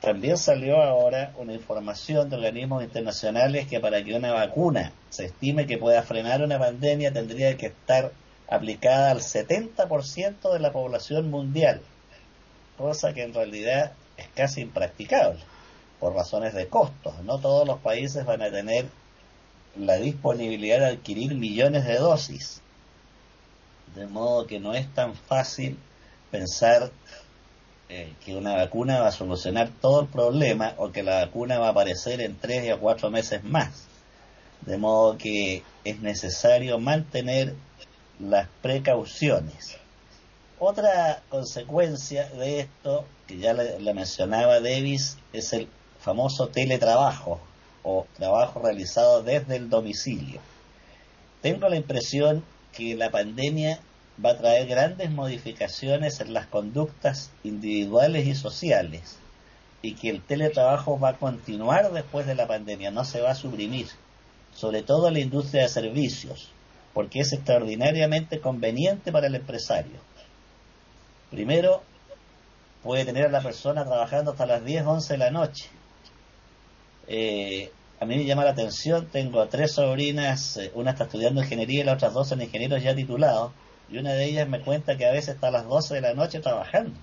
También 0.00 0.36
salió 0.36 0.82
ahora 0.82 1.32
una 1.36 1.52
información 1.52 2.28
de 2.28 2.36
organismos 2.36 2.82
internacionales 2.82 3.68
que 3.68 3.78
para 3.78 4.02
que 4.02 4.14
una 4.14 4.32
vacuna 4.32 4.92
se 5.10 5.26
estime 5.26 5.66
que 5.66 5.78
pueda 5.78 6.02
frenar 6.02 6.42
una 6.42 6.58
pandemia 6.58 7.12
tendría 7.12 7.56
que 7.56 7.66
estar 7.66 8.10
aplicada 8.48 9.12
al 9.12 9.20
70% 9.20 10.52
de 10.52 10.58
la 10.58 10.72
población 10.72 11.30
mundial, 11.30 11.80
cosa 12.76 13.14
que 13.14 13.22
en 13.22 13.32
realidad 13.32 13.92
es 14.16 14.26
casi 14.34 14.62
impracticable 14.62 15.40
por 16.00 16.14
razones 16.14 16.52
de 16.52 16.66
costos. 16.66 17.14
No 17.22 17.38
todos 17.38 17.66
los 17.66 17.78
países 17.78 18.24
van 18.24 18.42
a 18.42 18.50
tener 18.50 18.86
la 19.76 19.96
disponibilidad 19.96 20.80
de 20.80 20.86
adquirir 20.86 21.34
millones 21.36 21.86
de 21.86 21.94
dosis 21.98 22.60
de 23.94 24.06
modo 24.06 24.46
que 24.46 24.58
no 24.58 24.74
es 24.74 24.92
tan 24.94 25.14
fácil 25.14 25.78
pensar 26.30 26.90
eh, 27.88 28.14
que 28.24 28.34
una 28.34 28.54
vacuna 28.54 29.00
va 29.00 29.08
a 29.08 29.12
solucionar 29.12 29.70
todo 29.80 30.00
el 30.00 30.08
problema 30.08 30.74
o 30.78 30.90
que 30.90 31.02
la 31.02 31.26
vacuna 31.26 31.58
va 31.58 31.68
a 31.68 31.70
aparecer 31.70 32.20
en 32.22 32.38
tres 32.38 32.72
o 32.72 32.78
cuatro 32.78 33.10
meses 33.10 33.44
más. 33.44 33.86
De 34.62 34.78
modo 34.78 35.18
que 35.18 35.62
es 35.84 36.00
necesario 36.00 36.78
mantener 36.78 37.54
las 38.18 38.48
precauciones. 38.62 39.76
Otra 40.58 41.22
consecuencia 41.28 42.28
de 42.30 42.60
esto, 42.60 43.04
que 43.26 43.38
ya 43.38 43.52
le, 43.52 43.94
mencionaba 43.94 44.60
Davis, 44.60 45.18
es 45.32 45.52
el 45.52 45.68
famoso 45.98 46.48
teletrabajo 46.48 47.40
o 47.82 48.06
trabajo 48.16 48.60
realizado 48.60 49.22
desde 49.22 49.56
el 49.56 49.68
domicilio. 49.68 50.40
Tengo 51.40 51.68
la 51.68 51.76
impresión 51.76 52.44
que 52.72 52.94
la 52.96 53.10
pandemia 53.10 53.80
va 54.24 54.30
a 54.30 54.38
traer 54.38 54.66
grandes 54.66 55.10
modificaciones 55.10 56.20
en 56.20 56.32
las 56.32 56.46
conductas 56.46 57.30
individuales 57.44 58.26
y 58.26 58.34
sociales 58.34 59.18
y 59.82 59.94
que 59.94 60.10
el 60.10 60.22
teletrabajo 60.22 60.98
va 60.98 61.10
a 61.10 61.18
continuar 61.18 61.92
después 61.92 62.26
de 62.26 62.34
la 62.34 62.46
pandemia, 62.46 62.90
no 62.90 63.04
se 63.04 63.20
va 63.20 63.32
a 63.32 63.34
suprimir, 63.34 63.88
sobre 64.54 64.82
todo 64.82 65.08
en 65.08 65.14
la 65.14 65.20
industria 65.20 65.62
de 65.62 65.68
servicios, 65.68 66.50
porque 66.94 67.20
es 67.20 67.32
extraordinariamente 67.32 68.40
conveniente 68.40 69.10
para 69.10 69.26
el 69.26 69.34
empresario. 69.34 69.98
Primero, 71.30 71.82
puede 72.82 73.04
tener 73.04 73.26
a 73.26 73.30
la 73.30 73.40
persona 73.40 73.84
trabajando 73.84 74.32
hasta 74.32 74.46
las 74.46 74.64
10, 74.64 74.86
11 74.86 75.14
de 75.14 75.18
la 75.18 75.30
noche. 75.30 75.68
Eh, 77.08 77.72
a 78.02 78.04
mí 78.04 78.16
me 78.16 78.24
llama 78.24 78.42
la 78.42 78.50
atención, 78.50 79.06
tengo 79.12 79.46
tres 79.46 79.74
sobrinas, 79.74 80.56
eh, 80.56 80.72
una 80.74 80.90
está 80.90 81.04
estudiando 81.04 81.40
ingeniería 81.40 81.82
y 81.82 81.84
las 81.84 81.94
otras 81.94 82.12
dos 82.12 82.28
son 82.28 82.42
ingenieros 82.42 82.82
ya 82.82 82.96
titulados, 82.96 83.52
y 83.88 83.98
una 83.98 84.12
de 84.12 84.24
ellas 84.24 84.48
me 84.48 84.60
cuenta 84.60 84.96
que 84.96 85.06
a 85.06 85.12
veces 85.12 85.36
está 85.36 85.48
a 85.48 85.50
las 85.52 85.68
12 85.68 85.94
de 85.94 86.00
la 86.00 86.12
noche 86.12 86.40
trabajando 86.40 86.98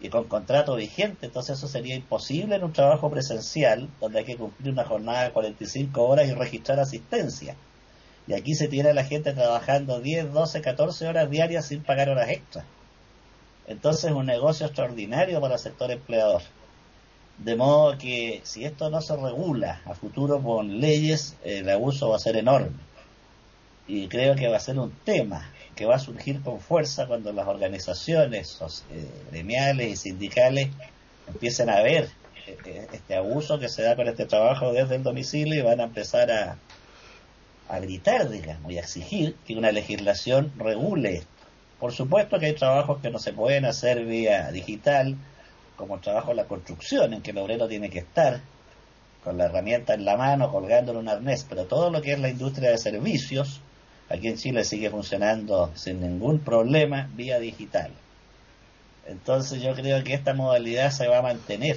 y 0.00 0.08
con 0.08 0.24
contrato 0.24 0.74
vigente, 0.74 1.26
entonces 1.26 1.56
eso 1.56 1.68
sería 1.68 1.94
imposible 1.94 2.56
en 2.56 2.64
un 2.64 2.72
trabajo 2.72 3.08
presencial 3.08 3.88
donde 4.00 4.18
hay 4.18 4.24
que 4.24 4.36
cumplir 4.36 4.72
una 4.72 4.84
jornada 4.84 5.22
de 5.22 5.30
45 5.30 6.02
horas 6.04 6.28
y 6.28 6.32
registrar 6.32 6.80
asistencia. 6.80 7.54
Y 8.26 8.34
aquí 8.34 8.56
se 8.56 8.66
tiene 8.66 8.90
a 8.90 8.94
la 8.94 9.04
gente 9.04 9.32
trabajando 9.32 10.00
10, 10.00 10.32
12, 10.32 10.60
14 10.62 11.06
horas 11.06 11.30
diarias 11.30 11.66
sin 11.66 11.84
pagar 11.84 12.08
horas 12.08 12.28
extras. 12.28 12.64
Entonces 13.68 14.06
es 14.06 14.16
un 14.16 14.26
negocio 14.26 14.66
extraordinario 14.66 15.40
para 15.40 15.54
el 15.54 15.60
sector 15.60 15.92
empleador. 15.92 16.42
De 17.38 17.54
modo 17.54 17.96
que 17.98 18.40
si 18.42 18.64
esto 18.64 18.90
no 18.90 19.00
se 19.00 19.16
regula 19.16 19.80
a 19.84 19.94
futuro 19.94 20.42
con 20.42 20.80
leyes, 20.80 21.36
el 21.44 21.68
abuso 21.68 22.08
va 22.08 22.16
a 22.16 22.20
ser 22.20 22.36
enorme. 22.36 22.76
Y 23.86 24.08
creo 24.08 24.34
que 24.34 24.48
va 24.48 24.56
a 24.56 24.60
ser 24.60 24.78
un 24.78 24.90
tema 25.04 25.50
que 25.76 25.86
va 25.86 25.94
a 25.94 26.00
surgir 26.00 26.42
con 26.42 26.58
fuerza 26.60 27.06
cuando 27.06 27.32
las 27.32 27.46
organizaciones 27.46 28.60
eh, 28.90 29.08
gremiales 29.30 29.88
y 29.88 29.96
sindicales 29.96 30.68
empiecen 31.28 31.70
a 31.70 31.80
ver 31.80 32.08
eh, 32.48 32.56
eh, 32.64 32.88
este 32.92 33.14
abuso 33.14 33.60
que 33.60 33.68
se 33.68 33.82
da 33.82 33.94
con 33.94 34.08
este 34.08 34.26
trabajo 34.26 34.72
desde 34.72 34.96
el 34.96 35.04
domicilio 35.04 35.54
y 35.54 35.62
van 35.62 35.80
a 35.80 35.84
empezar 35.84 36.32
a, 36.32 36.58
a 37.68 37.78
gritar, 37.78 38.28
digamos, 38.28 38.72
y 38.72 38.78
a 38.78 38.80
exigir 38.80 39.36
que 39.46 39.54
una 39.54 39.70
legislación 39.70 40.52
regule 40.58 41.18
esto. 41.18 41.28
Por 41.78 41.92
supuesto 41.92 42.40
que 42.40 42.46
hay 42.46 42.54
trabajos 42.54 43.00
que 43.00 43.10
no 43.10 43.20
se 43.20 43.32
pueden 43.32 43.64
hacer 43.64 44.04
vía 44.04 44.50
digital, 44.50 45.16
como 45.78 46.00
trabajo 46.00 46.32
en 46.32 46.38
la 46.38 46.44
construcción, 46.44 47.14
en 47.14 47.22
que 47.22 47.30
el 47.30 47.38
obrero 47.38 47.68
tiene 47.68 47.88
que 47.88 48.00
estar 48.00 48.40
con 49.24 49.38
la 49.38 49.46
herramienta 49.46 49.94
en 49.94 50.04
la 50.04 50.16
mano, 50.16 50.50
colgándole 50.50 50.98
un 50.98 51.08
arnés, 51.08 51.46
pero 51.48 51.64
todo 51.64 51.90
lo 51.90 52.02
que 52.02 52.12
es 52.12 52.18
la 52.18 52.28
industria 52.28 52.70
de 52.70 52.78
servicios, 52.78 53.60
aquí 54.08 54.28
en 54.28 54.36
Chile 54.36 54.64
sigue 54.64 54.90
funcionando 54.90 55.70
sin 55.74 56.00
ningún 56.00 56.40
problema 56.40 57.08
vía 57.14 57.38
digital. 57.38 57.92
Entonces 59.06 59.62
yo 59.62 59.74
creo 59.74 60.02
que 60.04 60.14
esta 60.14 60.34
modalidad 60.34 60.90
se 60.90 61.08
va 61.08 61.18
a 61.18 61.22
mantener 61.22 61.76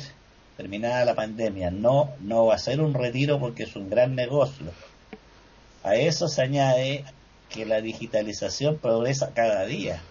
terminada 0.58 1.06
la 1.06 1.16
pandemia. 1.16 1.72
No, 1.72 2.12
no 2.20 2.47
va 2.47 2.56
a 2.56 2.60
ser 2.60 2.82
un 2.82 2.93
retiro 2.93 3.39
porque 3.39 3.64
es 3.64 3.76
un 3.76 3.89
gran 3.89 4.16
negocio. 4.16 4.68
A 5.84 5.95
eso 5.95 6.28
se 6.28 6.41
añade 6.41 7.06
que 7.49 7.66
la 7.66 7.82
digitalización 7.82 8.78
progresa 8.78 9.32
cada 9.34 9.66
día 9.66 10.02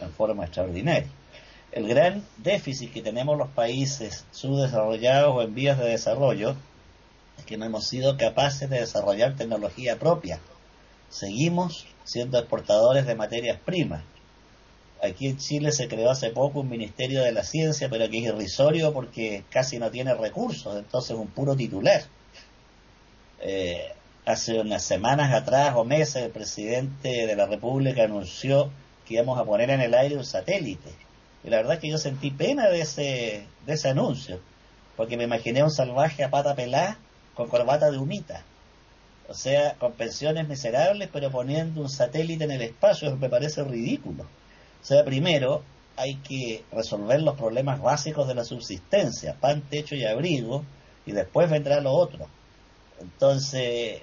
en 0.00 0.10
forma 0.10 0.44
extraordinaria. 0.44 1.08
El 1.72 1.88
gran 1.88 2.24
déficit 2.38 2.92
que 2.92 3.02
tenemos 3.02 3.36
los 3.36 3.48
países 3.48 4.24
subdesarrollados 4.30 5.34
o 5.34 5.42
en 5.42 5.54
vías 5.54 5.78
de 5.78 5.86
desarrollo 5.86 6.56
es 7.38 7.44
que 7.44 7.56
no 7.56 7.66
hemos 7.66 7.86
sido 7.86 8.16
capaces 8.16 8.70
de 8.70 8.80
desarrollar 8.80 9.36
tecnología 9.36 9.98
propia 9.98 10.40
seguimos 11.08 11.86
siendo 12.04 12.38
exportadores 12.38 13.06
de 13.06 13.14
materias 13.14 13.58
primas. 13.64 14.02
Aquí 15.02 15.28
en 15.28 15.38
Chile 15.38 15.72
se 15.72 15.88
creó 15.88 16.10
hace 16.10 16.30
poco 16.30 16.60
un 16.60 16.70
Ministerio 16.70 17.22
de 17.22 17.32
la 17.32 17.44
Ciencia, 17.44 17.88
pero 17.88 18.08
que 18.08 18.18
es 18.18 18.24
irrisorio 18.24 18.92
porque 18.92 19.44
casi 19.50 19.78
no 19.78 19.90
tiene 19.90 20.14
recursos, 20.14 20.76
entonces 20.76 21.16
un 21.16 21.28
puro 21.28 21.54
titular. 21.54 22.02
Eh, 23.40 23.92
hace 24.24 24.60
unas 24.60 24.82
semanas 24.82 25.32
atrás 25.32 25.74
o 25.76 25.84
meses 25.84 26.24
el 26.24 26.30
presidente 26.30 27.26
de 27.26 27.36
la 27.36 27.46
República 27.46 28.04
anunció 28.04 28.70
que 29.06 29.14
íbamos 29.14 29.38
a 29.38 29.44
poner 29.44 29.70
en 29.70 29.80
el 29.80 29.94
aire 29.94 30.16
un 30.16 30.24
satélite. 30.24 30.90
Y 31.46 31.50
la 31.50 31.58
verdad 31.58 31.74
es 31.74 31.80
que 31.80 31.90
yo 31.90 31.98
sentí 31.98 32.30
pena 32.30 32.68
de 32.68 32.80
ese, 32.80 33.46
de 33.64 33.72
ese 33.72 33.88
anuncio, 33.88 34.40
porque 34.96 35.16
me 35.16 35.24
imaginé 35.24 35.62
un 35.62 35.70
salvaje 35.70 36.24
a 36.24 36.30
pata 36.30 36.54
pelada 36.54 36.98
con 37.34 37.48
corbata 37.48 37.90
de 37.90 37.98
humita 37.98 38.44
o 39.28 39.34
sea, 39.34 39.74
con 39.74 39.92
pensiones 39.92 40.46
miserables, 40.48 41.08
pero 41.12 41.30
poniendo 41.30 41.80
un 41.80 41.88
satélite 41.88 42.44
en 42.44 42.52
el 42.52 42.62
espacio, 42.62 43.08
eso 43.08 43.16
me 43.16 43.28
parece 43.28 43.64
ridículo. 43.64 44.24
O 44.24 44.84
sea, 44.84 45.04
primero 45.04 45.62
hay 45.96 46.16
que 46.16 46.62
resolver 46.70 47.22
los 47.22 47.36
problemas 47.36 47.80
básicos 47.80 48.28
de 48.28 48.34
la 48.34 48.44
subsistencia, 48.44 49.34
pan, 49.34 49.62
techo 49.62 49.94
y 49.94 50.04
abrigo, 50.04 50.64
y 51.06 51.12
después 51.12 51.50
vendrá 51.50 51.80
lo 51.80 51.92
otro. 51.92 52.26
Entonces, 53.00 54.02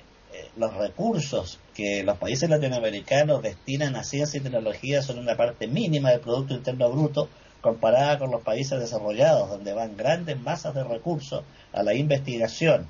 los 0.56 0.74
recursos 0.76 1.60
que 1.76 2.04
los 2.04 2.18
países 2.18 2.50
latinoamericanos 2.50 3.42
destinan 3.42 3.96
a 3.96 4.04
ciencia 4.04 4.40
y 4.40 4.44
tecnología 4.44 5.02
son 5.02 5.20
una 5.20 5.36
parte 5.36 5.68
mínima 5.68 6.12
del 6.12 6.20
Producto 6.20 6.54
Interno 6.54 6.90
Bruto 6.92 7.30
comparada 7.62 8.20
con 8.20 8.32
los 8.32 8.42
países 8.42 8.80
desarrollados, 8.80 9.50
donde 9.50 9.74
van 9.74 9.96
grandes 9.96 10.40
masas 10.40 10.76
de 10.76 10.84
recursos 10.84 11.44
a 11.72 11.84
la 11.84 11.94
investigación, 11.94 12.88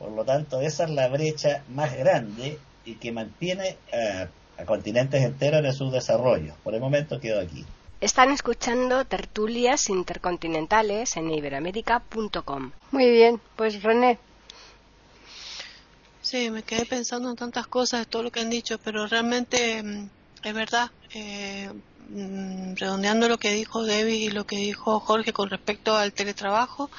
por 0.00 0.12
lo 0.12 0.24
tanto, 0.24 0.62
esa 0.62 0.84
es 0.84 0.90
la 0.90 1.08
brecha 1.08 1.62
más 1.68 1.94
grande 1.94 2.58
y 2.86 2.94
que 2.94 3.12
mantiene 3.12 3.76
a, 3.92 4.64
continentes 4.64 5.22
enteros 5.22 5.62
en 5.62 5.74
su 5.74 5.90
desarrollo. 5.90 6.54
Por 6.64 6.74
el 6.74 6.80
momento 6.80 7.20
quedo 7.20 7.38
aquí. 7.38 7.66
Están 8.00 8.30
escuchando 8.30 9.04
tertulias 9.04 9.90
intercontinentales 9.90 11.18
en 11.18 11.30
iberoamérica.com. 11.30 12.72
Muy 12.92 13.10
bien, 13.10 13.42
pues 13.56 13.82
René. 13.82 14.18
Sí, 16.22 16.50
me 16.50 16.62
quedé 16.62 16.84
pensando 16.84 17.30
en 17.30 17.36
tantas 17.36 17.66
cosas 17.66 18.06
todo 18.06 18.22
lo 18.22 18.30
que 18.30 18.40
han 18.40 18.50
dicho, 18.50 18.78
pero 18.78 19.06
realmente 19.06 19.82
mm, 19.82 20.10
es 20.42 20.54
verdad. 20.54 20.90
Eh, 21.14 21.70
mm, 22.08 22.74
redondeando 22.76 23.28
lo 23.28 23.38
que 23.38 23.52
dijo 23.52 23.86
David 23.86 24.14
y 24.14 24.30
lo 24.30 24.44
que 24.44 24.56
dijo 24.56 25.00
Jorge 25.00 25.32
con 25.32 25.48
respecto 25.50 25.96
al 25.96 26.12
teletrabajo, 26.12 26.90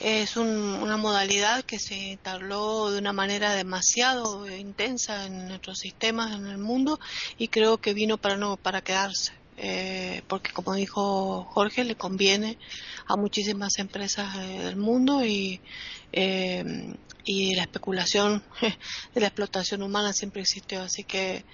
es 0.00 0.36
una 0.36 0.96
modalidad 0.96 1.64
que 1.64 1.78
se 1.78 1.96
instaló 1.96 2.90
de 2.90 2.98
una 2.98 3.12
manera 3.12 3.54
demasiado 3.54 4.48
intensa 4.48 5.26
en 5.26 5.48
nuestros 5.48 5.78
sistemas 5.78 6.34
en 6.36 6.46
el 6.46 6.58
mundo 6.58 7.00
y 7.36 7.48
creo 7.48 7.78
que 7.78 7.94
vino 7.94 8.16
para 8.16 8.36
no 8.36 8.56
para 8.56 8.80
quedarse 8.80 9.32
eh, 9.56 10.22
porque 10.28 10.52
como 10.52 10.74
dijo 10.74 11.42
Jorge 11.50 11.82
le 11.82 11.96
conviene 11.96 12.58
a 13.08 13.16
muchísimas 13.16 13.78
empresas 13.78 14.36
eh, 14.36 14.62
del 14.62 14.76
mundo 14.76 15.24
y 15.24 15.60
eh, 16.12 16.64
y 17.28 17.54
la 17.54 17.62
especulación 17.62 18.42
de 19.14 19.20
la 19.20 19.26
explotación 19.26 19.82
humana 19.82 20.14
siempre 20.14 20.40
existió 20.40 20.80
así 20.82 21.04
que 21.04 21.44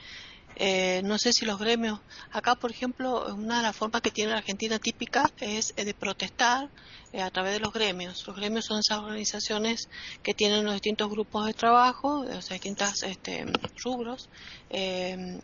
eh, 0.57 1.03
no 1.05 1.19
sé 1.19 1.33
si 1.33 1.45
los 1.45 1.59
gremios, 1.59 1.99
acá 2.31 2.55
por 2.55 2.71
ejemplo, 2.71 3.35
una 3.35 3.57
de 3.57 3.65
las 3.65 3.75
formas 3.75 4.03
que 4.03 4.13
tiene 4.13 4.31
la 4.31 4.39
Argentina 4.39 4.79
típica 4.79 5.29
es 5.41 5.75
eh, 5.77 5.85
de 5.85 5.95
protestar 5.95 6.71
eh, 7.13 7.23
a 7.23 7.31
través 7.31 7.55
de 7.55 7.59
los 7.59 7.73
gremios. 7.73 8.25
Los 8.25 8.37
gremios 8.37 8.67
son 8.67 8.79
esas 8.79 9.01
organizaciones 9.01 9.89
que 10.23 10.33
tienen 10.33 10.65
los 10.65 10.75
distintos 10.75 11.11
grupos 11.11 11.47
de 11.47 11.55
trabajo, 11.55 12.21
o 12.21 12.41
sea, 12.41 12.55
distintos 12.55 13.03
este, 13.03 13.47
rubros, 13.83 14.29
eh, 14.71 15.41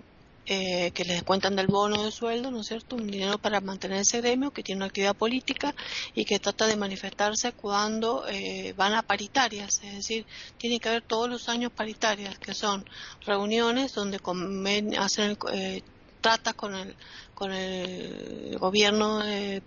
que 0.47 1.05
les 1.05 1.23
cuentan 1.23 1.55
del 1.55 1.69
bono 1.69 2.03
de 2.03 2.11
sueldo, 2.11 2.51
¿no 2.51 2.61
es 2.61 2.67
cierto? 2.67 2.97
Un 2.97 3.07
dinero 3.07 3.39
para 3.39 3.61
mantener 3.61 3.99
ese 3.99 4.21
gremio 4.21 4.51
que 4.51 4.63
tiene 4.63 4.79
una 4.79 4.87
actividad 4.87 5.15
política 5.15 5.75
y 6.15 6.25
que 6.25 6.39
trata 6.41 6.67
de 6.67 6.77
manifestarse 6.77 7.53
cuando 7.53 8.27
eh, 8.29 8.75
van 8.77 8.95
a 8.95 9.03
paritarias, 9.03 9.81
es 9.85 9.95
decir, 9.95 10.27
tiene 10.59 10.81
que 10.81 10.89
haber 10.89 11.03
todos 11.03 11.29
los 11.29 11.49
años 11.49 11.73
paritarias, 11.73 12.39
que 12.39 12.55
son 12.55 12.85
reuniones 13.25 13.95
donde 13.95 14.21
hacen 14.99 15.39
eh, 15.53 15.83
con 16.57 16.75
el, 16.75 16.95
con 17.41 17.55
el 17.55 18.59
gobierno 18.59 19.27
eh, 19.27 19.63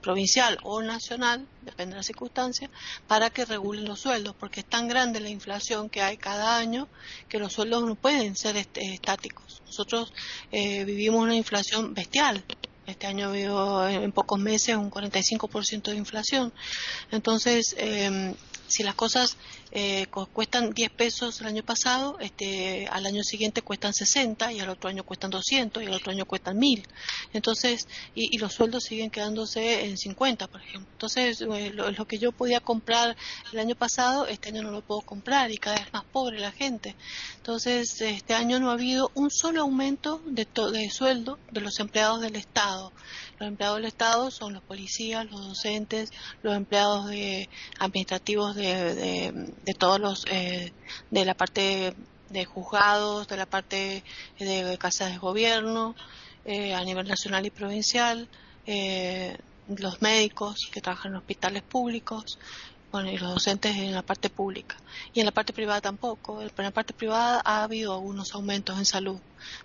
provincial 0.00 0.56
o 0.62 0.80
nacional, 0.80 1.46
depende 1.60 1.92
de 1.92 1.98
la 1.98 2.02
circunstancia, 2.02 2.70
para 3.06 3.28
que 3.28 3.44
regulen 3.44 3.84
los 3.84 4.00
sueldos, 4.00 4.34
porque 4.40 4.60
es 4.60 4.66
tan 4.66 4.88
grande 4.88 5.20
la 5.20 5.28
inflación 5.28 5.90
que 5.90 6.00
hay 6.00 6.16
cada 6.16 6.56
año 6.56 6.88
que 7.28 7.38
los 7.38 7.52
sueldos 7.52 7.84
no 7.84 7.96
pueden 7.96 8.34
ser 8.34 8.56
este, 8.56 8.94
estáticos. 8.94 9.60
Nosotros 9.66 10.14
eh, 10.52 10.84
vivimos 10.84 11.22
una 11.22 11.36
inflación 11.36 11.92
bestial. 11.92 12.42
Este 12.86 13.06
año 13.06 13.28
habido 13.28 13.86
en 13.86 14.10
pocos 14.12 14.38
meses 14.38 14.76
un 14.76 14.90
45% 14.90 15.90
de 15.90 15.96
inflación. 15.96 16.50
Entonces, 17.10 17.76
eh, 17.76 18.34
si 18.68 18.82
las 18.82 18.94
cosas 18.94 19.36
eh, 19.70 20.06
cuestan 20.32 20.72
10 20.72 20.90
pesos 20.90 21.40
el 21.40 21.46
año 21.46 21.62
pasado, 21.62 22.18
este, 22.20 22.86
al 22.88 23.06
año 23.06 23.22
siguiente 23.22 23.62
cuestan 23.62 23.92
60 23.92 24.52
y 24.52 24.60
al 24.60 24.68
otro 24.68 24.88
año 24.88 25.04
cuestan 25.04 25.30
200 25.30 25.82
y 25.82 25.86
al 25.86 25.94
otro 25.94 26.12
año 26.12 26.26
cuestan 26.26 26.58
1000. 26.58 26.86
Entonces, 27.32 27.88
y, 28.14 28.38
los 28.38 28.54
sueldos 28.54 28.84
siguen 28.84 29.10
quedándose 29.10 29.86
en 29.86 29.96
50, 29.96 30.46
por 30.46 30.60
ejemplo. 30.60 30.88
Entonces, 30.92 31.40
eh, 31.40 31.70
lo, 31.72 32.06
que 32.06 32.18
yo 32.18 32.32
podía 32.32 32.60
comprar 32.60 33.16
el 33.52 33.58
año 33.58 33.74
pasado, 33.74 34.26
este 34.26 34.50
año 34.50 34.62
no 34.62 34.70
lo 34.70 34.82
puedo 34.82 35.00
comprar 35.00 35.50
y 35.50 35.58
cada 35.58 35.76
vez 35.76 35.92
más 35.92 36.04
pobre 36.04 36.38
la 36.38 36.52
gente. 36.52 36.94
Entonces, 37.36 38.00
este 38.00 38.34
año 38.34 38.60
no 38.60 38.70
ha 38.70 38.74
habido 38.74 39.10
un 39.14 39.30
solo 39.30 39.62
aumento 39.62 40.22
de, 40.26 40.46
de 40.72 40.90
sueldo 40.90 41.38
de 41.50 41.60
los 41.60 41.78
empleados 41.80 42.20
del 42.20 42.36
Estado. 42.36 42.92
Los 43.38 43.48
empleados 43.48 43.76
del 43.76 43.84
Estado 43.86 44.30
son 44.30 44.52
los 44.52 44.62
policías, 44.62 45.30
los 45.30 45.46
docentes, 45.46 46.10
los 46.42 46.56
empleados 46.56 47.08
de, 47.08 47.48
administrativos 47.78 48.56
de, 48.56 49.32
de, 49.64 49.74
todos 49.74 50.00
los, 50.00 50.24
eh, 50.30 50.72
de 51.10 51.24
la 51.24 51.34
parte 51.34 51.94
de 52.30 52.44
juzgados, 52.44 53.28
de 53.28 53.36
la 53.36 53.46
parte 53.46 54.02
de 54.38 54.78
casas 54.78 55.12
de 55.12 55.18
gobierno, 55.18 55.94
eh, 56.44 56.74
a 56.74 56.82
nivel 56.82 57.06
nacional 57.06 57.46
y 57.46 57.50
provincial, 57.50 58.28
eh, 58.66 59.36
los 59.68 60.00
médicos 60.00 60.68
que 60.72 60.80
trabajan 60.80 61.12
en 61.12 61.18
hospitales 61.18 61.62
públicos, 61.62 62.38
bueno, 62.90 63.10
y 63.10 63.18
los 63.18 63.34
docentes 63.34 63.76
en 63.76 63.94
la 63.94 64.02
parte 64.02 64.30
pública. 64.30 64.76
Y 65.12 65.20
en 65.20 65.26
la 65.26 65.32
parte 65.32 65.52
privada 65.52 65.80
tampoco. 65.80 66.40
En 66.40 66.50
la 66.56 66.70
parte 66.70 66.94
privada 66.94 67.42
ha 67.44 67.62
habido 67.64 67.92
algunos 67.92 68.34
aumentos 68.34 68.78
en 68.78 68.84
salud, 68.84 69.18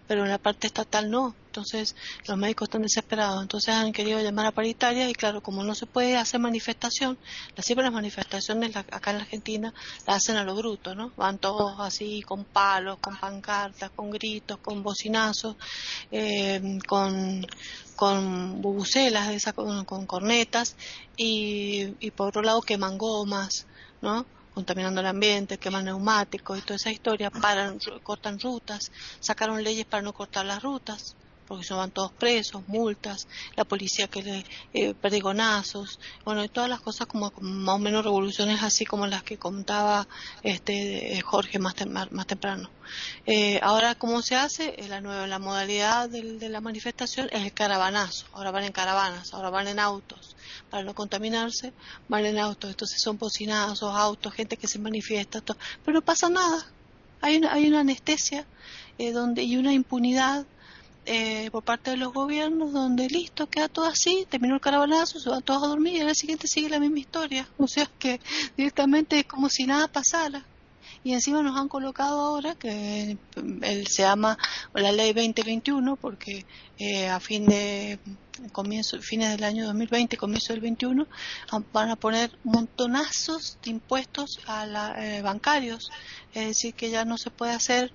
pero 0.07 0.23
en 0.23 0.29
la 0.29 0.37
parte 0.37 0.67
estatal 0.67 1.09
no. 1.09 1.35
Entonces 1.47 1.95
los 2.27 2.35
médicos 2.35 2.67
están 2.67 2.81
desesperados, 2.81 3.39
entonces 3.39 3.75
han 3.75 3.93
querido 3.93 4.19
llamar 4.19 4.47
a 4.47 4.51
paritaria 4.51 5.07
y 5.07 5.13
claro, 5.13 5.41
como 5.41 5.63
no 5.63 5.75
se 5.75 5.85
puede 5.85 6.17
hacer 6.17 6.39
manifestación, 6.39 7.15
las 7.55 7.63
siempre 7.63 7.83
las 7.83 7.93
manifestaciones 7.93 8.75
acá 8.75 9.11
en 9.11 9.17
la 9.17 9.23
Argentina 9.23 9.73
las 10.07 10.17
hacen 10.17 10.37
a 10.37 10.43
lo 10.43 10.55
bruto, 10.55 10.95
¿no? 10.95 11.11
Van 11.15 11.37
todos 11.37 11.79
así 11.79 12.23
con 12.23 12.43
palos, 12.43 12.97
con 12.97 13.17
pancartas, 13.17 13.91
con 13.91 14.09
gritos, 14.09 14.57
con 14.57 14.81
bocinazos, 14.81 15.55
eh, 16.11 16.79
con 16.87 17.45
con 17.95 18.61
bubucelas, 18.61 19.43
con, 19.53 19.85
con, 19.85 20.05
cornetas 20.05 20.75
y, 21.15 21.95
y 21.99 22.11
por 22.11 22.29
otro 22.29 22.41
lado 22.41 22.61
queman 22.61 22.97
gomas, 22.97 23.67
¿no? 24.01 24.25
contaminando 24.53 25.01
el 25.01 25.07
ambiente, 25.07 25.57
queman 25.57 25.85
neumáticos 25.85 26.59
y 26.59 26.61
toda 26.61 26.75
esa 26.75 26.91
historia, 26.91 27.31
paran, 27.31 27.79
cortan 28.03 28.39
rutas, 28.39 28.91
sacaron 29.19 29.63
leyes 29.63 29.85
para 29.85 30.03
no 30.03 30.13
cortar 30.13 30.45
las 30.45 30.61
rutas, 30.61 31.15
porque 31.47 31.63
se 31.63 31.73
van 31.73 31.91
todos 31.91 32.11
presos, 32.11 32.67
multas, 32.67 33.27
la 33.55 33.63
policía 33.63 34.07
que 34.07 34.23
le 34.23 34.45
eh, 34.73 34.93
perdigonazos, 34.93 35.99
bueno, 36.25 36.43
y 36.43 36.49
todas 36.49 36.69
las 36.69 36.81
cosas 36.81 37.07
como, 37.07 37.31
más 37.41 37.75
o 37.75 37.79
menos 37.79 38.03
revoluciones 38.03 38.63
así 38.63 38.85
como 38.85 39.07
las 39.07 39.23
que 39.23 39.37
contaba 39.37 40.07
este 40.43 41.21
Jorge 41.21 41.59
más, 41.59 41.75
más 42.11 42.27
temprano. 42.27 42.69
Eh, 43.25 43.59
ahora, 43.61 43.95
¿cómo 43.95 44.21
se 44.21 44.35
hace? 44.35 44.75
Eh, 44.77 44.87
la 44.87 45.01
nueva 45.01 45.27
la 45.27 45.39
modalidad 45.39 46.09
de 46.09 46.49
la 46.49 46.61
manifestación 46.61 47.29
es 47.31 47.43
el 47.43 47.53
caravanazo. 47.53 48.25
Ahora 48.33 48.51
van 48.51 48.63
en 48.63 48.71
caravanas, 48.71 49.33
ahora 49.33 49.49
van 49.49 49.67
en 49.67 49.79
autos. 49.79 50.35
Para 50.69 50.83
no 50.83 50.93
contaminarse, 50.93 51.73
van 52.07 52.25
en 52.25 52.39
autos. 52.39 52.71
Entonces 52.71 53.01
son 53.01 53.17
bocinazos, 53.17 53.95
autos, 53.95 54.33
gente 54.33 54.57
que 54.57 54.67
se 54.67 54.79
manifiesta, 54.79 55.41
todo. 55.41 55.57
pero 55.83 55.95
no 55.95 56.01
pasa 56.01 56.29
nada. 56.29 56.65
Hay 57.21 57.37
una, 57.37 57.53
hay 57.53 57.67
una 57.67 57.81
anestesia 57.81 58.45
eh, 58.97 59.11
donde 59.11 59.43
y 59.43 59.55
una 59.57 59.73
impunidad 59.73 60.45
eh, 61.05 61.49
por 61.51 61.63
parte 61.63 61.91
de 61.91 61.97
los 61.97 62.13
gobiernos 62.13 62.71
donde 62.71 63.07
listo, 63.07 63.49
queda 63.49 63.67
todo 63.67 63.85
así, 63.85 64.25
terminó 64.29 64.55
el 64.55 64.61
caravanazo, 64.61 65.19
se 65.19 65.29
van 65.29 65.43
todos 65.43 65.63
a 65.63 65.67
dormir 65.67 65.95
y 65.95 66.01
al 66.01 66.15
siguiente 66.15 66.47
sigue 66.47 66.69
la 66.69 66.79
misma 66.79 66.99
historia. 66.99 67.47
O 67.57 67.67
sea 67.67 67.89
que 67.99 68.19
directamente 68.57 69.19
es 69.19 69.25
como 69.25 69.49
si 69.49 69.65
nada 69.65 69.87
pasara. 69.87 70.45
Y 71.03 71.13
encima 71.13 71.41
nos 71.41 71.57
han 71.57 71.67
colocado 71.67 72.21
ahora 72.21 72.55
que 72.55 73.17
él 73.61 73.87
se 73.87 74.03
llama 74.03 74.37
la 74.73 74.91
ley 74.93 75.11
2021 75.11 75.97
porque 75.97 76.45
eh, 76.77 77.09
a 77.09 77.19
fin 77.19 77.45
de 77.45 77.99
comienzo 78.53 79.01
fines 79.01 79.29
del 79.31 79.43
año 79.43 79.65
2020 79.65 80.17
comienzo 80.17 80.53
del 80.53 80.61
21 80.61 81.05
van 81.73 81.89
a 81.89 81.95
poner 81.97 82.31
montonazos 82.43 83.57
de 83.63 83.71
impuestos 83.71 84.39
a 84.47 84.65
la, 84.65 84.95
eh, 84.97 85.21
bancarios 85.21 85.91
es 86.33 86.47
decir 86.47 86.73
que 86.73 86.89
ya 86.89 87.05
no 87.05 87.17
se 87.17 87.29
puede 87.29 87.51
hacer 87.51 87.91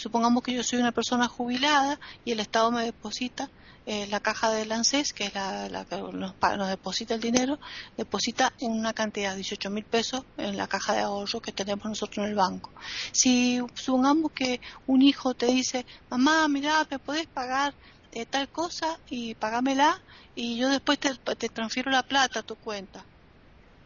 Supongamos 0.00 0.42
que 0.42 0.54
yo 0.54 0.62
soy 0.62 0.78
una 0.78 0.92
persona 0.92 1.28
jubilada 1.28 2.00
y 2.24 2.32
el 2.32 2.40
Estado 2.40 2.70
me 2.70 2.82
deposita 2.86 3.50
eh, 3.84 4.06
la 4.06 4.20
caja 4.20 4.50
del 4.50 4.72
ANSES, 4.72 5.12
que 5.12 5.24
es 5.24 5.34
la, 5.34 5.84
que 5.90 5.98
nos, 5.98 6.34
deposita 6.70 7.12
el 7.12 7.20
dinero, 7.20 7.58
deposita 7.98 8.50
una 8.62 8.94
cantidad 8.94 9.32
de 9.32 9.36
18 9.36 9.68
mil 9.68 9.84
pesos 9.84 10.24
en 10.38 10.56
la 10.56 10.68
caja 10.68 10.94
de 10.94 11.00
ahorro 11.00 11.42
que 11.42 11.52
tenemos 11.52 11.84
nosotros 11.84 12.24
en 12.24 12.30
el 12.30 12.34
banco. 12.34 12.70
Si 13.12 13.60
supongamos 13.74 14.32
que 14.32 14.62
un 14.86 15.02
hijo 15.02 15.34
te 15.34 15.44
dice, 15.44 15.84
mamá, 16.08 16.48
mira, 16.48 16.86
¿me 16.90 16.98
podés 16.98 17.26
pagar 17.26 17.74
eh, 18.12 18.24
tal 18.24 18.48
cosa 18.48 18.98
y 19.10 19.34
pagámela 19.34 20.00
y 20.34 20.56
yo 20.56 20.70
después 20.70 20.98
te 20.98 21.48
transfiero 21.50 21.90
la 21.90 22.02
plata 22.02 22.38
a 22.38 22.42
tu 22.42 22.56
cuenta? 22.56 23.04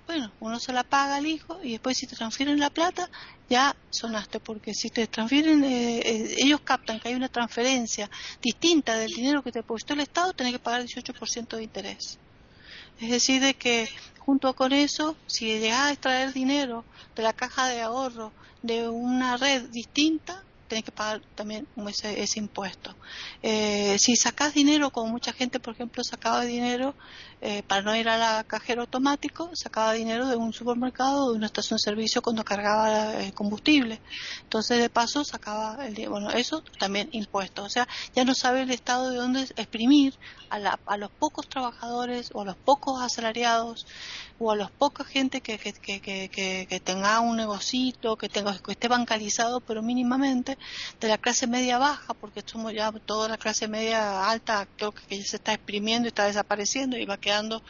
Bueno, 0.06 0.30
uno 0.40 0.60
se 0.60 0.72
la 0.72 0.84
paga 0.84 1.16
al 1.16 1.26
hijo 1.26 1.58
y 1.62 1.72
después 1.72 1.96
si 1.96 2.06
te 2.06 2.16
transfieren 2.16 2.60
la 2.60 2.70
plata, 2.70 3.08
ya 3.48 3.74
sonaste, 3.90 4.38
porque 4.40 4.74
si 4.74 4.90
te 4.90 5.06
transfieren, 5.06 5.64
eh, 5.64 5.98
eh, 5.98 6.34
ellos 6.38 6.60
captan 6.62 7.00
que 7.00 7.08
hay 7.08 7.14
una 7.14 7.28
transferencia 7.28 8.10
distinta 8.42 8.96
del 8.96 9.12
dinero 9.12 9.42
que 9.42 9.52
te 9.52 9.62
puesto 9.62 9.94
el 9.94 10.00
Estado, 10.00 10.32
tenés 10.32 10.52
que 10.52 10.58
pagar 10.58 10.82
18% 10.82 11.56
de 11.56 11.62
interés. 11.62 12.18
Es 13.00 13.10
decir, 13.10 13.42
de 13.42 13.54
que 13.54 13.88
junto 14.18 14.54
con 14.54 14.72
eso, 14.72 15.16
si 15.26 15.46
llegas 15.46 15.80
a 15.80 15.92
extraer 15.92 16.32
dinero 16.32 16.84
de 17.16 17.22
la 17.22 17.32
caja 17.32 17.68
de 17.68 17.80
ahorro 17.80 18.32
de 18.62 18.88
una 18.88 19.36
red 19.36 19.68
distinta, 19.70 20.43
tenés 20.68 20.84
que 20.84 20.92
pagar 20.92 21.20
también 21.34 21.66
ese, 21.88 22.22
ese 22.22 22.38
impuesto. 22.38 22.94
Eh, 23.42 23.96
si 23.98 24.16
sacas 24.16 24.54
dinero, 24.54 24.90
como 24.90 25.10
mucha 25.10 25.32
gente, 25.32 25.60
por 25.60 25.74
ejemplo, 25.74 26.02
sacaba 26.04 26.44
dinero 26.44 26.94
eh, 27.40 27.62
para 27.62 27.82
no 27.82 27.94
ir 27.94 28.08
a 28.08 28.16
la 28.16 28.44
cajero 28.44 28.82
automático, 28.82 29.50
sacaba 29.54 29.92
dinero 29.92 30.26
de 30.28 30.36
un 30.36 30.52
supermercado 30.52 31.26
o 31.26 31.30
de 31.32 31.36
una 31.36 31.46
estación 31.46 31.76
de 31.76 31.82
servicio 31.82 32.22
cuando 32.22 32.44
cargaba 32.44 33.22
eh, 33.22 33.32
combustible. 33.32 34.00
Entonces, 34.42 34.78
de 34.78 34.88
paso, 34.88 35.24
sacaba 35.24 35.86
el 35.86 36.08
Bueno, 36.08 36.30
eso 36.30 36.62
también 36.78 37.08
impuesto. 37.12 37.64
O 37.64 37.68
sea, 37.68 37.86
ya 38.14 38.24
no 38.24 38.34
sabe 38.34 38.62
el 38.62 38.70
Estado 38.70 39.10
de 39.10 39.16
dónde 39.16 39.42
exprimir 39.56 40.14
a, 40.48 40.58
la, 40.58 40.78
a 40.86 40.96
los 40.96 41.10
pocos 41.10 41.48
trabajadores 41.48 42.30
o 42.32 42.42
a 42.42 42.44
los 42.44 42.56
pocos 42.56 43.02
asalariados 43.02 43.86
o 44.38 44.50
a 44.50 44.56
los 44.56 44.70
poca 44.70 45.04
gente 45.04 45.40
que, 45.40 45.58
que, 45.58 45.72
que, 45.72 46.66
que, 46.68 46.80
tenga 46.80 47.20
un 47.20 47.36
negocito, 47.36 48.16
que, 48.16 48.28
tenga, 48.28 48.58
que 48.58 48.72
esté 48.72 48.88
bancarizado, 48.88 49.60
pero 49.60 49.82
mínimamente, 49.82 50.53
de 51.00 51.08
la 51.08 51.18
clase 51.18 51.46
media 51.46 51.78
baja, 51.78 52.14
porque 52.14 52.42
somos 52.44 52.72
ya 52.72 52.90
toda 52.92 53.28
la 53.28 53.38
clase 53.38 53.68
media 53.68 54.28
alta, 54.28 54.66
creo 54.76 54.92
que 54.92 55.18
ya 55.18 55.24
se 55.24 55.36
está 55.36 55.52
exprimiendo 55.52 56.06
y 56.06 56.08
está 56.08 56.26
desapareciendo 56.26 56.96
y 56.96 57.04
va 57.04 57.16
quedando 57.16 57.62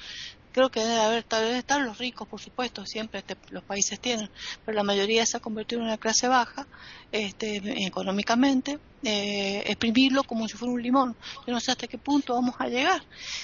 creo 0.54 0.70
que 0.70 0.80
debe 0.80 1.00
haber, 1.00 1.24
tal 1.24 1.44
vez 1.44 1.56
estar 1.56 1.80
los 1.80 1.98
ricos, 1.98 2.28
por 2.28 2.40
supuesto, 2.40 2.86
siempre 2.86 3.18
este, 3.18 3.36
los 3.50 3.64
países 3.64 3.98
tienen, 3.98 4.30
pero 4.64 4.76
la 4.76 4.84
mayoría 4.84 5.26
se 5.26 5.36
ha 5.36 5.40
convertido 5.40 5.80
en 5.80 5.88
una 5.88 5.98
clase 5.98 6.28
baja, 6.28 6.68
este, 7.10 7.60
económicamente, 7.84 8.78
eh, 9.02 9.64
exprimirlo 9.66 10.22
como 10.22 10.46
si 10.46 10.56
fuera 10.56 10.72
un 10.72 10.80
limón. 10.80 11.16
Yo 11.44 11.52
no 11.52 11.58
sé 11.58 11.72
hasta 11.72 11.88
qué 11.88 11.98
punto 11.98 12.34
vamos 12.34 12.54
a 12.60 12.68
llegar. 12.68 13.02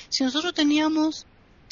Si 0.09 0.23
nosotros 0.23 0.55
teníamos 0.55 1.27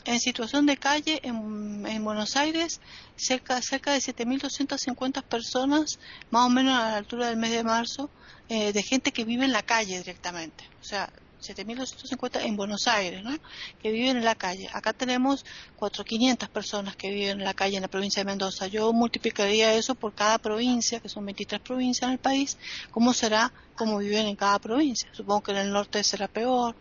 en 0.05 0.21
situación 0.21 0.67
de 0.67 0.77
calle 0.77 1.21
en, 1.23 1.87
en 1.87 2.05
Buenos 2.05 2.37
Aires 2.37 2.81
cerca, 3.17 3.61
cerca 3.63 3.93
de 3.93 3.99
7.250 3.99 5.23
personas, 5.23 5.99
más 6.31 6.47
o 6.47 6.51
menos 6.51 6.75
a 6.75 6.91
la 6.91 6.97
altura 6.97 7.29
del 7.29 7.37
mes 7.37 7.51
de 7.51 7.65
marzo, 7.65 8.11
eh, 8.49 8.73
de 8.73 8.83
gente 8.83 9.13
que 9.13 9.25
vive 9.25 9.45
en 9.45 9.53
la 9.53 9.63
calle 9.63 9.99
directamente. 9.99 10.65
O 10.81 10.85
sea, 10.85 11.11
7.250 11.41 12.43
en 12.45 12.57
Buenos 12.57 12.89
Aires, 12.89 13.23
¿no? 13.23 13.37
que 13.81 13.93
viven 13.93 14.17
en 14.17 14.25
la 14.25 14.35
calle. 14.35 14.69
Acá 14.73 14.93
tenemos 14.93 15.45
4.500 15.79 16.49
personas 16.49 16.97
que 16.97 17.11
viven 17.11 17.39
en 17.39 17.45
la 17.45 17.55
calle 17.55 17.77
en 17.77 17.83
la 17.83 17.89
provincia 17.89 18.21
de 18.23 18.27
Mendoza. 18.27 18.67
Yo 18.67 18.93
multiplicaría 18.93 19.75
eso 19.75 19.95
por 19.95 20.15
cada 20.15 20.39
provincia, 20.39 21.01
que 21.01 21.09
son 21.09 21.25
23 21.25 21.61
provincias 21.61 22.09
en 22.09 22.13
el 22.13 22.19
país, 22.19 22.59
¿cómo 22.91 23.13
será 23.13 23.53
cómo 23.77 23.99
viven 23.99 24.27
en 24.27 24.37
cada 24.37 24.59
provincia? 24.59 25.09
Supongo 25.13 25.43
que 25.43 25.53
en 25.53 25.59
el 25.59 25.71
norte 25.71 26.03
será 26.03 26.27
peor. 26.27 26.75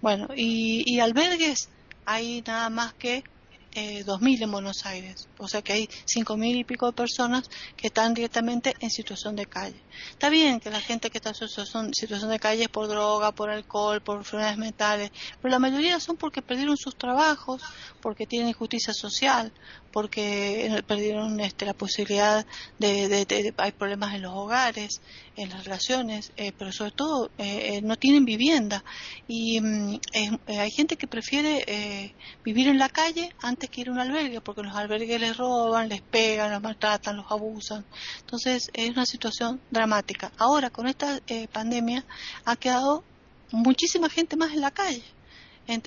Bueno, 0.00 0.28
y, 0.34 0.82
y 0.86 1.00
albergues 1.00 1.68
hay 2.04 2.42
nada 2.46 2.70
más 2.70 2.94
que 2.94 3.24
eh, 3.72 4.04
2.000 4.04 4.42
en 4.42 4.50
Buenos 4.50 4.84
Aires. 4.84 5.28
O 5.38 5.46
sea 5.46 5.62
que 5.62 5.72
hay 5.72 5.86
5.000 5.86 6.58
y 6.58 6.64
pico 6.64 6.86
de 6.86 6.92
personas 6.92 7.48
que 7.76 7.86
están 7.86 8.14
directamente 8.14 8.74
en 8.80 8.90
situación 8.90 9.36
de 9.36 9.46
calle. 9.46 9.80
Está 10.10 10.28
bien 10.28 10.58
que 10.58 10.70
la 10.70 10.80
gente 10.80 11.10
que 11.10 11.18
está 11.18 11.30
en 11.30 11.94
situación 11.94 12.30
de 12.30 12.38
calle 12.40 12.64
es 12.64 12.68
por 12.68 12.88
droga, 12.88 13.32
por 13.32 13.50
alcohol, 13.50 14.00
por 14.00 14.18
enfermedades 14.18 14.58
mentales, 14.58 15.12
pero 15.40 15.52
la 15.52 15.58
mayoría 15.58 16.00
son 16.00 16.16
porque 16.16 16.42
perdieron 16.42 16.76
sus 16.76 16.96
trabajos, 16.96 17.62
porque 18.00 18.26
tienen 18.26 18.48
injusticia 18.48 18.92
social, 18.92 19.52
porque 19.92 20.66
eh, 20.66 20.82
perdieron 20.82 21.40
este, 21.40 21.66
la 21.66 21.74
posibilidad 21.74 22.46
de, 22.78 23.54
hay 23.56 23.72
problemas 23.72 24.14
en 24.14 24.22
los 24.22 24.32
hogares, 24.34 25.00
en 25.36 25.50
las 25.50 25.64
relaciones, 25.64 26.32
eh, 26.36 26.52
pero 26.56 26.72
sobre 26.72 26.92
todo 26.92 27.30
eh, 27.38 27.80
no 27.82 27.96
tienen 27.96 28.24
vivienda 28.24 28.84
y 29.26 29.60
mm, 29.60 30.00
hay 30.48 30.70
gente 30.70 30.96
que 30.96 31.06
prefiere 31.06 32.14
vivir 32.44 32.68
en 32.68 32.78
la 32.78 32.88
calle 32.88 33.34
antes 33.42 33.70
que 33.70 33.82
ir 33.82 33.88
a 33.88 33.92
un 33.92 33.98
albergue, 33.98 34.40
porque 34.40 34.62
los 34.62 34.74
albergues 34.74 35.20
les 35.20 35.36
roban, 35.36 35.88
les 35.88 36.02
pegan, 36.02 36.52
los 36.52 36.62
maltratan, 36.62 37.16
los 37.16 37.30
abusan. 37.30 37.84
Entonces 38.20 38.70
es 38.72 38.90
una 38.90 39.06
situación 39.06 39.60
dramática. 39.70 40.32
Ahora 40.38 40.70
con 40.70 40.86
esta 40.86 41.20
pandemia 41.52 42.04
ha 42.44 42.56
quedado 42.56 43.04
muchísima 43.50 44.08
gente 44.08 44.36
más 44.36 44.52
en 44.52 44.60
la 44.60 44.70
calle. 44.70 45.04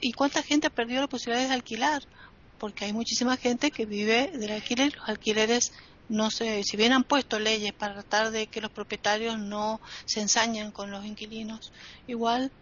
¿Y 0.01 0.13
cuánta 0.13 0.41
gente 0.41 0.67
ha 0.67 0.69
perdido 0.69 1.01
la 1.01 1.07
posibilidad 1.07 1.47
de 1.47 1.53
alquilar? 1.53 2.03
Porque 2.63 2.85
hay 2.85 2.93
muchísima 2.93 3.35
gente 3.35 3.71
que 3.71 3.85
vive 3.85 4.31
del 4.35 4.51
alquiler. 4.51 4.95
Los 4.95 5.09
alquileres 5.09 5.73
no 6.07 6.31
sé, 6.31 6.63
si 6.63 6.77
bien 6.77 6.93
han 6.93 7.03
puesto 7.03 7.37
leyes 7.37 7.73
para 7.73 7.95
tratar 7.95 8.31
de 8.31 8.47
que 8.47 8.61
los 8.61 8.71
propietarios 8.71 9.37
no 9.37 9.81
se 10.05 10.21
ensañen 10.21 10.71
con 10.71 10.89
los 10.89 11.03
inquilinos, 11.03 11.73
igual 12.07 12.53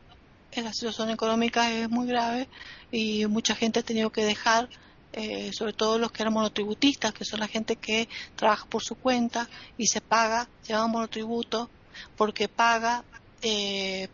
la 0.56 0.74
situación 0.74 1.12
económica 1.12 1.72
es 1.72 1.88
muy 1.88 2.08
grave 2.08 2.50
y 2.92 3.28
mucha 3.28 3.54
gente 3.54 3.82
ha 3.82 3.84
tenido 3.84 4.10
que 4.10 4.26
dejar, 4.26 4.70
eh, 5.14 5.52
sobre 5.54 5.74
todo 5.74 6.00
los 6.00 6.12
que 6.12 6.24
eran 6.24 6.34
monotributistas, 6.34 7.14
que 7.14 7.24
son 7.24 7.40
la 7.40 7.48
gente 7.48 7.76
que 7.76 8.10
trabaja 8.36 8.66
por 8.66 8.82
su 8.82 8.96
cuenta 8.96 9.48
y 9.78 9.86
se 9.86 10.02
paga, 10.02 10.50
se 10.64 10.74
llama 10.74 10.88
monotributo, 10.88 11.70
porque 12.18 12.48
paga 12.48 13.04
eh, 13.44 14.08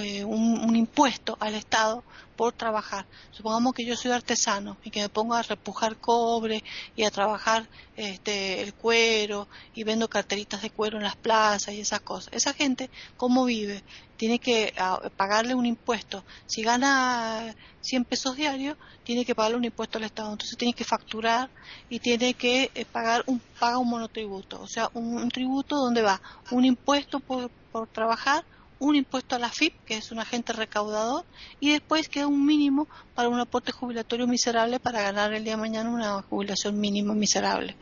eh, 0.00 0.24
un, 0.24 0.74
impuesto 0.76 1.36
al 1.40 1.54
Estado 1.54 2.02
por 2.36 2.52
trabajar. 2.52 3.06
Supongamos 3.30 3.74
que 3.74 3.84
yo 3.84 3.96
soy 3.96 4.12
artesano 4.12 4.76
y 4.82 4.90
que 4.90 5.02
me 5.02 5.08
pongo 5.08 5.34
a 5.34 5.42
repujar 5.42 5.96
cobre 5.96 6.64
y 6.96 7.04
a 7.04 7.10
trabajar 7.10 7.68
este, 7.96 8.62
el 8.62 8.74
cuero 8.74 9.46
y 9.74 9.84
vendo 9.84 10.08
carteritas 10.08 10.62
de 10.62 10.70
cuero 10.70 10.96
en 10.96 11.04
las 11.04 11.16
plazas 11.16 11.74
y 11.74 11.80
esas 11.80 12.00
cosas. 12.00 12.32
Esa 12.32 12.54
gente, 12.54 12.90
¿cómo 13.16 13.44
vive? 13.44 13.82
Tiene 14.16 14.38
que 14.38 14.72
ah, 14.78 15.00
pagarle 15.16 15.54
un 15.54 15.66
impuesto. 15.66 16.24
Si 16.46 16.62
gana 16.62 17.54
100 17.82 18.04
pesos 18.04 18.36
diarios, 18.36 18.76
tiene 19.04 19.24
que 19.24 19.34
pagarle 19.34 19.56
un 19.56 19.64
impuesto 19.64 19.98
al 19.98 20.04
Estado. 20.04 20.32
Entonces 20.32 20.56
tiene 20.56 20.74
que 20.74 20.84
facturar 20.84 21.50
y 21.88 22.00
tiene 22.00 22.34
que 22.34 22.70
eh, 22.74 22.84
pagar 22.84 23.22
un, 23.26 23.40
paga 23.58 23.78
un 23.78 23.88
monotributo. 23.88 24.60
O 24.60 24.66
sea, 24.66 24.90
un, 24.94 25.28
tributo 25.30 25.76
donde 25.76 26.02
va 26.02 26.20
un 26.50 26.64
impuesto 26.64 27.20
por, 27.20 27.50
por 27.72 27.88
trabajar, 27.88 28.44
un 28.80 28.96
impuesto 28.96 29.36
a 29.36 29.38
la 29.38 29.50
FIP, 29.50 29.84
que 29.84 29.98
es 29.98 30.10
un 30.10 30.18
agente 30.18 30.54
recaudador, 30.54 31.24
y 31.60 31.70
después 31.70 32.08
queda 32.08 32.26
un 32.26 32.44
mínimo 32.44 32.88
para 33.14 33.28
un 33.28 33.38
aporte 33.38 33.72
jubilatorio 33.72 34.26
miserable 34.26 34.80
para 34.80 35.02
ganar 35.02 35.34
el 35.34 35.44
día 35.44 35.52
de 35.52 35.60
mañana 35.60 35.90
una 35.90 36.22
jubilación 36.22 36.80
mínima 36.80 37.14
miserable. 37.14 37.76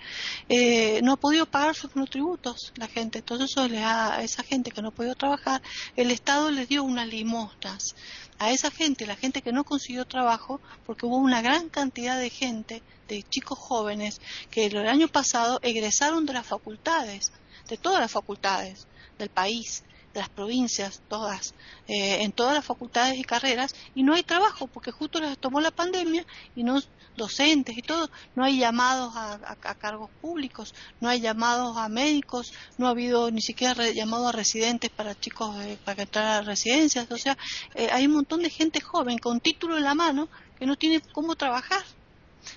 Eh, 0.48 1.00
no 1.02 1.12
ha 1.12 1.16
podido 1.16 1.46
pagar 1.46 1.76
sus 1.76 1.92
tributos 2.10 2.72
la 2.76 2.88
gente, 2.88 3.20
entonces 3.20 3.50
eso 3.50 3.62
a 3.62 4.22
esa 4.22 4.42
gente 4.42 4.72
que 4.72 4.82
no 4.82 4.88
ha 4.88 4.94
podido 4.94 5.14
trabajar, 5.14 5.62
el 5.94 6.10
Estado 6.10 6.50
les 6.50 6.68
dio 6.68 6.82
unas 6.82 7.06
limosnas. 7.06 7.94
A 8.40 8.50
esa 8.50 8.70
gente, 8.70 9.06
la 9.06 9.16
gente 9.16 9.40
que 9.40 9.52
no 9.52 9.64
consiguió 9.64 10.04
trabajo, 10.04 10.60
porque 10.84 11.06
hubo 11.06 11.16
una 11.16 11.42
gran 11.42 11.68
cantidad 11.68 12.18
de 12.18 12.30
gente, 12.30 12.82
de 13.06 13.22
chicos 13.22 13.58
jóvenes, 13.58 14.20
que 14.50 14.66
el 14.66 14.88
año 14.88 15.06
pasado 15.06 15.60
egresaron 15.62 16.26
de 16.26 16.32
las 16.32 16.46
facultades, 16.46 17.32
de 17.68 17.76
todas 17.76 18.00
las 18.00 18.10
facultades 18.10 18.88
del 19.18 19.28
país 19.28 19.84
las 20.14 20.28
provincias, 20.28 21.02
todas, 21.08 21.54
eh, 21.86 22.22
en 22.22 22.32
todas 22.32 22.54
las 22.54 22.64
facultades 22.64 23.18
y 23.18 23.24
carreras, 23.24 23.74
y 23.94 24.02
no 24.02 24.14
hay 24.14 24.22
trabajo 24.22 24.66
porque 24.66 24.90
justo 24.90 25.20
les 25.20 25.38
tomó 25.38 25.60
la 25.60 25.70
pandemia 25.70 26.24
y 26.56 26.64
no 26.64 26.80
docentes 27.16 27.76
y 27.76 27.82
todo, 27.82 28.08
no 28.34 28.44
hay 28.44 28.58
llamados 28.58 29.12
a, 29.14 29.56
cargos 29.78 30.10
públicos, 30.22 30.74
no 31.00 31.08
hay 31.08 31.20
llamados 31.20 31.76
a 31.76 31.88
médicos, 31.88 32.52
no 32.78 32.86
ha 32.86 32.90
habido 32.90 33.30
ni 33.30 33.42
siquiera 33.42 33.90
llamado 33.90 34.28
a 34.28 34.32
residentes 34.32 34.88
para 34.90 35.18
chicos 35.18 35.54
eh, 35.60 35.78
para 35.84 36.02
entrar 36.02 36.26
a 36.26 36.42
residencias, 36.42 37.10
o 37.10 37.18
sea, 37.18 37.36
eh, 37.74 37.88
hay 37.92 38.06
un 38.06 38.12
montón 38.12 38.42
de 38.42 38.50
gente 38.50 38.80
joven 38.80 39.18
con 39.18 39.40
título 39.40 39.76
en 39.76 39.84
la 39.84 39.94
mano 39.94 40.28
que 40.58 40.66
no 40.66 40.76
tiene 40.76 41.00
cómo 41.12 41.34
trabajar. 41.34 41.82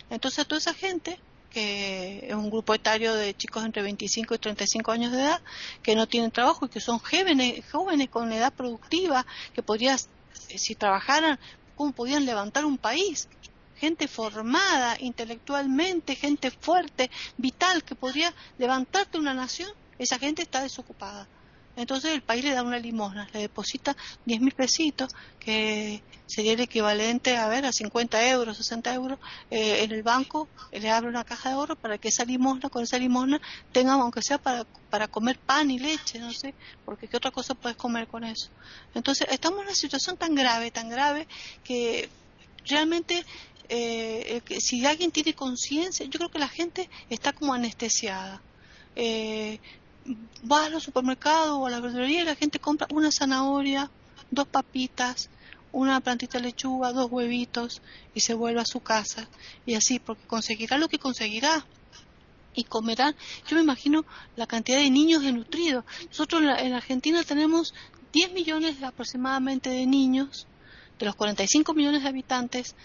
Entonces 0.09 0.39
a 0.39 0.45
toda 0.45 0.59
esa 0.59 0.73
gente 0.73 1.19
que 1.51 2.25
es 2.27 2.33
un 2.33 2.49
grupo 2.49 2.73
etario 2.73 3.13
de 3.13 3.35
chicos 3.35 3.63
entre 3.63 3.83
25 3.83 4.35
y 4.35 4.37
35 4.37 4.91
años 4.91 5.11
de 5.11 5.21
edad 5.21 5.41
que 5.83 5.95
no 5.95 6.07
tienen 6.07 6.31
trabajo 6.31 6.65
y 6.65 6.69
que 6.69 6.79
son 6.79 6.99
jóvenes, 6.99 7.63
jóvenes 7.71 8.09
con 8.09 8.31
edad 8.31 8.53
productiva, 8.53 9.25
que 9.53 9.61
podrían, 9.61 9.97
si 10.55 10.75
trabajaran, 10.75 11.39
¿cómo 11.75 11.91
podían 11.91 12.25
levantar 12.25 12.65
un 12.65 12.77
país? 12.77 13.27
Gente 13.77 14.07
formada 14.07 14.95
intelectualmente, 14.99 16.15
gente 16.15 16.51
fuerte, 16.51 17.09
vital, 17.37 17.83
que 17.83 17.95
podría 17.95 18.33
levantarte 18.57 19.17
una 19.17 19.33
nación, 19.33 19.69
esa 19.97 20.17
gente 20.19 20.41
está 20.41 20.61
desocupada. 20.61 21.27
Entonces 21.75 22.13
el 22.13 22.21
país 22.21 22.43
le 22.43 22.53
da 22.53 22.63
una 22.63 22.79
limosna, 22.79 23.29
le 23.33 23.41
deposita 23.41 23.95
10 24.25 24.41
mil 24.41 24.53
pesitos, 24.53 25.13
que 25.39 26.01
sería 26.27 26.53
el 26.53 26.59
equivalente 26.59 27.37
a 27.37 27.47
ver 27.47 27.65
a 27.65 27.71
50 27.71 28.29
euros, 28.29 28.57
60 28.57 28.93
euros, 28.93 29.19
eh, 29.49 29.83
en 29.83 29.91
el 29.91 30.03
banco 30.03 30.47
le 30.71 30.89
abre 30.89 31.09
una 31.09 31.23
caja 31.23 31.49
de 31.49 31.55
oro 31.55 31.75
para 31.75 31.97
que 31.97 32.09
esa 32.09 32.25
limosna, 32.25 32.69
con 32.69 32.83
esa 32.83 32.97
limosna, 32.97 33.41
tenga, 33.71 33.93
aunque 33.93 34.21
sea 34.21 34.37
para, 34.37 34.65
para 34.89 35.07
comer 35.07 35.37
pan 35.39 35.71
y 35.71 35.79
leche, 35.79 36.19
no 36.19 36.31
sé, 36.31 36.53
porque 36.85 37.07
qué 37.07 37.17
otra 37.17 37.31
cosa 37.31 37.53
puedes 37.55 37.77
comer 37.77 38.07
con 38.07 38.23
eso. 38.23 38.49
Entonces 38.93 39.27
estamos 39.31 39.59
en 39.59 39.65
una 39.67 39.75
situación 39.75 40.17
tan 40.17 40.35
grave, 40.35 40.71
tan 40.71 40.89
grave, 40.89 41.27
que 41.63 42.09
realmente 42.65 43.25
eh, 43.69 44.41
si 44.59 44.85
alguien 44.85 45.11
tiene 45.11 45.33
conciencia, 45.33 46.05
yo 46.05 46.19
creo 46.19 46.29
que 46.29 46.39
la 46.39 46.49
gente 46.49 46.89
está 47.09 47.31
como 47.31 47.53
anestesiada. 47.53 48.41
Eh, 48.95 49.59
vas 50.43 50.71
al 50.71 50.81
supermercado 50.81 51.59
o 51.59 51.67
a 51.67 51.69
la 51.69 51.79
verdulería 51.79 52.21
y 52.21 52.25
la 52.25 52.35
gente 52.35 52.59
compra 52.59 52.87
una 52.91 53.11
zanahoria, 53.11 53.89
dos 54.29 54.47
papitas, 54.47 55.29
una 55.71 55.99
plantita 56.01 56.37
de 56.37 56.45
lechuga, 56.45 56.91
dos 56.91 57.11
huevitos 57.11 57.81
y 58.13 58.21
se 58.21 58.33
vuelve 58.33 58.61
a 58.61 58.65
su 58.65 58.81
casa. 58.81 59.27
Y 59.65 59.75
así, 59.75 59.99
porque 59.99 60.25
conseguirá 60.27 60.77
lo 60.77 60.87
que 60.87 60.99
conseguirá. 60.99 61.65
Y 62.53 62.65
comerán, 62.65 63.15
yo 63.47 63.55
me 63.55 63.63
imagino 63.63 64.03
la 64.35 64.45
cantidad 64.45 64.77
de 64.77 64.89
niños 64.89 65.23
desnutridos. 65.23 65.85
Nosotros 66.07 66.43
en 66.59 66.73
Argentina 66.73 67.23
tenemos 67.23 67.73
10 68.11 68.33
millones 68.33 68.83
aproximadamente 68.83 69.69
de 69.69 69.85
niños, 69.85 70.47
de 70.99 71.05
los 71.05 71.15
45 71.15 71.73
millones 71.73 72.03
de 72.03 72.09
habitantes, 72.09 72.75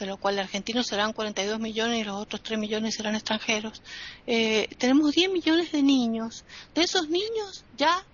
de 0.00 0.06
lo 0.06 0.16
cual 0.16 0.38
argentinos 0.38 0.86
serán 0.86 1.12
42 1.12 1.60
millones 1.60 2.00
y 2.00 2.04
los 2.04 2.16
otros 2.16 2.42
3 2.42 2.58
millones 2.58 2.94
serán 2.94 3.14
extranjeros. 3.14 3.82
Eh, 4.26 4.68
tenemos 4.78 5.12
10 5.12 5.30
millones 5.30 5.72
de 5.72 5.82
niños. 5.82 6.44
De 6.74 6.82
esos 6.82 7.08
niños, 7.08 7.64
ya 7.76 8.04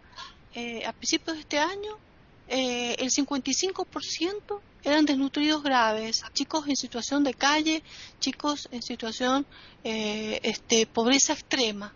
eh, 0.54 0.84
a 0.84 0.92
principios 0.92 1.36
de 1.36 1.40
este 1.42 1.58
año, 1.58 1.96
eh, 2.48 2.96
el 2.98 3.10
55% 3.10 4.60
eran 4.82 5.06
desnutridos 5.06 5.62
graves, 5.62 6.22
chicos 6.34 6.68
en 6.68 6.76
situación 6.76 7.24
de 7.24 7.34
calle, 7.34 7.82
chicos 8.20 8.68
en 8.72 8.82
situación 8.82 9.46
de 9.82 10.40
este, 10.42 10.86
pobreza 10.86 11.32
extrema. 11.32 11.92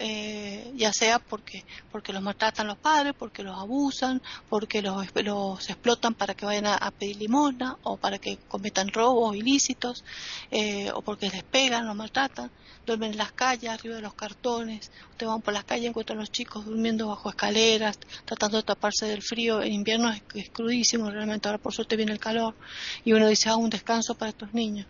Eh, 0.00 0.72
ya 0.74 0.92
sea 0.92 1.20
porque, 1.20 1.64
porque 1.92 2.12
los 2.12 2.20
maltratan 2.20 2.66
los 2.66 2.76
padres, 2.76 3.14
porque 3.16 3.44
los 3.44 3.56
abusan, 3.56 4.20
porque 4.48 4.82
los, 4.82 5.06
los 5.22 5.70
explotan 5.70 6.14
para 6.14 6.34
que 6.34 6.44
vayan 6.44 6.66
a, 6.66 6.90
pedir 6.90 7.16
limosna 7.16 7.78
o 7.84 7.96
para 7.96 8.18
que 8.18 8.38
cometan 8.48 8.88
robos 8.88 9.36
ilícitos 9.36 10.04
eh, 10.50 10.90
o 10.92 11.00
porque 11.02 11.30
les 11.30 11.44
pegan, 11.44 11.86
los 11.86 11.94
maltratan, 11.94 12.50
duermen 12.84 13.12
en 13.12 13.18
las 13.18 13.30
calles, 13.32 13.70
arriba 13.70 13.94
de 13.94 14.02
los 14.02 14.14
cartones, 14.14 14.90
ustedes 15.10 15.30
van 15.30 15.42
por 15.42 15.54
las 15.54 15.64
calles 15.64 15.88
encuentran 15.90 16.18
a 16.18 16.22
los 16.22 16.32
chicos 16.32 16.64
durmiendo 16.64 17.06
bajo 17.06 17.30
escaleras, 17.30 17.96
tratando 18.24 18.56
de 18.56 18.64
taparse 18.64 19.06
del 19.06 19.22
frío, 19.22 19.62
en 19.62 19.72
invierno 19.72 20.10
es, 20.10 20.50
crudísimo, 20.50 21.08
realmente 21.08 21.46
ahora 21.46 21.58
por 21.58 21.72
suerte 21.72 21.96
viene 21.96 22.12
el 22.12 22.18
calor 22.18 22.56
y 23.04 23.12
uno 23.12 23.28
dice, 23.28 23.48
ah, 23.48 23.56
un 23.56 23.70
descanso 23.70 24.16
para 24.16 24.30
estos 24.30 24.52
niños. 24.52 24.88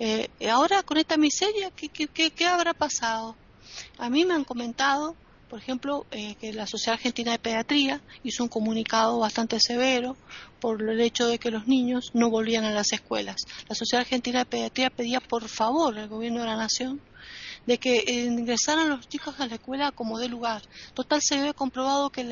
Eh, 0.00 0.30
ahora 0.50 0.82
con 0.84 0.96
esta 0.96 1.18
miseria, 1.18 1.70
¿qué, 1.70 1.90
qué, 1.90 2.30
qué 2.30 2.46
habrá 2.46 2.72
pasado? 2.72 3.36
A 3.98 4.10
mí 4.10 4.24
me 4.24 4.34
han 4.34 4.44
comentado, 4.44 5.16
por 5.48 5.58
ejemplo, 5.58 6.06
eh, 6.10 6.34
que 6.36 6.52
la 6.52 6.66
Sociedad 6.66 6.94
Argentina 6.94 7.32
de 7.32 7.38
Pediatría 7.38 8.00
hizo 8.22 8.42
un 8.42 8.48
comunicado 8.48 9.18
bastante 9.18 9.60
severo 9.60 10.16
por 10.60 10.82
el 10.82 11.00
hecho 11.00 11.26
de 11.26 11.38
que 11.38 11.50
los 11.50 11.66
niños 11.66 12.10
no 12.14 12.30
volvían 12.30 12.64
a 12.64 12.72
las 12.72 12.92
escuelas. 12.92 13.36
La 13.68 13.74
Sociedad 13.74 14.02
Argentina 14.02 14.40
de 14.40 14.46
Pediatría 14.46 14.90
pedía 14.90 15.20
por 15.20 15.48
favor 15.48 15.98
al 15.98 16.08
gobierno 16.08 16.40
de 16.40 16.46
la 16.46 16.56
nación 16.56 17.00
de 17.68 17.76
que 17.76 18.02
ingresaran 18.08 18.88
los 18.88 19.06
chicos 19.10 19.38
a 19.40 19.46
la 19.46 19.56
escuela 19.56 19.92
como 19.92 20.18
de 20.18 20.30
lugar. 20.30 20.62
Total, 20.94 21.20
se 21.20 21.38
había 21.38 21.52
comprobado 21.52 22.08
que 22.08 22.22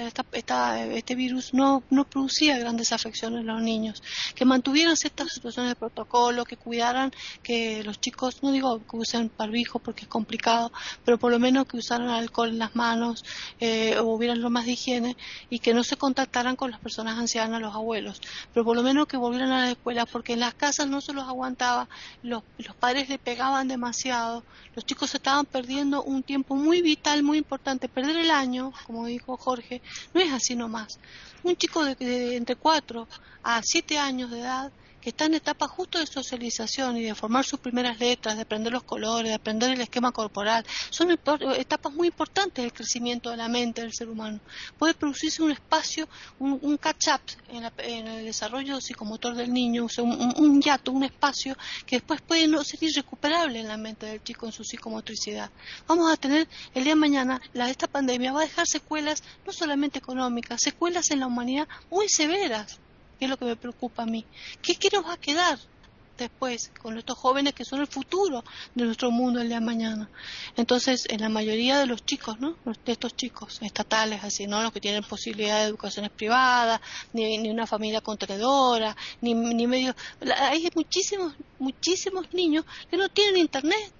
este 0.94 1.14
virus 1.14 1.52
no, 1.52 1.82
no 1.90 2.08
producía 2.08 2.58
grandes 2.58 2.90
afecciones 2.90 3.40
en 3.40 3.46
los 3.46 3.60
niños, 3.60 4.02
que 4.34 4.46
mantuvieran 4.46 4.96
ciertas 4.96 5.28
situaciones 5.34 5.72
de 5.72 5.76
protocolo, 5.76 6.46
que 6.46 6.56
cuidaran 6.56 7.12
que 7.42 7.82
los 7.84 8.00
chicos, 8.00 8.42
no 8.42 8.50
digo 8.50 8.78
que 8.86 8.96
usen 8.96 9.30
barbijo 9.36 9.78
porque 9.78 10.04
es 10.04 10.08
complicado, 10.08 10.72
pero 11.04 11.18
por 11.18 11.30
lo 11.30 11.38
menos 11.38 11.66
que 11.66 11.76
usaran 11.76 12.08
alcohol 12.08 12.48
en 12.48 12.58
las 12.58 12.74
manos 12.74 13.22
eh, 13.60 13.98
o 13.98 14.04
hubieran 14.04 14.40
lo 14.40 14.48
más 14.48 14.64
de 14.64 14.72
higiene 14.72 15.18
y 15.50 15.58
que 15.58 15.74
no 15.74 15.84
se 15.84 15.96
contactaran 15.96 16.56
con 16.56 16.70
las 16.70 16.80
personas 16.80 17.18
ancianas, 17.18 17.60
los 17.60 17.74
abuelos, 17.74 18.22
pero 18.54 18.64
por 18.64 18.74
lo 18.74 18.82
menos 18.82 19.06
que 19.06 19.18
volvieran 19.18 19.52
a 19.52 19.66
la 19.66 19.70
escuela 19.72 20.06
porque 20.06 20.32
en 20.32 20.40
las 20.40 20.54
casas 20.54 20.86
no 20.86 21.02
se 21.02 21.12
los 21.12 21.28
aguantaba, 21.28 21.90
los, 22.22 22.42
los 22.56 22.74
padres 22.74 23.10
le 23.10 23.18
pegaban 23.18 23.68
demasiado, 23.68 24.42
los 24.74 24.86
chicos 24.86 25.10
se 25.10 25.25
estaban 25.26 25.44
perdiendo 25.44 26.04
un 26.04 26.22
tiempo 26.22 26.54
muy 26.54 26.82
vital, 26.82 27.24
muy 27.24 27.38
importante. 27.38 27.88
Perder 27.88 28.14
el 28.14 28.30
año, 28.30 28.72
como 28.86 29.06
dijo 29.06 29.36
Jorge, 29.36 29.82
no 30.14 30.20
es 30.20 30.32
así 30.32 30.54
nomás. 30.54 31.00
Un 31.42 31.56
chico 31.56 31.84
de, 31.84 32.36
entre 32.36 32.54
4 32.54 33.08
a 33.42 33.60
7 33.60 33.98
años 33.98 34.30
de 34.30 34.38
edad 34.38 34.70
que 35.06 35.10
está 35.10 35.26
en 35.26 35.34
etapa 35.34 35.68
justo 35.68 36.00
de 36.00 36.06
socialización 36.08 36.96
y 36.96 37.04
de 37.04 37.14
formar 37.14 37.44
sus 37.44 37.60
primeras 37.60 38.00
letras, 38.00 38.34
de 38.34 38.42
aprender 38.42 38.72
los 38.72 38.82
colores, 38.82 39.28
de 39.28 39.36
aprender 39.36 39.70
el 39.70 39.80
esquema 39.80 40.10
corporal, 40.10 40.66
son 40.90 41.12
etapas 41.12 41.92
muy 41.92 42.08
importantes 42.08 42.64
del 42.64 42.72
crecimiento 42.72 43.30
de 43.30 43.36
la 43.36 43.46
mente 43.46 43.82
del 43.82 43.92
ser 43.92 44.08
humano. 44.08 44.40
Puede 44.76 44.94
producirse 44.94 45.44
un 45.44 45.52
espacio, 45.52 46.08
un, 46.40 46.76
catch-up 46.78 47.20
en, 47.46 48.08
el 48.08 48.24
desarrollo 48.24 48.80
psicomotor 48.80 49.36
del 49.36 49.52
niño, 49.52 49.86
un, 49.98 50.10
un, 50.10 50.60
un 50.86 51.04
espacio 51.04 51.56
que 51.86 51.98
después 51.98 52.20
puede 52.20 52.48
no 52.48 52.64
ser 52.64 52.82
irrecuperable 52.82 53.60
en 53.60 53.68
la 53.68 53.76
mente 53.76 54.06
del 54.06 54.24
chico 54.24 54.46
en 54.46 54.52
su 54.52 54.64
psicomotricidad. 54.64 55.52
Vamos 55.86 56.12
a 56.12 56.16
tener 56.16 56.48
el 56.74 56.82
día 56.82 56.94
de 56.94 57.00
mañana, 57.00 57.40
la, 57.52 57.70
esta 57.70 57.86
pandemia 57.86 58.32
va 58.32 58.40
a 58.40 58.46
dejar 58.46 58.66
secuelas 58.66 59.22
no 59.46 59.52
solamente 59.52 60.00
económicas, 60.00 60.60
secuelas 60.60 61.12
en 61.12 61.20
la 61.20 61.28
humanidad 61.28 61.68
muy 61.92 62.08
severas 62.08 62.80
¿Qué 62.85 62.85
es 63.24 63.30
lo 63.30 63.36
que 63.36 63.44
me 63.44 63.56
preocupa 63.56 64.02
a 64.02 64.06
mí? 64.06 64.24
¿Qué, 64.62 64.76
qué 64.76 64.88
nos 64.92 65.04
va 65.04 65.14
a 65.14 65.16
quedar? 65.18 65.58
después 66.16 66.70
con 66.80 66.96
estos 66.98 67.16
jóvenes 67.18 67.54
que 67.54 67.64
son 67.64 67.80
el 67.80 67.86
futuro 67.86 68.44
de 68.74 68.84
nuestro 68.84 69.10
mundo 69.10 69.40
el 69.40 69.48
día 69.48 69.60
de 69.60 69.66
mañana. 69.66 70.08
Entonces, 70.56 71.06
en 71.08 71.20
la 71.20 71.28
mayoría 71.28 71.78
de 71.78 71.86
los 71.86 72.04
chicos, 72.04 72.40
¿no? 72.40 72.56
De 72.64 72.92
estos 72.92 73.14
chicos 73.16 73.60
estatales, 73.62 74.24
así, 74.24 74.46
¿no? 74.46 74.62
Los 74.62 74.72
que 74.72 74.80
tienen 74.80 75.04
posibilidad 75.04 75.60
de 75.60 75.66
educaciones 75.66 76.10
privadas, 76.10 76.80
ni, 77.12 77.38
ni 77.38 77.50
una 77.50 77.66
familia 77.66 78.00
contenedora, 78.00 78.96
ni, 79.20 79.34
ni 79.34 79.66
medio... 79.66 79.94
Hay 80.38 80.68
muchísimos, 80.74 81.34
muchísimos 81.58 82.32
niños 82.32 82.64
que 82.90 82.96
no 82.96 83.08
tienen 83.08 83.36
internet 83.36 83.92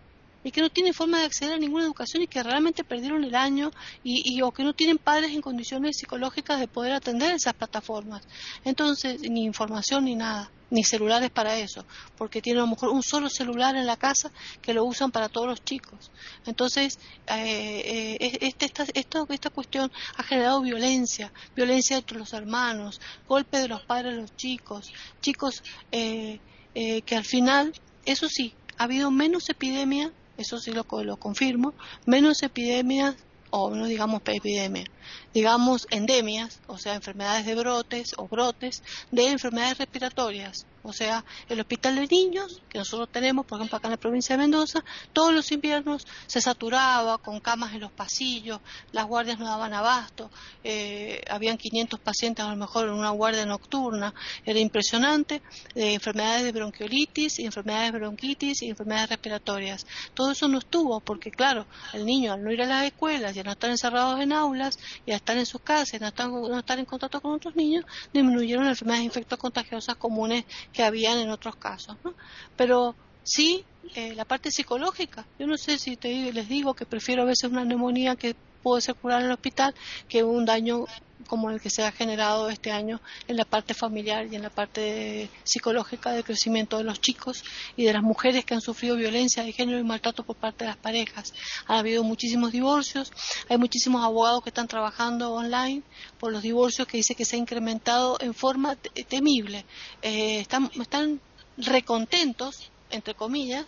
y 0.47 0.53
que 0.53 0.61
no 0.61 0.70
tienen 0.70 0.94
forma 0.94 1.18
de 1.18 1.24
acceder 1.24 1.55
a 1.55 1.59
ninguna 1.59 1.82
educación 1.82 2.22
y 2.22 2.28
que 2.28 2.40
realmente 2.40 2.84
perdieron 2.84 3.24
el 3.24 3.34
año 3.34 3.72
y, 4.05 4.40
o 4.42 4.53
que 4.53 4.62
no 4.62 4.74
tienen 4.74 4.97
padres 4.97 5.32
en 5.32 5.40
condiciones 5.40 5.97
psicológicas 5.99 6.61
de 6.61 6.68
poder 6.68 6.92
atender 6.92 7.34
esas 7.34 7.55
plataformas. 7.55 8.22
Entonces, 8.64 9.28
ni 9.28 9.42
información 9.42 10.05
ni 10.05 10.14
nada, 10.14 10.53
ni 10.70 10.84
celulares 10.84 11.30
para 11.30 11.59
eso, 11.59 11.84
porque 12.16 12.40
tienen 12.40 12.62
a 12.62 12.66
lo 12.66 12.70
mejor 12.70 12.90
un 12.90 13.03
solo 13.03 13.28
celular 13.28 13.74
en 13.74 13.86
la 13.86 13.97
casa 13.97 14.30
que 14.62 14.72
lo 14.72 14.84
usan 14.84 15.11
para 15.11 15.28
todos 15.28 15.49
los 15.49 15.64
chicos. 15.64 16.12
Entonces, 16.47 17.01
eh, 17.26 18.16
eh, 18.20 18.38
este, 18.42 18.66
esta, 18.66 18.86
esta, 18.94 19.51
cuestión 19.51 19.90
ha 20.16 20.22
generado 20.22 20.61
violencia, 20.61 21.32
violencia 21.57 21.97
entre 21.97 22.18
los 22.18 22.32
hermanos, 22.32 23.01
golpe 23.26 23.59
de 23.59 23.66
los 23.66 23.82
padres 23.82 24.14
a 24.14 24.20
los 24.20 24.36
chicos, 24.36 24.92
chicos 25.20 25.64
eh, 25.90 26.38
que 26.72 27.16
al 27.16 27.24
final, 27.24 27.72
eso 28.05 28.28
sí, 28.28 28.55
ha 28.78 28.84
habido 28.84 29.11
menos 29.11 29.49
epidemia 29.49 30.12
eso 30.37 30.59
sí 30.59 30.72
lo, 30.72 30.84
lo 31.03 31.16
confirmo, 31.16 31.74
menos 32.07 32.43
epidemias 32.43 33.16
o 33.51 33.70
no 33.70 33.87
digamos 33.87 34.22
epidemias, 34.24 34.87
digamos 35.33 35.87
endemias, 35.91 36.61
o 36.67 36.79
sea, 36.79 36.95
enfermedades 36.95 37.47
de 37.47 37.55
brotes 37.55 38.15
o 38.17 38.29
brotes 38.29 38.83
de 39.11 39.31
enfermedades 39.31 39.79
respiratorias. 39.79 40.67
O 40.83 40.93
sea, 40.93 41.25
el 41.49 41.59
hospital 41.59 41.97
de 41.97 42.07
niños 42.07 42.63
que 42.69 42.79
nosotros 42.79 43.09
tenemos, 43.11 43.45
por 43.45 43.59
ejemplo, 43.59 43.77
acá 43.77 43.89
en 43.89 43.93
la 43.93 43.97
provincia 43.97 44.37
de 44.37 44.43
Mendoza, 44.43 44.85
todos 45.13 45.35
los 45.35 45.51
inviernos 45.51 46.07
se 46.29 46.41
saturaba 46.41 47.19
con 47.19 47.41
camas 47.41 47.75
en 47.75 47.81
los 47.81 47.91
pasillos, 47.91 48.61
las 48.93 49.05
guardias 49.07 49.41
no 49.41 49.47
daban 49.47 49.75
abasto, 49.75 50.31
eh, 50.63 51.21
habían 51.29 51.59
500 51.59 51.99
pacientes 51.99 52.45
a 52.45 52.51
lo 52.51 52.57
mejor 52.57 52.87
en 52.87 52.95
una 52.95 53.11
guardia 53.11 53.45
nocturna, 53.45 54.15
era 54.45 54.61
impresionante, 54.61 55.43
de 55.75 55.95
enfermedades 55.95 56.45
de 56.45 56.53
bronquiolitis 56.53 57.41
enfermedades 57.47 57.93
de 57.93 57.99
bronquitis 57.99 58.63
y 58.63 58.69
enfermedades 58.69 59.11
respiratorias. 59.11 59.87
Todo 60.15 60.33
eso 60.33 60.49
no 60.49 60.59
estuvo 60.59 61.01
porque, 61.01 61.31
claro, 61.31 61.67
el 61.95 62.05
niño 62.05 62.33
al 62.33 62.45
no 62.45 62.53
ir 62.53 62.63
a 62.63 62.67
las 62.67 62.85
escuelas 62.85 63.35
y 63.35 63.41
al 63.41 63.47
no 63.47 63.53
estar 63.53 63.71
encerrados 63.71 64.21
en 64.21 64.33
aulas 64.33 64.79
y 65.05 65.11
al 65.12 65.16
estar 65.16 65.36
en 65.36 65.47
sus 65.47 65.61
casas 65.61 66.01
no 66.01 66.09
estar, 66.09 66.28
no 66.28 66.62
en 66.66 66.84
contacto 66.84 67.20
con 67.20 67.32
otros 67.32 67.57
niños, 67.57 67.84
disminuyeron 68.12 68.64
las 68.64 68.72
enfermedades 68.72 69.07
infectocontagiosas 69.07 69.97
comunes 69.97 70.44
que 70.72 70.82
habían 70.82 71.18
en 71.18 71.30
otros 71.30 71.57
casos. 71.57 71.97
¿no? 72.05 72.14
Pero 72.57 72.94
sí, 73.22 73.64
eh, 73.94 74.14
la 74.14 74.24
parte 74.24 74.51
psicológica. 74.51 75.26
Yo 75.38 75.47
no 75.47 75.57
sé 75.57 75.78
si 75.78 75.97
te, 75.97 76.32
les 76.32 76.49
digo 76.49 76.74
que 76.74 76.86
prefiero 76.86 77.22
a 77.22 77.26
veces 77.26 77.51
una 77.51 77.64
neumonía 77.64 78.16
que 78.16 78.34
puede 78.62 78.82
ser 78.82 78.94
curada 78.97 79.20
en 79.20 79.26
el 79.26 79.32
hospital 79.32 79.74
que 80.09 80.24
un 80.24 80.44
daño 80.44 80.86
como 81.27 81.51
el 81.51 81.61
que 81.61 81.71
se 81.71 81.83
ha 81.83 81.93
generado 81.93 82.51
este 82.51 82.71
año 82.71 83.01
en 83.27 83.37
la 83.37 83.45
parte 83.45 83.75
familiar 83.75 84.27
y 84.27 84.37
en 84.37 84.43
la 84.43 84.51
parte 84.51 85.31
psicológica 85.45 86.12
del 86.12 86.25
crecimiento 86.25 86.79
de 86.79 86.85
los 86.85 87.01
chicos 87.01 87.43
y 87.77 87.85
de 87.85 87.93
las 87.93 88.03
mujeres 88.03 88.45
que 88.45 88.55
han 88.55 88.61
sufrido 88.61 88.97
violencia 88.97 89.43
de 89.43 89.53
género 89.53 89.79
y 89.79 89.85
maltrato 89.85 90.25
por 90.25 90.37
parte 90.37 90.64
de 90.64 90.71
las 90.71 90.77
parejas. 90.77 91.33
Ha 91.67 91.79
habido 91.79 92.03
muchísimos 92.05 92.53
divorcios, 92.53 93.12
hay 93.49 93.59
muchísimos 93.59 94.05
abogados 94.05 94.43
que 94.43 94.51
están 94.51 94.69
trabajando 94.69 95.33
online 95.33 95.83
por 96.19 96.33
los 96.33 96.43
divorcios 96.43 96.87
que 96.87 96.99
dice 96.99 97.14
que 97.14 97.25
se 97.25 97.37
ha 97.37 97.39
incrementado 97.39 98.19
en 98.21 98.35
forma 98.35 98.77
temible. 99.09 99.64
Eh, 100.03 100.41
están, 100.41 100.71
están 100.81 101.21
recontentos, 101.57 102.71
entre 102.91 103.14
comillas, 103.14 103.67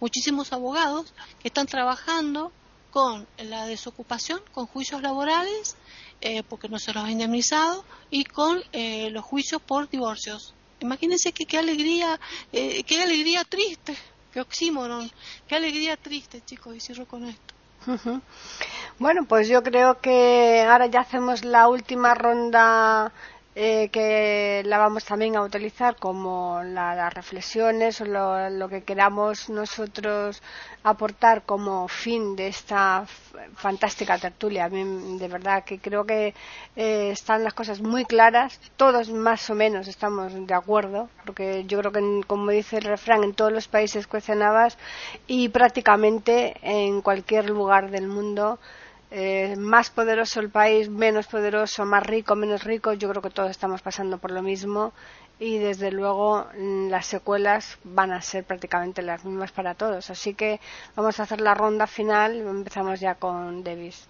muchísimos 0.00 0.52
abogados 0.52 1.12
que 1.40 1.48
están 1.48 1.66
trabajando 1.66 2.52
con 2.90 3.26
la 3.38 3.66
desocupación, 3.66 4.40
con 4.52 4.66
juicios 4.66 5.02
laborales 5.02 5.76
eh, 6.20 6.42
porque 6.42 6.68
no 6.68 6.78
se 6.78 6.92
los 6.92 7.04
ha 7.04 7.10
indemnizado 7.10 7.84
y 8.10 8.24
con 8.24 8.62
eh, 8.72 9.10
los 9.10 9.24
juicios 9.24 9.62
por 9.62 9.88
divorcios. 9.88 10.54
Imagínense 10.80 11.32
que 11.32 11.46
qué 11.46 11.58
alegría, 11.58 12.18
eh, 12.52 12.82
qué 12.84 13.02
alegría 13.02 13.44
triste, 13.44 13.96
qué 14.32 14.40
oxímoron, 14.40 15.10
qué 15.46 15.56
alegría 15.56 15.96
triste, 15.96 16.42
chicos, 16.44 16.76
y 16.76 16.80
cierro 16.80 17.06
con 17.06 17.24
esto. 17.24 17.54
Bueno, 18.98 19.24
pues 19.24 19.48
yo 19.48 19.62
creo 19.62 20.00
que 20.00 20.66
ahora 20.68 20.86
ya 20.86 21.00
hacemos 21.00 21.44
la 21.44 21.68
última 21.68 22.14
ronda 22.14 23.12
eh, 23.60 23.88
que 23.88 24.62
la 24.66 24.78
vamos 24.78 25.04
también 25.04 25.34
a 25.34 25.42
utilizar 25.42 25.96
como 25.96 26.62
las 26.62 27.12
reflexiones 27.12 28.00
o 28.00 28.04
lo, 28.04 28.68
que 28.68 28.84
queramos 28.84 29.50
nosotros 29.50 30.40
aportar 30.84 31.42
como 31.42 31.88
fin 31.88 32.36
de 32.36 32.46
esta 32.46 33.04
fantástica 33.56 34.16
tertulia. 34.16 34.66
A 34.66 34.68
mí, 34.68 35.18
de 35.18 35.26
verdad, 35.26 35.64
que 35.64 35.80
creo 35.80 36.04
que 36.06 36.34
eh, 36.76 37.10
están 37.10 37.42
las 37.42 37.52
cosas 37.52 37.80
muy 37.80 38.04
claras. 38.04 38.60
Todos 38.76 39.10
más 39.10 39.50
o 39.50 39.56
menos 39.56 39.88
estamos 39.88 40.32
de 40.46 40.54
acuerdo, 40.54 41.08
porque 41.26 41.64
yo 41.64 41.80
creo 41.80 41.90
que, 41.90 42.20
como 42.28 42.52
dice 42.52 42.76
el 42.78 42.84
refrán, 42.84 43.24
en 43.24 43.34
todos 43.34 43.50
los 43.50 43.66
países 43.66 44.06
cuecen 44.06 44.40
y 45.26 45.48
prácticamente 45.48 46.54
en 46.62 47.00
cualquier 47.02 47.50
lugar 47.50 47.90
del 47.90 48.06
mundo 48.06 48.60
eh, 49.10 49.56
más 49.56 49.90
poderoso 49.90 50.40
el 50.40 50.50
país, 50.50 50.88
menos 50.88 51.26
poderoso, 51.26 51.84
más 51.86 52.06
rico, 52.06 52.34
menos 52.34 52.64
rico, 52.64 52.92
yo 52.92 53.08
creo 53.08 53.22
que 53.22 53.30
todos 53.30 53.50
estamos 53.50 53.80
pasando 53.80 54.18
por 54.18 54.30
lo 54.30 54.42
mismo 54.42 54.92
y 55.40 55.58
desde 55.58 55.90
luego 55.90 56.46
mm, 56.58 56.88
las 56.88 57.06
secuelas 57.06 57.78
van 57.84 58.12
a 58.12 58.20
ser 58.20 58.44
prácticamente 58.44 59.02
las 59.02 59.24
mismas 59.24 59.52
para 59.52 59.74
todos. 59.74 60.10
Así 60.10 60.34
que 60.34 60.60
vamos 60.96 61.18
a 61.20 61.22
hacer 61.22 61.40
la 61.40 61.54
ronda 61.54 61.86
final. 61.86 62.36
Empezamos 62.36 63.00
ya 63.00 63.14
con 63.14 63.62
Davis. 63.62 64.06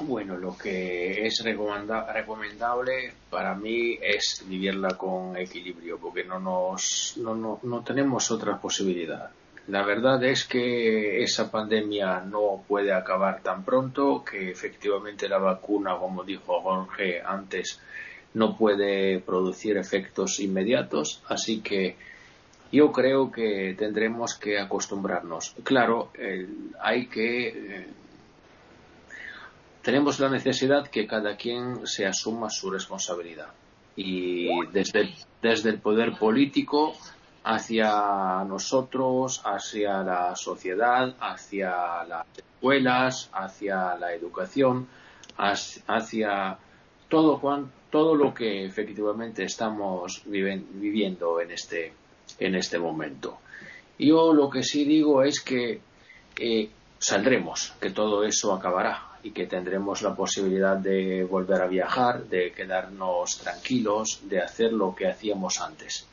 Bueno, 0.00 0.36
lo 0.36 0.56
que 0.56 1.26
es 1.26 1.42
recomendable 1.42 3.12
para 3.30 3.54
mí 3.54 3.98
es 4.00 4.44
vivirla 4.46 4.96
con 4.96 5.36
equilibrio, 5.36 5.98
porque 5.98 6.24
no, 6.24 6.38
nos, 6.38 7.14
no, 7.18 7.34
no, 7.34 7.60
no 7.62 7.82
tenemos 7.82 8.30
otra 8.30 8.58
posibilidad. 8.58 9.30
La 9.70 9.84
verdad 9.84 10.22
es 10.24 10.46
que 10.46 11.22
esa 11.22 11.48
pandemia 11.48 12.22
no 12.22 12.64
puede 12.66 12.92
acabar 12.92 13.40
tan 13.40 13.64
pronto, 13.64 14.24
que 14.24 14.50
efectivamente 14.50 15.28
la 15.28 15.38
vacuna, 15.38 15.96
como 15.96 16.24
dijo 16.24 16.60
Jorge 16.60 17.22
antes, 17.24 17.80
no 18.34 18.56
puede 18.56 19.20
producir 19.20 19.76
efectos 19.76 20.40
inmediatos, 20.40 21.22
así 21.28 21.60
que 21.60 21.94
yo 22.72 22.90
creo 22.90 23.30
que 23.30 23.76
tendremos 23.78 24.34
que 24.34 24.58
acostumbrarnos. 24.58 25.54
Claro, 25.62 26.10
hay 26.80 27.06
que. 27.06 27.48
Eh, 27.48 27.86
tenemos 29.82 30.18
la 30.18 30.30
necesidad 30.30 30.88
que 30.88 31.06
cada 31.06 31.36
quien 31.36 31.86
se 31.86 32.06
asuma 32.06 32.50
su 32.50 32.72
responsabilidad. 32.72 33.50
Y 33.94 34.48
desde, 34.72 35.14
desde 35.40 35.70
el 35.70 35.78
poder 35.78 36.18
político 36.18 36.96
hacia 37.44 38.44
nosotros, 38.46 39.40
hacia 39.44 40.02
la 40.02 40.36
sociedad, 40.36 41.14
hacia 41.20 42.04
las 42.04 42.26
escuelas, 42.36 43.30
hacia 43.32 43.96
la 43.96 44.12
educación, 44.12 44.86
hacia 45.36 46.58
todo, 47.08 47.68
todo 47.90 48.14
lo 48.14 48.34
que 48.34 48.64
efectivamente 48.64 49.44
estamos 49.44 50.22
viviendo 50.26 51.40
en 51.40 51.52
este, 51.52 51.94
en 52.38 52.54
este 52.54 52.78
momento. 52.78 53.38
Yo 53.98 54.32
lo 54.32 54.48
que 54.50 54.62
sí 54.62 54.84
digo 54.84 55.22
es 55.22 55.40
que 55.40 55.80
eh, 56.38 56.70
saldremos, 56.98 57.74
que 57.80 57.90
todo 57.90 58.24
eso 58.24 58.52
acabará 58.52 59.08
y 59.22 59.32
que 59.32 59.46
tendremos 59.46 60.00
la 60.02 60.14
posibilidad 60.14 60.76
de 60.76 61.24
volver 61.24 61.60
a 61.60 61.66
viajar, 61.66 62.24
de 62.24 62.52
quedarnos 62.52 63.38
tranquilos, 63.38 64.20
de 64.24 64.40
hacer 64.40 64.72
lo 64.72 64.94
que 64.94 65.08
hacíamos 65.08 65.60
antes 65.60 66.06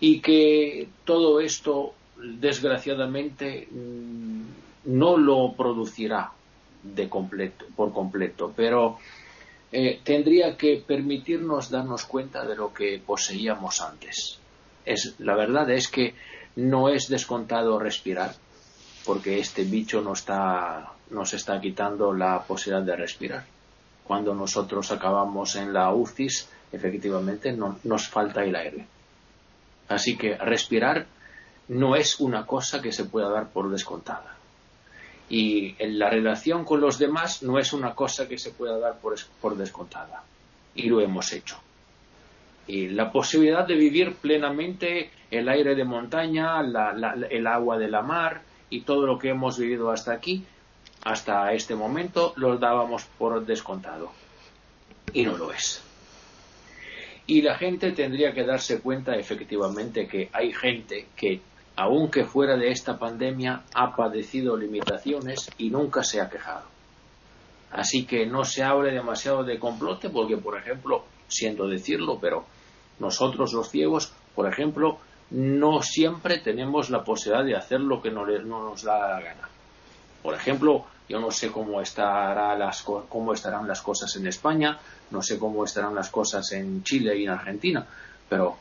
y 0.00 0.20
que 0.20 0.88
todo 1.04 1.40
esto 1.40 1.94
desgraciadamente 2.16 3.68
mm, 3.70 4.42
no 4.86 5.16
lo 5.16 5.52
producirá 5.56 6.32
de 6.82 7.08
completo, 7.08 7.64
por 7.74 7.92
completo, 7.92 8.52
pero 8.54 8.98
eh, 9.72 10.00
tendría 10.04 10.56
que 10.56 10.82
permitirnos 10.86 11.70
darnos 11.70 12.04
cuenta 12.04 12.44
de 12.46 12.56
lo 12.56 12.72
que 12.72 13.00
poseíamos 13.04 13.80
antes. 13.80 14.38
Es, 14.84 15.14
la 15.18 15.34
verdad 15.34 15.68
es 15.70 15.88
que 15.88 16.14
no 16.56 16.88
es 16.88 17.08
descontado 17.08 17.78
respirar, 17.78 18.34
porque 19.04 19.38
este 19.38 19.64
bicho 19.64 20.00
nos 20.00 20.20
está, 20.20 20.92
nos 21.10 21.34
está 21.34 21.60
quitando 21.60 22.12
la 22.12 22.42
posibilidad 22.42 22.86
de 22.86 22.96
respirar. 22.96 23.44
Cuando 24.04 24.34
nosotros 24.34 24.92
acabamos 24.92 25.56
en 25.56 25.72
la 25.72 25.92
UCIS, 25.92 26.48
efectivamente 26.70 27.52
no, 27.52 27.78
nos 27.82 28.08
falta 28.08 28.44
el 28.44 28.54
aire. 28.54 28.86
Así 29.88 30.16
que 30.16 30.36
respirar 30.36 31.06
no 31.68 31.96
es 31.96 32.20
una 32.20 32.46
cosa 32.46 32.80
que 32.80 32.92
se 32.92 33.04
pueda 33.04 33.28
dar 33.28 33.50
por 33.50 33.70
descontada. 33.70 34.36
Y 35.28 35.74
en 35.78 35.98
la 35.98 36.08
relación 36.08 36.64
con 36.64 36.80
los 36.80 36.98
demás 36.98 37.42
no 37.42 37.58
es 37.58 37.72
una 37.72 37.94
cosa 37.94 38.28
que 38.28 38.38
se 38.38 38.52
pueda 38.52 38.78
dar 38.78 38.98
por, 38.98 39.56
descontada. 39.56 40.22
Y 40.74 40.88
lo 40.88 41.00
hemos 41.00 41.32
hecho. 41.32 41.58
y 42.68 42.88
la 42.88 43.12
posibilidad 43.12 43.66
de 43.66 43.76
vivir 43.76 44.16
plenamente 44.16 45.10
el 45.30 45.48
aire 45.48 45.74
de 45.74 45.84
montaña, 45.84 46.60
el 46.60 47.46
agua 47.46 47.78
de 47.78 47.88
la 47.88 48.02
mar 48.02 48.42
y 48.70 48.80
todo 48.80 49.06
lo 49.06 49.18
que 49.18 49.30
hemos 49.30 49.58
vivido 49.58 49.90
hasta 49.90 50.12
aquí, 50.12 50.44
hasta 51.04 51.52
este 51.52 51.76
momento, 51.76 52.32
lo 52.36 52.58
dábamos 52.58 53.04
por 53.18 53.44
descontado. 53.46 54.10
Y 55.12 55.24
no 55.24 55.36
lo 55.36 55.52
es. 55.52 55.85
Y 57.26 57.42
la 57.42 57.56
gente 57.56 57.92
tendría 57.92 58.32
que 58.32 58.44
darse 58.44 58.80
cuenta 58.80 59.16
efectivamente 59.16 60.06
que 60.06 60.30
hay 60.32 60.52
gente 60.52 61.08
que, 61.16 61.40
aunque 61.74 62.24
fuera 62.24 62.56
de 62.56 62.70
esta 62.70 62.98
pandemia, 62.98 63.64
ha 63.74 63.96
padecido 63.96 64.56
limitaciones 64.56 65.50
y 65.58 65.70
nunca 65.70 66.04
se 66.04 66.20
ha 66.20 66.30
quejado. 66.30 66.66
Así 67.72 68.06
que 68.06 68.26
no 68.26 68.44
se 68.44 68.62
hable 68.62 68.92
demasiado 68.92 69.42
de 69.42 69.58
complote 69.58 70.08
porque, 70.08 70.36
por 70.36 70.56
ejemplo, 70.56 71.04
siento 71.26 71.66
decirlo, 71.66 72.18
pero 72.20 72.46
nosotros 73.00 73.52
los 73.52 73.68
ciegos, 73.68 74.12
por 74.34 74.50
ejemplo, 74.50 74.98
no 75.30 75.82
siempre 75.82 76.38
tenemos 76.38 76.90
la 76.90 77.02
posibilidad 77.02 77.44
de 77.44 77.56
hacer 77.56 77.80
lo 77.80 78.00
que 78.00 78.10
no, 78.10 78.24
nos 78.24 78.82
da 78.82 79.08
la 79.08 79.20
gana. 79.20 79.48
Por 80.22 80.34
ejemplo, 80.34 80.86
yo 81.08 81.20
no 81.20 81.30
sé 81.30 81.50
cómo, 81.50 81.80
estará 81.80 82.56
las, 82.56 82.82
cómo 82.82 83.32
estarán 83.32 83.66
las 83.66 83.82
cosas 83.82 84.14
en 84.16 84.26
España, 84.26 84.78
no 85.10 85.22
sé 85.22 85.38
cómo 85.38 85.64
estarán 85.64 85.94
las 85.94 86.10
cosas 86.10 86.50
en 86.52 86.82
Chile 86.82 87.16
y 87.16 87.24
en 87.24 87.30
Argentina, 87.30 87.86
pero 88.28 88.56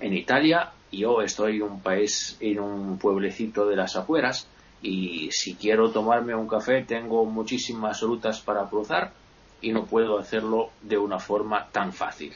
en 0.00 0.14
Italia 0.14 0.72
yo 0.90 1.20
estoy 1.22 1.56
en 1.56 1.62
un 1.62 1.80
país, 1.80 2.36
en 2.40 2.60
un 2.60 2.98
pueblecito 2.98 3.66
de 3.66 3.76
las 3.76 3.96
afueras, 3.96 4.46
y 4.82 5.28
si 5.30 5.54
quiero 5.54 5.90
tomarme 5.90 6.34
un 6.34 6.48
café 6.48 6.82
tengo 6.82 7.24
muchísimas 7.24 8.00
rutas 8.02 8.40
para 8.40 8.68
cruzar 8.68 9.12
y 9.60 9.72
no 9.72 9.84
puedo 9.84 10.18
hacerlo 10.18 10.70
de 10.82 10.98
una 10.98 11.18
forma 11.18 11.66
tan 11.72 11.92
fácil. 11.92 12.32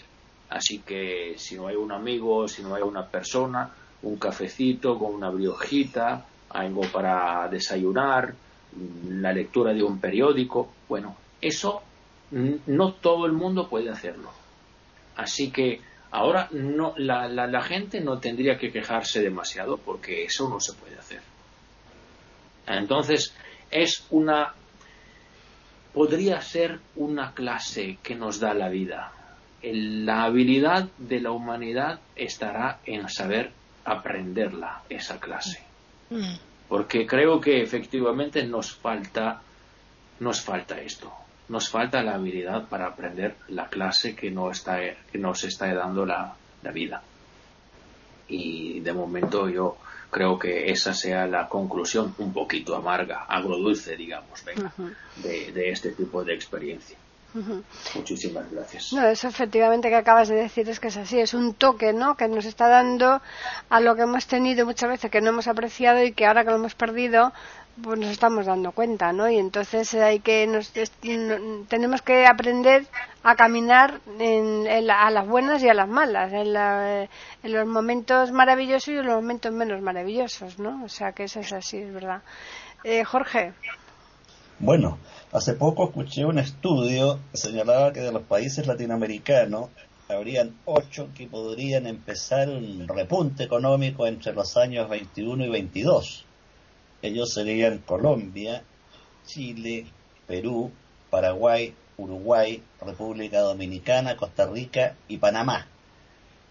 Así 0.49 0.81
que 0.81 1.35
si 1.37 1.55
no 1.55 1.69
hay 1.69 1.77
un 1.77 1.93
amigo, 1.93 2.49
si 2.49 2.63
no 2.63 2.75
hay 2.75 2.83
una 2.83 3.07
persona, 3.07 3.71
un 4.03 4.17
cafecito 4.17 4.99
con 4.99 5.15
una 5.15 5.31
briojita, 5.31 6.25
algo 6.51 6.83
para 6.93 7.47
desayunar, 7.49 8.35
la 9.09 9.33
lectura 9.33 9.73
de 9.73 9.83
un 9.83 9.99
periódico, 10.01 10.73
bueno, 10.89 11.17
eso 11.41 11.83
no 12.31 12.93
todo 12.93 13.27
el 13.27 13.33
mundo 13.33 13.69
puede 13.69 13.91
hacerlo. 13.91 14.31
Así 15.17 15.51
que 15.51 15.81
ahora 16.11 16.49
no, 16.53 16.95
la, 16.97 17.29
la 17.29 17.63
gente 17.63 18.01
no 18.01 18.19
tendría 18.19 18.59
que 18.59 18.71
quejarse 18.71 19.21
demasiado 19.21 19.79
porque 19.79 20.25
eso 20.25 20.49
no 20.49 20.61
se 20.61 20.73
puede 20.75 20.99
hacer. 20.99 21.21
Entonces, 22.67 23.35
es 23.71 24.07
una 24.11 24.55
podría 25.93 26.41
ser 26.41 26.79
una 26.97 27.33
clase 27.33 27.99
que 28.03 28.15
nos 28.15 28.39
da 28.39 28.55
la 28.55 28.69
vida, 28.69 29.13
la 29.63 30.25
habilidad 30.25 30.89
de 30.99 31.21
la 31.21 31.33
humanidad 31.33 32.01
estará 32.17 32.81
en 32.85 33.09
saber 33.09 33.53
aprenderla, 33.85 34.83
esa 34.89 35.19
clase. 35.19 35.63
Mm. 36.11 36.35
Porque 36.71 37.05
creo 37.05 37.41
que 37.41 37.61
efectivamente 37.61 38.45
nos 38.47 38.73
falta, 38.73 39.43
nos 40.21 40.41
falta 40.41 40.81
esto. 40.81 41.13
Nos 41.49 41.69
falta 41.69 42.01
la 42.01 42.15
habilidad 42.15 42.69
para 42.69 42.87
aprender 42.87 43.35
la 43.49 43.67
clase 43.67 44.15
que, 44.15 44.31
no 44.31 44.53
está, 44.53 44.79
que 45.11 45.19
nos 45.19 45.43
está 45.43 45.75
dando 45.75 46.07
la, 46.07 46.37
vida. 46.73 47.03
Y 48.29 48.79
de 48.79 48.93
momento 48.93 49.49
yo 49.49 49.79
creo 50.13 50.39
que 50.39 50.71
esa 50.71 50.95
sea 50.95 51.27
la 51.27 51.49
conclusión 51.49 52.15
un 52.19 52.33
poquito 52.33 52.77
amarga, 52.77 53.25
agrodulce, 53.25 53.97
digamos, 53.97 54.45
de, 55.17 55.51
de 55.51 55.71
este 55.71 55.91
tipo 55.91 56.23
de 56.23 56.35
experiencia. 56.35 56.97
Muchísimas 57.95 58.51
gracias. 58.51 58.93
No, 58.93 59.07
eso 59.07 59.29
efectivamente 59.29 59.89
que 59.89 59.97
acabas 59.97 60.29
de 60.29 60.37
decir 60.37 60.69
es 60.69 60.81
que 60.81 60.89
es 60.89 60.97
así, 60.97 61.21
es 61.21 61.35
un 61.35 61.55
toque, 61.55 61.93
¿no? 61.93 62.17
Que 62.17 62.29
nos 62.29 62.45
está 62.45 62.69
dando 62.69 63.21
a 63.69 63.81
lo 63.81 63.95
que 63.95 64.03
hemos 64.03 64.27
tenido 64.27 64.67
muchas 64.67 64.91
veces 64.91 65.11
que 65.11 65.21
no 65.21 65.31
hemos 65.31 65.47
apreciado 65.47 66.03
y 66.03 66.13
que 66.13 66.27
ahora 66.27 66.45
que 66.45 66.51
lo 66.51 66.57
hemos 66.57 66.75
perdido, 66.75 67.33
pues 67.83 67.99
nos 67.99 68.11
estamos 68.11 68.47
dando 68.47 68.73
cuenta, 68.73 69.13
¿no? 69.13 69.29
Y 69.29 69.39
entonces 69.39 69.95
hay 69.95 70.21
que 70.21 70.47
nos, 70.47 70.73
tenemos 71.69 72.03
que 72.03 72.27
aprender 72.27 72.87
a 73.23 73.37
caminar 73.37 74.01
en, 74.19 74.67
a 74.91 75.11
las 75.11 75.27
buenas 75.27 75.63
y 75.63 75.69
a 75.69 75.75
las 75.75 75.89
malas, 75.89 76.33
en, 76.33 76.57
en, 76.57 77.53
los 77.53 77.67
momentos 77.67 78.33
maravillosos 78.33 78.89
y 78.89 78.97
en 78.99 79.07
los 79.07 79.17
momentos 79.17 79.53
menos 79.53 79.81
maravillosos, 79.81 80.59
¿no? 80.59 80.85
O 80.85 80.89
sea 80.89 81.13
que 81.13 81.25
eso 81.25 81.41
es 81.41 81.53
así, 81.53 81.79
es 81.79 81.93
verdad. 81.93 82.23
Eh, 82.83 83.05
Jorge. 83.05 83.53
Bueno, 84.59 84.99
hace 85.33 85.55
poco 85.55 85.85
escuché 85.85 86.25
un 86.25 86.39
estudio 86.39 87.21
que 87.31 87.37
señalaba 87.37 87.93
que 87.93 88.01
de 88.01 88.13
los 88.13 88.23
países 88.23 88.67
latinoamericanos 88.67 89.69
habrían 90.09 90.57
ocho 90.65 91.09
que 91.17 91.29
podrían 91.29 91.87
empezar 91.87 92.49
un 92.49 92.89
repunte 92.89 93.45
económico 93.45 94.07
entre 94.07 94.33
los 94.33 94.57
años 94.57 94.89
21 94.89 95.45
y 95.45 95.49
22. 95.49 96.25
Ellos 97.03 97.33
serían 97.33 97.79
Colombia, 97.79 98.63
Chile, 99.25 99.87
Perú, 100.27 100.73
Paraguay, 101.11 101.75
Uruguay, 101.97 102.63
República 102.81 103.41
Dominicana, 103.41 104.17
Costa 104.17 104.47
Rica 104.47 104.97
y 105.07 105.19
Panamá. 105.19 105.67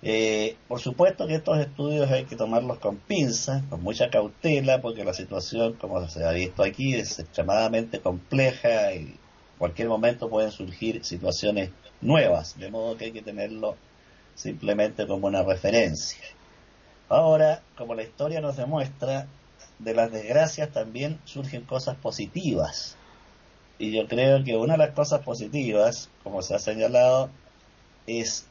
Eh, 0.01 0.55
por 0.67 0.79
supuesto 0.79 1.27
que 1.27 1.35
estos 1.35 1.57
estudios 1.57 2.09
hay 2.09 2.23
que 2.23 2.37
tomarlos 2.37 2.79
con 2.79 2.97
pinzas, 2.97 3.63
con 3.69 3.83
mucha 3.83 4.09
cautela, 4.09 4.81
porque 4.81 5.03
la 5.03 5.13
situación, 5.13 5.73
como 5.73 6.07
se 6.07 6.25
ha 6.25 6.31
visto 6.31 6.63
aquí, 6.63 6.95
es 6.95 7.19
extremadamente 7.19 7.99
compleja 7.99 8.93
y 8.93 8.97
en 8.97 9.19
cualquier 9.57 9.89
momento 9.89 10.29
pueden 10.29 10.51
surgir 10.51 11.03
situaciones 11.03 11.71
nuevas, 12.01 12.57
de 12.57 12.71
modo 12.71 12.95
que 12.95 13.05
hay 13.05 13.11
que 13.11 13.21
tenerlo 13.21 13.75
simplemente 14.35 15.05
como 15.05 15.27
una 15.27 15.43
referencia. 15.43 16.23
Ahora, 17.09 17.61
como 17.77 17.93
la 17.95 18.03
historia 18.03 18.39
nos 18.39 18.55
demuestra, 18.55 19.27
de 19.79 19.93
las 19.93 20.11
desgracias 20.11 20.71
también 20.71 21.19
surgen 21.25 21.63
cosas 21.63 21.97
positivas. 21.97 22.95
Y 23.79 23.91
yo 23.91 24.07
creo 24.07 24.43
que 24.43 24.55
una 24.55 24.73
de 24.73 24.79
las 24.79 24.91
cosas 24.91 25.21
positivas, 25.23 26.09
como 26.23 26.41
se 26.41 26.55
ha 26.55 26.59
señalado, 26.59 27.29
es 28.05 28.45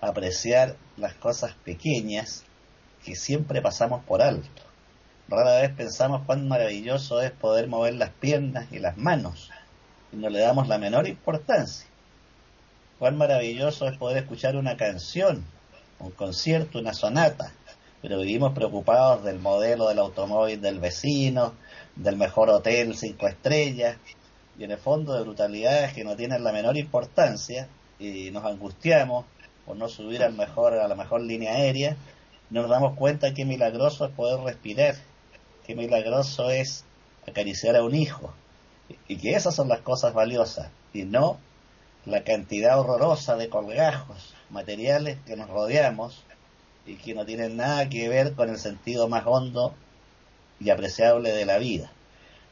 apreciar 0.00 0.76
las 0.96 1.14
cosas 1.14 1.54
pequeñas 1.64 2.44
que 3.04 3.14
siempre 3.14 3.62
pasamos 3.62 4.04
por 4.04 4.22
alto. 4.22 4.62
Rara 5.28 5.60
vez 5.60 5.70
pensamos 5.74 6.22
cuán 6.26 6.48
maravilloso 6.48 7.20
es 7.20 7.30
poder 7.30 7.68
mover 7.68 7.94
las 7.94 8.10
piernas 8.10 8.66
y 8.72 8.78
las 8.78 8.96
manos 8.96 9.50
y 10.12 10.16
no 10.16 10.28
le 10.28 10.40
damos 10.40 10.68
la 10.68 10.78
menor 10.78 11.06
importancia. 11.06 11.86
Cuán 12.98 13.16
maravilloso 13.16 13.88
es 13.88 13.96
poder 13.96 14.18
escuchar 14.18 14.56
una 14.56 14.76
canción, 14.76 15.44
un 15.98 16.10
concierto, 16.10 16.78
una 16.78 16.92
sonata, 16.92 17.52
pero 18.02 18.18
vivimos 18.18 18.52
preocupados 18.52 19.24
del 19.24 19.38
modelo 19.38 19.88
del 19.88 19.98
automóvil 19.98 20.60
del 20.60 20.80
vecino, 20.80 21.54
del 21.96 22.16
mejor 22.16 22.50
hotel 22.50 22.96
cinco 22.96 23.28
estrellas, 23.28 23.96
y 24.58 24.64
en 24.64 24.72
el 24.72 24.78
fondo 24.78 25.14
de 25.14 25.22
brutalidades 25.22 25.94
que 25.94 26.04
no 26.04 26.16
tienen 26.16 26.44
la 26.44 26.52
menor 26.52 26.76
importancia, 26.76 27.68
y 27.98 28.30
nos 28.30 28.44
angustiamos 28.44 29.26
por 29.66 29.76
no 29.76 29.88
subir 29.88 30.22
al 30.22 30.34
mejor, 30.34 30.74
a 30.74 30.88
la 30.88 30.94
mejor 30.94 31.20
línea 31.22 31.52
aérea, 31.52 31.96
nos 32.50 32.68
damos 32.68 32.96
cuenta 32.96 33.34
que 33.34 33.44
milagroso 33.44 34.04
es 34.04 34.10
poder 34.12 34.40
respirar, 34.40 34.96
que 35.66 35.74
milagroso 35.74 36.50
es 36.50 36.84
acariciar 37.26 37.76
a 37.76 37.84
un 37.84 37.94
hijo, 37.94 38.32
y 39.06 39.16
que 39.16 39.34
esas 39.34 39.54
son 39.54 39.68
las 39.68 39.80
cosas 39.80 40.14
valiosas, 40.14 40.70
y 40.92 41.04
no 41.04 41.38
la 42.06 42.24
cantidad 42.24 42.78
horrorosa 42.78 43.36
de 43.36 43.48
colgajos 43.48 44.34
materiales 44.48 45.18
que 45.26 45.36
nos 45.36 45.48
rodeamos 45.48 46.24
y 46.86 46.96
que 46.96 47.14
no 47.14 47.26
tienen 47.26 47.56
nada 47.56 47.88
que 47.88 48.08
ver 48.08 48.32
con 48.34 48.48
el 48.48 48.58
sentido 48.58 49.08
más 49.08 49.24
hondo 49.26 49.74
y 50.58 50.70
apreciable 50.70 51.32
de 51.32 51.46
la 51.46 51.58
vida. 51.58 51.92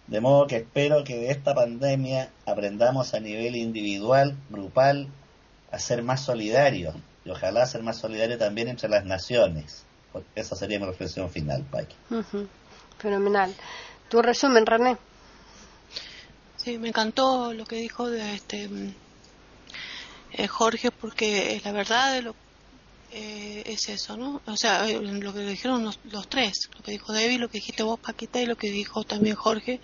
De 0.06 0.20
modo 0.20 0.46
que 0.46 0.56
espero 0.56 1.04
que 1.04 1.16
de 1.16 1.30
esta 1.30 1.54
pandemia 1.54 2.30
aprendamos 2.46 3.14
a 3.14 3.20
nivel 3.20 3.56
individual, 3.56 4.36
grupal, 4.50 5.08
a 5.70 5.78
ser 5.78 6.02
más 6.02 6.24
solidarios 6.24 6.94
y 7.24 7.30
ojalá 7.30 7.66
ser 7.66 7.82
más 7.82 7.98
solidarios 7.98 8.38
también 8.38 8.68
entre 8.68 8.88
las 8.88 9.04
naciones. 9.04 9.84
Esa 10.34 10.56
sería 10.56 10.78
mi 10.78 10.86
reflexión 10.86 11.30
final, 11.30 11.64
Paqui. 11.64 11.94
Fenomenal. 12.98 13.54
¿Tu 14.08 14.22
resumen, 14.22 14.64
René? 14.66 14.96
Sí, 16.56 16.78
me 16.78 16.88
encantó 16.88 17.52
lo 17.52 17.64
que 17.64 17.76
dijo 17.76 18.10
de 18.10 18.34
este 18.34 18.68
eh, 20.32 20.46
Jorge, 20.46 20.90
porque 20.90 21.60
la 21.64 21.72
verdad 21.72 22.14
de 22.14 22.22
lo 22.22 22.34
eh, 23.10 23.62
es 23.66 23.88
eso, 23.88 24.16
¿no? 24.16 24.42
O 24.46 24.56
sea, 24.56 24.88
eh, 24.88 25.00
lo 25.00 25.32
que 25.32 25.40
dijeron 25.40 25.84
los, 25.84 26.28
tres, 26.28 26.68
lo 26.76 26.82
que 26.82 26.92
dijo 26.92 27.12
David, 27.12 27.40
lo 27.40 27.48
que 27.48 27.58
dijiste 27.58 27.82
vos, 27.82 27.98
Paquita, 27.98 28.40
y 28.40 28.46
lo 28.46 28.56
que 28.56 28.70
dijo 28.70 29.04
también 29.04 29.36
Jorge, 29.36 29.80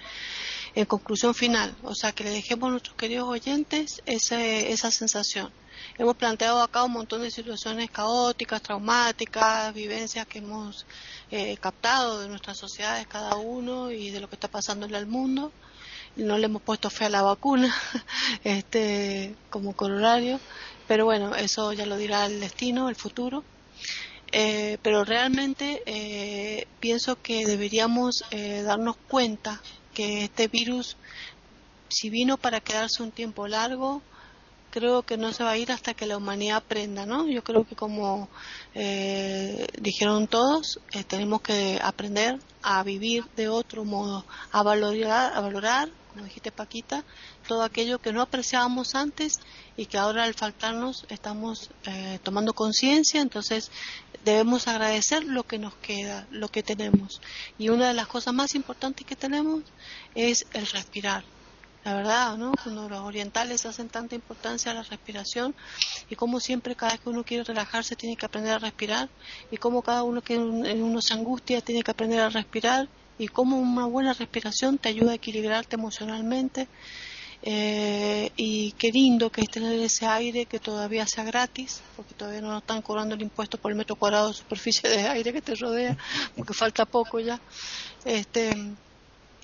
en 0.75 0.85
conclusión 0.85 1.35
final. 1.35 1.75
O 1.83 1.95
sea, 1.95 2.13
que 2.13 2.25
le 2.25 2.31
dejemos 2.31 2.69
a 2.69 2.71
nuestros 2.73 2.97
queridos 2.97 3.29
oyentes 3.29 4.03
esa 4.05 4.91
sensación. 4.91 5.51
Hemos 5.97 6.17
planteado 6.17 6.61
acá 6.61 6.83
un 6.83 6.93
montón 6.93 7.23
de 7.23 7.31
situaciones 7.31 7.91
caóticas, 7.91 8.63
traumáticas, 8.63 9.73
vivencias 9.73 10.27
que 10.27 10.39
hemos 10.39 10.87
eh, 11.31 11.57
captado 11.59 12.21
de 12.21 12.29
nuestras 12.29 12.59
sociedades 12.59 13.07
cada 13.07 13.37
uno 13.37 13.91
y 13.91 14.11
de 14.11 14.21
lo 14.21 14.29
que 14.29 14.35
está 14.35 14.49
pasando 14.49 14.87
en 14.87 14.95
el 14.95 15.07
mundo. 15.07 15.53
No 16.17 16.39
le 16.39 16.47
hemos 16.47 16.63
puesto 16.63 16.91
fe 16.91 17.07
a 17.07 17.11
la 17.11 17.23
vacuna 17.23 17.75
este, 18.45 19.35
como 19.51 19.75
corolario 19.75 20.41
pero 20.87 21.05
bueno, 21.07 21.35
eso 21.35 21.73
ya 21.73 21.87
lo 21.87 21.97
dirá 21.97 22.27
el 22.27 22.41
destino, 22.41 22.89
el 22.89 22.97
futuro. 22.97 23.43
Eh, 24.33 24.79
pero 24.83 25.05
realmente 25.05 25.83
eh, 25.87 26.67
pienso 26.81 27.21
que 27.23 27.47
deberíamos 27.47 28.25
eh, 28.31 28.63
darnos 28.63 28.97
cuenta 29.09 29.61
que 29.95 30.25
este 30.25 30.49
virus, 30.49 30.97
si 31.89 32.11
vino 32.11 32.37
para 32.37 32.61
quedarse 32.61 33.03
un 33.03 33.13
tiempo 33.13 33.47
largo, 33.47 34.03
creo 34.75 35.05
que 35.05 35.17
no 35.17 35.33
se 35.33 35.45
va 35.45 35.53
a 35.53 35.57
ir 35.57 35.71
hasta 35.71 35.95
que 35.95 36.05
la 36.05 36.17
humanidad 36.17 36.57
aprenda, 36.57 37.07
¿no? 37.07 37.29
Yo 37.29 37.45
creo 37.45 37.65
que 37.65 37.77
como 37.77 38.29
dijeron 39.79 40.27
todos, 40.27 40.81
tenemos 41.07 41.43
que 41.43 41.79
aprender 41.81 42.41
a 42.61 42.83
vivir 42.83 43.25
de 43.37 43.49
otro 43.49 43.85
modo, 43.85 44.25
a 44.51 44.65
valorar, 44.65 45.33
a 45.33 45.41
valorar, 45.41 45.91
como 46.11 46.25
dijiste 46.25 46.51
Paquita, 46.51 47.05
todo 47.47 47.63
aquello 47.63 48.01
que 48.01 48.13
no 48.13 48.21
apreciábamos 48.21 48.97
antes 48.97 49.39
y 49.77 49.87
que 49.87 49.97
ahora 49.97 50.25
al 50.25 50.35
faltarnos 50.35 51.07
estamos 51.09 51.71
tomando 52.25 52.53
conciencia, 52.53 53.21
entonces 53.21 53.71
debemos 54.25 54.67
agradecer 54.67 55.23
lo 55.23 55.45
que 55.45 55.61
nos 55.61 55.77
queda, 55.77 56.27
lo 56.33 56.49
que 56.49 56.65
tenemos. 56.65 57.21
Y 57.59 57.69
una 57.69 57.87
de 57.87 57.95
las 57.95 58.09
cosas 58.09 58.35
más 58.35 58.57
importantes 58.57 59.07
que 59.07 59.15
tenemos 59.15 59.63
es 60.17 60.47
el 60.53 60.67
respirar. 60.67 61.23
La 61.85 61.95
verdad, 61.95 62.37
¿no? 62.39 62.55
Cuando 62.63 62.89
los 62.89 63.01
orientales 63.01 63.67
hacen 63.67 63.91
tanta 63.91 64.15
importancia 64.15 64.73
a 64.73 64.75
la 64.75 64.83
respiración 64.83 65.55
y 66.09 66.15
como 66.15 66.41
siempre 66.41 66.75
cada 66.75 66.93
vez 66.93 67.01
que 67.03 67.11
uno 67.11 67.25
quiere 67.25 67.45
relajarse 67.45 67.95
tiene 67.95 68.17
que 68.17 68.25
aprender 68.25 68.53
a 68.53 68.59
respirar 68.59 69.11
y 69.51 69.59
como 69.59 69.83
cada 69.83 70.03
uno 70.03 70.23
que 70.23 70.39
uno 70.39 71.03
se 71.03 71.13
angustia 71.13 71.61
tiene 71.61 71.83
que 71.83 71.91
aprender 71.91 72.21
a 72.21 72.31
respirar 72.31 72.89
y 73.19 73.29
como 73.29 73.59
una 73.59 73.85
buena 73.85 74.15
respiración 74.15 74.79
te 74.79 74.89
ayuda 74.89 75.13
a 75.13 75.17
equilibrarte 75.17 75.77
emocionalmente 75.77 76.69
eh, 77.47 78.31
y 78.37 78.73
qué 78.73 78.91
lindo 78.91 79.29
que 79.31 79.43
es 79.43 79.51
tener 79.51 79.79
ese 79.79 80.07
aire 80.07 80.47
que 80.47 80.59
todavía 80.59 81.07
sea 81.07 81.25
gratis, 81.25 81.83
porque 81.95 82.15
todavía 82.15 82.41
no 82.41 82.49
nos 82.49 82.63
están 82.63 82.81
cobrando 82.81 83.15
el 83.15 83.21
impuesto 83.21 83.59
por 83.59 83.71
el 83.71 83.77
metro 83.77 83.97
cuadrado 83.97 84.29
de 84.29 84.35
superficie 84.35 84.89
de 84.89 85.07
aire 85.09 85.31
que 85.31 85.43
te 85.43 85.55
rodea, 85.55 85.95
porque 86.35 86.55
falta 86.55 86.87
poco 86.87 87.21
ya. 87.21 87.39
Este, 88.07 88.55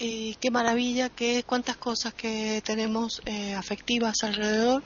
y 0.00 0.34
qué 0.40 0.50
maravilla, 0.50 1.10
qué 1.10 1.44
cuántas 1.46 1.76
cosas 1.76 2.14
que 2.14 2.60
tenemos 2.64 3.22
eh, 3.26 3.54
afectivas 3.54 4.24
alrededor. 4.24 4.82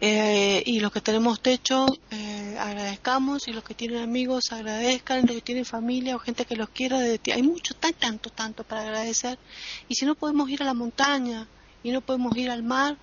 Eh, 0.00 0.62
y 0.64 0.80
los 0.80 0.90
que 0.90 1.00
tenemos 1.00 1.40
techo, 1.40 1.86
agradezcamos, 2.58 3.46
y 3.46 3.52
los 3.52 3.62
que 3.62 3.74
tienen 3.74 4.02
amigos, 4.02 4.50
agradezcan, 4.50 5.26
los 5.26 5.36
que 5.36 5.42
tienen 5.42 5.64
familia 5.64 6.16
o 6.16 6.18
gente 6.18 6.44
que 6.44 6.56
los 6.56 6.70
quiera, 6.70 6.98
de 6.98 7.20
hay 7.32 7.42
mucho, 7.42 7.74
tan, 7.74 7.92
tanto, 7.92 8.30
tanto 8.30 8.64
para 8.64 8.82
agradecer. 8.82 9.38
Y 9.88 9.94
si 9.94 10.06
no 10.06 10.14
podemos 10.14 10.48
ir 10.48 10.62
a 10.62 10.64
la 10.64 10.74
montaña, 10.74 11.46
y 11.82 11.90
no 11.90 12.00
podemos 12.00 12.36
ir 12.36 12.50
al 12.50 12.62
mar, 12.62 12.96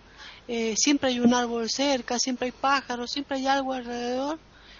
eh, 0.48 0.76
siempre 0.78 1.10
hay 1.10 1.20
un 1.20 1.34
árbol 1.34 1.70
cerca, 1.70 2.18
siempre 2.20 2.48
hay 2.48 2.52
pájaros, 2.52 3.12
siempre 3.12 3.38
hay 3.38 3.48
algo 3.48 3.74
alrededor, 3.74 4.40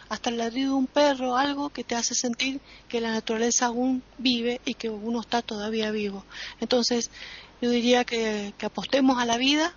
hasta 0.10 0.32
el 0.32 0.38
ladrido 0.38 0.72
de 0.72 0.78
un 0.78 0.88
perro, 0.88 1.38
algo 1.38 1.70
que 1.70 1.84
te 1.84 1.96
hace 1.96 2.16
sentir 2.16 2.60
que 2.88 3.00
la 3.00 3.12
naturaleza 3.12 3.68
aún 3.68 4.04
vive 4.18 4.60
y 4.66 4.74
que 4.74 4.90
uno 4.90 5.22
está 5.22 5.44
todavía 5.44 5.92
vivo. 5.92 6.26
Entonces, 6.60 7.12
yo 7.62 7.70
diría 7.70 8.04
que, 8.04 8.54
apostemos 8.62 9.20
a 9.20 9.26
la 9.26 9.38
vida, 9.38 9.74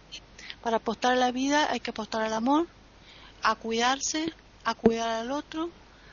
para 0.62 0.78
apostar 0.78 1.12
a 1.12 1.16
la 1.16 1.32
vida 1.32 1.70
hay 1.70 1.80
que 1.80 1.90
apostar 1.90 2.22
al 2.22 2.32
amor, 2.32 2.66
a 3.42 3.54
cuidarse, 3.56 4.32
a 4.64 4.74
cuidar 4.74 5.08
al 5.10 5.30
otro, 5.32 5.70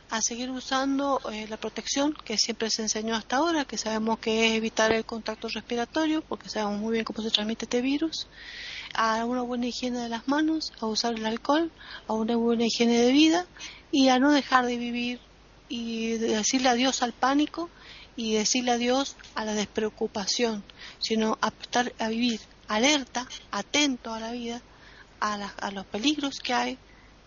a 0.10 0.22
seguir 0.22 0.50
usando 0.50 1.22
eh, 1.32 1.46
la 1.48 1.58
protección 1.58 2.14
que 2.26 2.38
siempre 2.38 2.72
se 2.72 2.82
enseñó 2.82 3.16
hasta 3.16 3.38
ahora, 3.38 3.66
que 3.66 3.78
sabemos 3.78 4.18
que 4.18 4.48
es 4.48 4.54
evitar 4.58 4.92
el 4.92 5.06
contacto 5.06 5.48
respiratorio, 5.48 6.22
porque 6.22 6.50
sabemos 6.50 6.80
muy 6.80 6.94
bien 6.94 7.06
cómo 7.06 7.22
se 7.22 7.30
transmite 7.30 7.66
este 7.66 7.82
virus, 7.82 8.28
a 8.96 9.24
una 9.24 9.44
buena 9.44 9.68
higiene 9.68 10.00
de 10.00 10.10
las 10.10 10.28
manos, 10.28 10.74
a 10.82 10.88
usar 10.88 11.14
el 11.14 11.26
alcohol, 11.28 11.72
a 12.08 12.14
una 12.14 12.36
buena 12.36 12.66
higiene 12.66 12.98
de 12.98 13.12
vida 13.12 13.46
y 13.92 14.10
a 14.10 14.20
no 14.20 14.32
dejar 14.32 14.66
de 14.66 14.78
vivir 14.78 15.20
y 15.68 16.18
decirle 16.18 16.70
adiós 16.70 17.04
al 17.04 17.14
pánico 17.14 17.70
y 18.16 18.34
decirle 18.34 18.72
adiós 18.72 19.16
a 19.36 19.46
la 19.46 19.54
despreocupación, 19.54 20.64
sino 21.00 21.38
a, 21.42 21.48
estar, 21.62 21.94
a 22.00 22.10
vivir 22.10 22.40
alerta, 22.68 23.28
atento 23.52 24.14
a 24.14 24.20
la 24.20 24.32
vida, 24.32 24.62
a, 25.20 25.34
a 25.34 25.72
los 25.72 25.86
peligros 25.86 26.40
que 26.40 26.54
hay, 26.54 26.78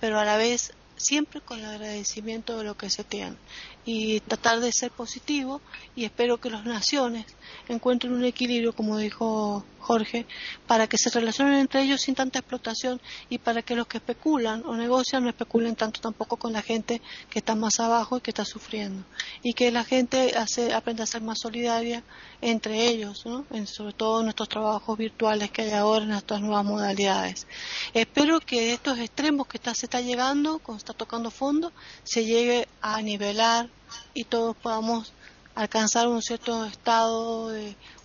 pero 0.00 0.18
a 0.18 0.24
la 0.24 0.36
vez 0.36 0.72
siempre 0.96 1.40
con 1.40 1.58
el 1.58 1.64
agradecimiento 1.66 2.58
de 2.58 2.64
lo 2.64 2.76
que 2.76 2.90
se 2.90 3.04
tiene 3.04 3.36
y 3.84 4.20
tratar 4.20 4.60
de 4.60 4.70
ser 4.72 4.90
positivo 4.90 5.60
y 5.96 6.04
espero 6.04 6.38
que 6.38 6.50
las 6.50 6.64
naciones 6.64 7.26
encuentren 7.68 8.12
un 8.12 8.24
equilibrio, 8.24 8.72
como 8.72 8.98
dijo 8.98 9.64
Jorge, 9.82 10.26
para 10.66 10.86
que 10.86 10.96
se 10.96 11.10
relacionen 11.10 11.54
entre 11.54 11.82
ellos 11.82 12.00
sin 12.00 12.14
tanta 12.14 12.38
explotación 12.38 13.00
y 13.28 13.38
para 13.38 13.62
que 13.62 13.76
los 13.76 13.86
que 13.86 13.98
especulan 13.98 14.62
o 14.64 14.74
negocian 14.76 15.24
no 15.24 15.28
especulen 15.28 15.76
tanto 15.76 16.00
tampoco 16.00 16.36
con 16.36 16.52
la 16.52 16.62
gente 16.62 17.02
que 17.28 17.40
está 17.40 17.54
más 17.54 17.80
abajo 17.80 18.16
y 18.16 18.20
que 18.20 18.30
está 18.30 18.44
sufriendo. 18.44 19.04
Y 19.42 19.52
que 19.52 19.70
la 19.70 19.84
gente 19.84 20.34
hace, 20.36 20.72
aprenda 20.72 21.04
a 21.04 21.06
ser 21.06 21.22
más 21.22 21.40
solidaria 21.40 22.02
entre 22.40 22.86
ellos, 22.88 23.26
¿no? 23.26 23.44
sobre 23.66 23.92
todo 23.92 24.22
en 24.22 24.28
estos 24.28 24.48
trabajos 24.48 24.96
virtuales 24.96 25.50
que 25.50 25.62
hay 25.62 25.72
ahora 25.72 26.04
en 26.04 26.12
estas 26.12 26.40
nuevas 26.40 26.64
modalidades. 26.64 27.46
Espero 27.92 28.40
que 28.40 28.72
estos 28.72 28.98
extremos 28.98 29.46
que 29.46 29.58
está, 29.58 29.74
se 29.74 29.86
está 29.86 30.00
llegando, 30.00 30.58
cuando 30.60 30.78
está 30.78 30.92
tocando 30.92 31.30
fondo, 31.30 31.72
se 32.04 32.24
llegue 32.24 32.68
a 32.80 33.02
nivelar 33.02 33.68
y 34.14 34.24
todos 34.24 34.56
podamos 34.56 35.12
alcanzar 35.54 36.08
un 36.08 36.22
cierto 36.22 36.64
estado 36.64 37.52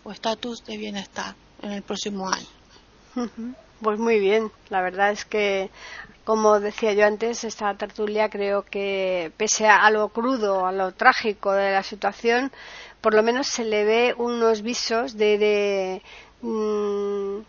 o 0.04 0.12
estatus 0.12 0.64
de 0.66 0.78
bienestar 0.78 1.36
en 1.62 1.72
el 1.72 1.82
próximo 1.82 2.30
año. 2.30 2.48
Pues 3.82 4.00
muy 4.00 4.20
bien, 4.20 4.52
la 4.70 4.82
verdad 4.82 5.12
es 5.12 5.24
que, 5.24 5.70
como 6.24 6.60
decía 6.60 6.94
yo 6.94 7.06
antes, 7.06 7.44
esta 7.44 7.74
tertulia 7.76 8.30
creo 8.30 8.64
que, 8.64 9.32
pese 9.38 9.68
a, 9.68 9.90
lo 9.92 10.10
crudo, 10.10 10.66
a 10.66 10.72
lo 10.72 10.94
trágico 10.94 11.52
de 11.52 11.72
la 11.72 11.84
situación, 11.84 12.52
por 13.02 13.14
lo 13.14 13.22
menos 13.22 13.48
se 13.48 13.66
le 13.66 13.86
ve 13.86 14.16
unos 14.18 14.64
visos 14.64 15.16
de, 15.16 15.38
de 15.38 16.02
mm, 16.42 17.42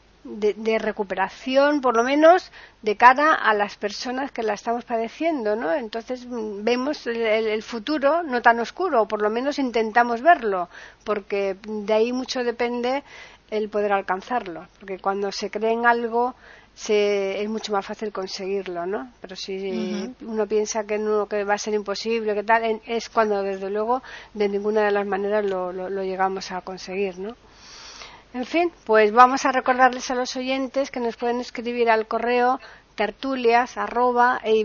recuperación, 0.80 1.80
por 1.80 1.96
lo 1.96 2.04
menos 2.04 2.52
de 2.82 2.96
cara 2.96 3.32
a 3.32 3.54
las 3.54 3.76
personas 3.76 4.30
que 4.30 4.42
la 4.42 4.52
estamos 4.52 4.84
padeciendo, 4.84 5.56
¿no? 5.56 5.72
Entonces 5.72 6.26
mm, 6.26 6.62
vemos 6.62 7.06
el, 7.06 7.62
futuro 7.62 8.22
no 8.22 8.42
tan 8.42 8.60
oscuro, 8.60 9.02
o 9.02 9.08
por 9.08 9.22
lo 9.22 9.30
menos 9.30 9.58
intentamos 9.58 10.20
verlo, 10.20 10.68
porque 11.04 11.56
de 11.66 11.92
ahí 11.94 12.12
mucho 12.12 12.44
depende 12.44 13.02
el 13.50 13.68
poder 13.68 13.92
alcanzarlo, 13.92 14.66
porque 14.78 14.98
cuando 14.98 15.32
se 15.32 15.50
cree 15.50 15.72
en 15.72 15.86
algo 15.86 16.34
se, 16.74 17.42
es 17.42 17.48
mucho 17.48 17.72
más 17.72 17.84
fácil 17.84 18.12
conseguirlo, 18.12 18.86
¿no? 18.86 19.12
Pero 19.20 19.34
si 19.34 20.14
uno 20.20 20.46
piensa 20.46 20.84
que 20.84 20.98
no, 20.98 21.26
que 21.26 21.42
va 21.42 21.54
a 21.54 21.58
ser 21.58 21.74
imposible, 21.74 22.34
que 22.34 22.44
tal, 22.44 22.80
es 22.86 23.08
cuando 23.08 23.42
desde 23.42 23.68
luego 23.68 24.02
de 24.34 24.48
ninguna 24.48 24.82
de 24.82 24.92
las 24.92 25.06
maneras 25.06 25.44
lo, 25.44 25.72
lo 25.72 26.02
llegamos 26.04 26.52
a 26.52 26.60
conseguir, 26.60 27.18
¿no? 27.18 27.34
En 28.34 28.44
fin, 28.44 28.70
pues 28.84 29.10
vamos 29.10 29.46
a 29.46 29.52
recordarles 29.52 30.10
a 30.10 30.14
los 30.14 30.36
oyentes 30.36 30.90
que 30.90 31.00
nos 31.00 31.16
pueden 31.16 31.40
escribir 31.40 31.90
al 31.90 32.06
correo 32.06 32.60
tertulias 32.94 33.78
arroba, 33.78 34.40
e 34.42 34.56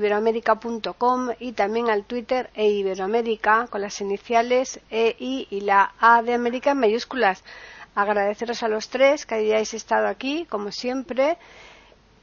y 1.39 1.51
también 1.53 1.89
al 1.89 2.03
Twitter 2.03 2.49
e 2.55 2.67
iberoamérica 2.67 3.67
con 3.69 3.81
las 3.81 4.01
iniciales 4.01 4.79
E, 4.89 5.15
I 5.19 5.47
y 5.51 5.61
la 5.61 5.93
A 5.99 6.23
de 6.23 6.33
América 6.33 6.71
en 6.71 6.79
mayúsculas. 6.79 7.43
Agradeceros 7.95 8.63
a 8.63 8.67
los 8.67 8.89
tres 8.89 9.25
que 9.25 9.35
hayáis 9.35 9.73
estado 9.73 10.07
aquí, 10.07 10.45
como 10.49 10.71
siempre, 10.71 11.37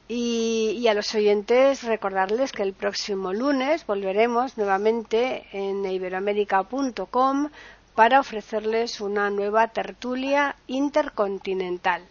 y, 0.07 0.77
y, 0.77 0.87
a 0.89 0.93
los 0.93 1.15
oyentes 1.15 1.83
recordarles 1.83 2.51
que 2.51 2.63
el 2.63 2.73
próximo 2.73 3.31
lunes 3.31 3.85
volveremos 3.85 4.57
nuevamente 4.57 5.47
en 5.53 5.85
iberoamérica.com 5.85 7.49
para 7.95 8.19
ofrecerles 8.19 8.99
una 8.99 9.29
nueva 9.29 9.69
tertulia 9.69 10.57
intercontinental. 10.67 12.10